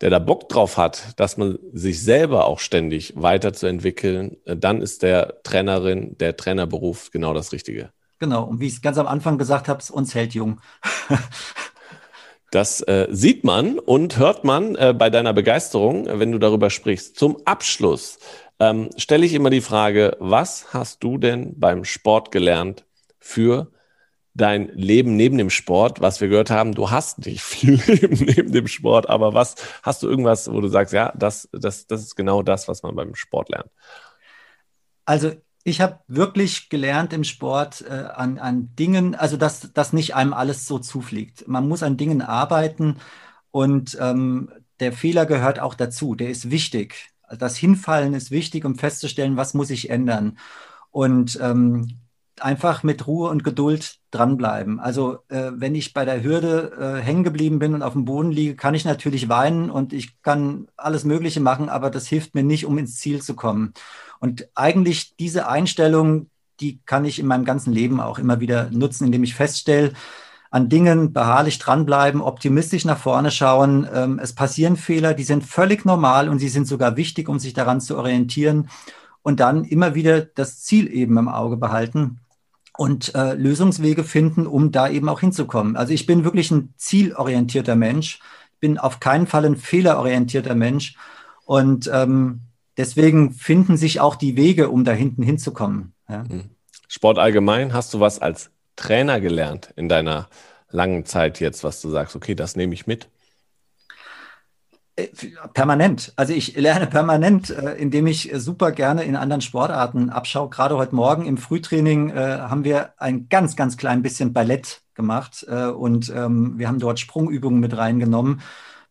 der 0.00 0.10
da 0.10 0.18
Bock 0.18 0.48
drauf 0.48 0.76
hat, 0.76 1.18
dass 1.18 1.36
man 1.36 1.58
sich 1.72 2.02
selber 2.02 2.44
auch 2.44 2.58
ständig 2.58 3.14
weiterzuentwickeln, 3.16 4.36
äh, 4.44 4.56
dann 4.56 4.82
ist 4.82 5.02
der 5.02 5.42
Trainerin, 5.42 6.16
der 6.18 6.36
Trainerberuf 6.36 7.10
genau 7.10 7.32
das 7.32 7.52
Richtige. 7.52 7.90
Genau. 8.18 8.44
Und 8.44 8.60
wie 8.60 8.66
ich 8.66 8.74
es 8.74 8.82
ganz 8.82 8.98
am 8.98 9.06
Anfang 9.06 9.38
gesagt 9.38 9.68
habe, 9.68 9.82
uns 9.92 10.14
hält 10.14 10.34
jung. 10.34 10.60
Das 12.52 12.80
äh, 12.80 13.06
sieht 13.10 13.44
man 13.44 13.78
und 13.78 14.18
hört 14.18 14.42
man 14.42 14.74
äh, 14.74 14.92
bei 14.92 15.08
deiner 15.08 15.32
Begeisterung, 15.32 16.08
wenn 16.10 16.32
du 16.32 16.38
darüber 16.38 16.68
sprichst. 16.68 17.16
Zum 17.16 17.38
Abschluss 17.44 18.18
ähm, 18.58 18.90
stelle 18.96 19.24
ich 19.24 19.34
immer 19.34 19.50
die 19.50 19.60
Frage, 19.60 20.16
was 20.18 20.74
hast 20.74 21.04
du 21.04 21.16
denn 21.16 21.58
beim 21.60 21.84
Sport 21.84 22.32
gelernt 22.32 22.84
für 23.20 23.70
dein 24.40 24.68
Leben 24.68 25.16
neben 25.16 25.38
dem 25.38 25.50
Sport? 25.50 26.00
Was 26.00 26.20
wir 26.20 26.28
gehört 26.28 26.50
haben, 26.50 26.74
du 26.74 26.90
hast 26.90 27.26
nicht 27.26 27.42
viel 27.42 27.74
Leben 27.86 28.24
neben 28.24 28.52
dem 28.52 28.66
Sport, 28.66 29.08
aber 29.08 29.34
was 29.34 29.56
hast 29.82 30.02
du 30.02 30.08
irgendwas, 30.08 30.50
wo 30.50 30.60
du 30.60 30.68
sagst, 30.68 30.92
ja, 30.92 31.12
das, 31.16 31.48
das, 31.52 31.86
das 31.86 32.02
ist 32.02 32.16
genau 32.16 32.42
das, 32.42 32.68
was 32.68 32.82
man 32.82 32.94
beim 32.94 33.14
Sport 33.14 33.50
lernt? 33.50 33.70
Also 35.04 35.32
ich 35.62 35.80
habe 35.80 35.98
wirklich 36.08 36.68
gelernt 36.68 37.12
im 37.12 37.24
Sport 37.24 37.84
äh, 37.88 37.92
an, 37.92 38.38
an 38.38 38.74
Dingen, 38.76 39.14
also 39.14 39.36
dass, 39.36 39.72
dass 39.72 39.92
nicht 39.92 40.14
einem 40.14 40.32
alles 40.32 40.66
so 40.66 40.78
zufliegt. 40.78 41.46
Man 41.46 41.68
muss 41.68 41.82
an 41.82 41.96
Dingen 41.96 42.22
arbeiten 42.22 42.96
und 43.50 43.96
ähm, 44.00 44.50
der 44.80 44.92
Fehler 44.92 45.26
gehört 45.26 45.60
auch 45.60 45.74
dazu. 45.74 46.14
Der 46.14 46.30
ist 46.30 46.50
wichtig. 46.50 47.10
Das 47.38 47.56
Hinfallen 47.56 48.14
ist 48.14 48.30
wichtig, 48.30 48.64
um 48.64 48.76
festzustellen, 48.76 49.36
was 49.36 49.54
muss 49.54 49.70
ich 49.70 49.90
ändern. 49.90 50.38
Und 50.90 51.38
ähm, 51.40 52.00
einfach 52.40 52.82
mit 52.82 53.06
Ruhe 53.06 53.28
und 53.28 53.44
Geduld 53.44 53.99
dranbleiben. 54.10 54.80
Also 54.80 55.18
äh, 55.28 55.52
wenn 55.54 55.74
ich 55.74 55.92
bei 55.92 56.04
der 56.04 56.22
Hürde 56.22 56.72
äh, 57.00 57.02
hängen 57.02 57.24
geblieben 57.24 57.58
bin 57.58 57.74
und 57.74 57.82
auf 57.82 57.92
dem 57.92 58.04
Boden 58.04 58.32
liege, 58.32 58.56
kann 58.56 58.74
ich 58.74 58.84
natürlich 58.84 59.28
weinen 59.28 59.70
und 59.70 59.92
ich 59.92 60.20
kann 60.22 60.68
alles 60.76 61.04
Mögliche 61.04 61.40
machen, 61.40 61.68
aber 61.68 61.90
das 61.90 62.06
hilft 62.06 62.34
mir 62.34 62.42
nicht, 62.42 62.66
um 62.66 62.78
ins 62.78 62.96
Ziel 62.96 63.22
zu 63.22 63.34
kommen. 63.34 63.72
Und 64.18 64.48
eigentlich 64.54 65.16
diese 65.16 65.48
Einstellung, 65.48 66.28
die 66.60 66.80
kann 66.84 67.04
ich 67.04 67.18
in 67.18 67.26
meinem 67.26 67.44
ganzen 67.44 67.72
Leben 67.72 68.00
auch 68.00 68.18
immer 68.18 68.40
wieder 68.40 68.68
nutzen, 68.70 69.06
indem 69.06 69.22
ich 69.22 69.34
feststelle, 69.34 69.92
an 70.50 70.68
Dingen 70.68 71.12
beharrlich 71.12 71.60
dranbleiben, 71.60 72.20
optimistisch 72.20 72.84
nach 72.84 72.98
vorne 72.98 73.30
schauen. 73.30 73.88
Ähm, 73.94 74.18
es 74.20 74.34
passieren 74.34 74.76
Fehler, 74.76 75.14
die 75.14 75.22
sind 75.22 75.44
völlig 75.44 75.84
normal 75.84 76.28
und 76.28 76.40
sie 76.40 76.48
sind 76.48 76.66
sogar 76.66 76.96
wichtig, 76.96 77.28
um 77.28 77.38
sich 77.38 77.54
daran 77.54 77.80
zu 77.80 77.96
orientieren. 77.96 78.68
Und 79.22 79.38
dann 79.38 79.64
immer 79.64 79.94
wieder 79.94 80.22
das 80.22 80.60
Ziel 80.60 80.92
eben 80.92 81.16
im 81.18 81.28
Auge 81.28 81.56
behalten 81.56 82.18
und 82.80 83.14
äh, 83.14 83.34
Lösungswege 83.34 84.04
finden, 84.04 84.46
um 84.46 84.72
da 84.72 84.88
eben 84.88 85.10
auch 85.10 85.20
hinzukommen. 85.20 85.76
Also 85.76 85.92
ich 85.92 86.06
bin 86.06 86.24
wirklich 86.24 86.50
ein 86.50 86.72
zielorientierter 86.78 87.76
Mensch, 87.76 88.20
bin 88.58 88.78
auf 88.78 89.00
keinen 89.00 89.26
Fall 89.26 89.44
ein 89.44 89.56
fehlerorientierter 89.56 90.54
Mensch 90.54 90.96
und 91.44 91.90
ähm, 91.92 92.40
deswegen 92.78 93.34
finden 93.34 93.76
sich 93.76 94.00
auch 94.00 94.14
die 94.14 94.34
Wege, 94.34 94.70
um 94.70 94.84
da 94.84 94.92
hinten 94.92 95.22
hinzukommen. 95.22 95.92
Ja. 96.08 96.24
Mhm. 96.24 96.44
Sport 96.88 97.18
allgemein, 97.18 97.74
hast 97.74 97.92
du 97.92 98.00
was 98.00 98.18
als 98.18 98.50
Trainer 98.76 99.20
gelernt 99.20 99.74
in 99.76 99.90
deiner 99.90 100.30
langen 100.70 101.04
Zeit 101.04 101.38
jetzt, 101.38 101.62
was 101.62 101.82
du 101.82 101.90
sagst, 101.90 102.16
okay, 102.16 102.34
das 102.34 102.56
nehme 102.56 102.72
ich 102.72 102.86
mit? 102.86 103.10
Äh, 105.00 105.08
permanent. 105.54 106.12
Also 106.16 106.32
ich 106.32 106.56
lerne 106.56 106.86
permanent, 106.86 107.50
äh, 107.50 107.74
indem 107.74 108.06
ich 108.06 108.30
super 108.34 108.72
gerne 108.72 109.04
in 109.04 109.16
anderen 109.16 109.40
Sportarten 109.40 110.10
abschaue. 110.10 110.50
Gerade 110.50 110.76
heute 110.76 110.94
Morgen 110.94 111.26
im 111.26 111.38
Frühtraining 111.38 112.10
äh, 112.10 112.38
haben 112.40 112.64
wir 112.64 112.94
ein 112.98 113.28
ganz, 113.28 113.56
ganz 113.56 113.76
klein 113.76 114.02
bisschen 114.02 114.32
Ballett 114.32 114.82
gemacht 114.94 115.46
äh, 115.48 115.66
und 115.66 116.12
ähm, 116.14 116.58
wir 116.58 116.68
haben 116.68 116.78
dort 116.78 117.00
Sprungübungen 117.00 117.60
mit 117.60 117.76
reingenommen. 117.76 118.42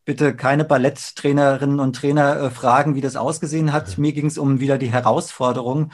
Bitte 0.05 0.35
keine 0.35 0.65
Balletttrainerinnen 0.65 1.79
und 1.79 1.95
Trainer 1.95 2.37
äh, 2.37 2.49
fragen, 2.49 2.95
wie 2.95 3.01
das 3.01 3.15
ausgesehen 3.15 3.73
hat. 3.73 3.97
Mir 3.97 4.13
ging 4.13 4.25
es 4.25 4.37
um 4.37 4.59
wieder 4.59 4.77
die 4.77 4.91
Herausforderung. 4.91 5.91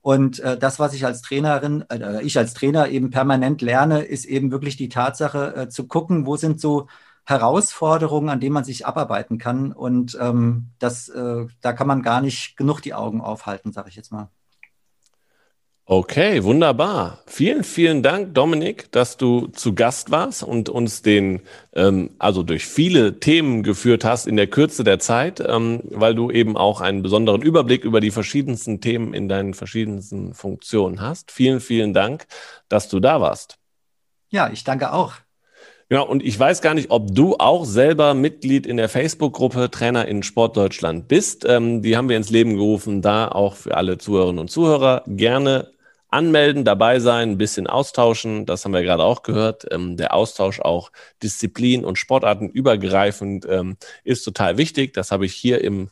Und 0.00 0.40
äh, 0.40 0.56
das, 0.56 0.78
was 0.78 0.94
ich 0.94 1.04
als 1.04 1.22
Trainerin, 1.22 1.84
äh, 1.90 2.22
ich 2.22 2.38
als 2.38 2.54
Trainer 2.54 2.88
eben 2.88 3.10
permanent 3.10 3.60
lerne, 3.60 4.02
ist 4.02 4.24
eben 4.24 4.50
wirklich 4.50 4.76
die 4.76 4.88
Tatsache 4.88 5.54
äh, 5.54 5.68
zu 5.68 5.86
gucken, 5.86 6.24
wo 6.24 6.36
sind 6.36 6.60
so 6.60 6.86
Herausforderungen, 7.28 8.30
an 8.30 8.40
denen 8.40 8.54
man 8.54 8.64
sich 8.64 8.86
abarbeiten 8.86 9.36
kann. 9.36 9.72
Und 9.72 10.16
ähm, 10.18 10.70
das, 10.78 11.10
äh, 11.10 11.46
da 11.60 11.74
kann 11.74 11.86
man 11.86 12.00
gar 12.02 12.22
nicht 12.22 12.56
genug 12.56 12.80
die 12.80 12.94
Augen 12.94 13.20
aufhalten, 13.20 13.70
sage 13.70 13.90
ich 13.90 13.96
jetzt 13.96 14.10
mal. 14.12 14.30
Okay, 15.84 16.42
wunderbar. 16.42 17.18
Vielen, 17.26 17.64
vielen 17.64 18.02
Dank, 18.02 18.34
Dominik, 18.34 18.90
dass 18.92 19.18
du 19.18 19.48
zu 19.48 19.74
Gast 19.74 20.10
warst 20.10 20.42
und 20.42 20.70
uns 20.70 21.02
den, 21.02 21.42
ähm, 21.74 22.10
also 22.18 22.42
durch 22.42 22.66
viele 22.66 23.20
Themen 23.20 23.62
geführt 23.62 24.04
hast 24.04 24.26
in 24.26 24.36
der 24.36 24.46
Kürze 24.46 24.82
der 24.82 24.98
Zeit, 24.98 25.40
ähm, 25.46 25.82
weil 25.84 26.14
du 26.14 26.30
eben 26.30 26.56
auch 26.56 26.80
einen 26.80 27.02
besonderen 27.02 27.42
Überblick 27.42 27.84
über 27.84 28.00
die 28.00 28.10
verschiedensten 28.10 28.80
Themen 28.80 29.12
in 29.12 29.28
deinen 29.28 29.52
verschiedensten 29.52 30.32
Funktionen 30.32 31.02
hast. 31.02 31.30
Vielen, 31.30 31.60
vielen 31.60 31.92
Dank, 31.92 32.26
dass 32.70 32.88
du 32.88 33.00
da 33.00 33.20
warst. 33.20 33.58
Ja, 34.30 34.50
ich 34.50 34.64
danke 34.64 34.92
auch. 34.92 35.14
Ja, 35.90 36.00
und 36.00 36.22
ich 36.22 36.38
weiß 36.38 36.60
gar 36.60 36.74
nicht, 36.74 36.90
ob 36.90 37.14
du 37.14 37.36
auch 37.38 37.64
selber 37.64 38.12
Mitglied 38.12 38.66
in 38.66 38.76
der 38.76 38.90
Facebook-Gruppe 38.90 39.70
Trainer 39.70 40.06
in 40.06 40.22
Sport 40.22 40.54
Deutschland 40.56 41.08
bist. 41.08 41.46
Ähm, 41.48 41.80
die 41.80 41.96
haben 41.96 42.10
wir 42.10 42.18
ins 42.18 42.28
Leben 42.28 42.56
gerufen, 42.56 43.00
da 43.00 43.28
auch 43.28 43.54
für 43.54 43.74
alle 43.74 43.96
Zuhörerinnen 43.96 44.38
und 44.38 44.50
Zuhörer 44.50 45.02
gerne 45.06 45.72
anmelden, 46.10 46.64
dabei 46.64 47.00
sein, 47.00 47.30
ein 47.30 47.38
bisschen 47.38 47.66
austauschen. 47.66 48.44
Das 48.44 48.64
haben 48.64 48.72
wir 48.74 48.82
gerade 48.82 49.02
auch 49.02 49.22
gehört. 49.22 49.66
Ähm, 49.70 49.96
der 49.96 50.12
Austausch 50.12 50.60
auch 50.60 50.90
Disziplin 51.22 51.86
und 51.86 51.96
Sportarten 51.96 52.50
übergreifend 52.50 53.46
ähm, 53.48 53.78
ist 54.04 54.24
total 54.24 54.58
wichtig. 54.58 54.92
Das 54.92 55.10
habe 55.10 55.24
ich 55.24 55.34
hier 55.34 55.62
im 55.64 55.88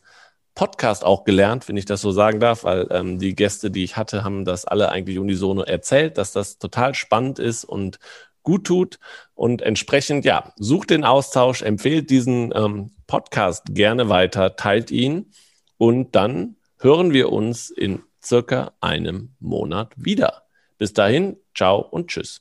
Podcast 0.54 1.04
auch 1.04 1.24
gelernt, 1.24 1.68
wenn 1.68 1.76
ich 1.76 1.84
das 1.84 2.00
so 2.00 2.12
sagen 2.12 2.40
darf, 2.40 2.64
weil 2.64 2.88
ähm, 2.90 3.18
die 3.18 3.34
Gäste, 3.34 3.70
die 3.70 3.84
ich 3.84 3.96
hatte, 3.96 4.24
haben 4.24 4.44
das 4.46 4.64
alle 4.64 4.90
eigentlich 4.90 5.18
unisono 5.18 5.62
erzählt, 5.62 6.16
dass 6.18 6.32
das 6.32 6.58
total 6.58 6.94
spannend 6.94 7.38
ist 7.38 7.64
und 7.64 7.98
gut 8.46 8.64
tut. 8.64 8.98
Und 9.34 9.60
entsprechend, 9.60 10.24
ja, 10.24 10.54
sucht 10.56 10.88
den 10.88 11.04
Austausch, 11.04 11.60
empfehlt 11.60 12.08
diesen 12.08 12.54
ähm, 12.54 12.92
Podcast 13.06 13.64
gerne 13.70 14.08
weiter, 14.08 14.56
teilt 14.56 14.90
ihn 14.90 15.32
und 15.76 16.16
dann 16.16 16.56
hören 16.78 17.12
wir 17.12 17.30
uns 17.32 17.68
in 17.68 18.02
circa 18.24 18.72
einem 18.80 19.34
Monat 19.40 19.92
wieder. 19.96 20.44
Bis 20.78 20.94
dahin, 20.94 21.36
ciao 21.54 21.80
und 21.80 22.08
tschüss. 22.08 22.40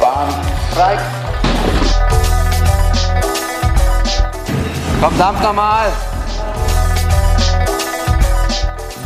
Warnstreik. 0.00 1.00
Verdammt 5.00 5.42
nochmal! 5.42 6.13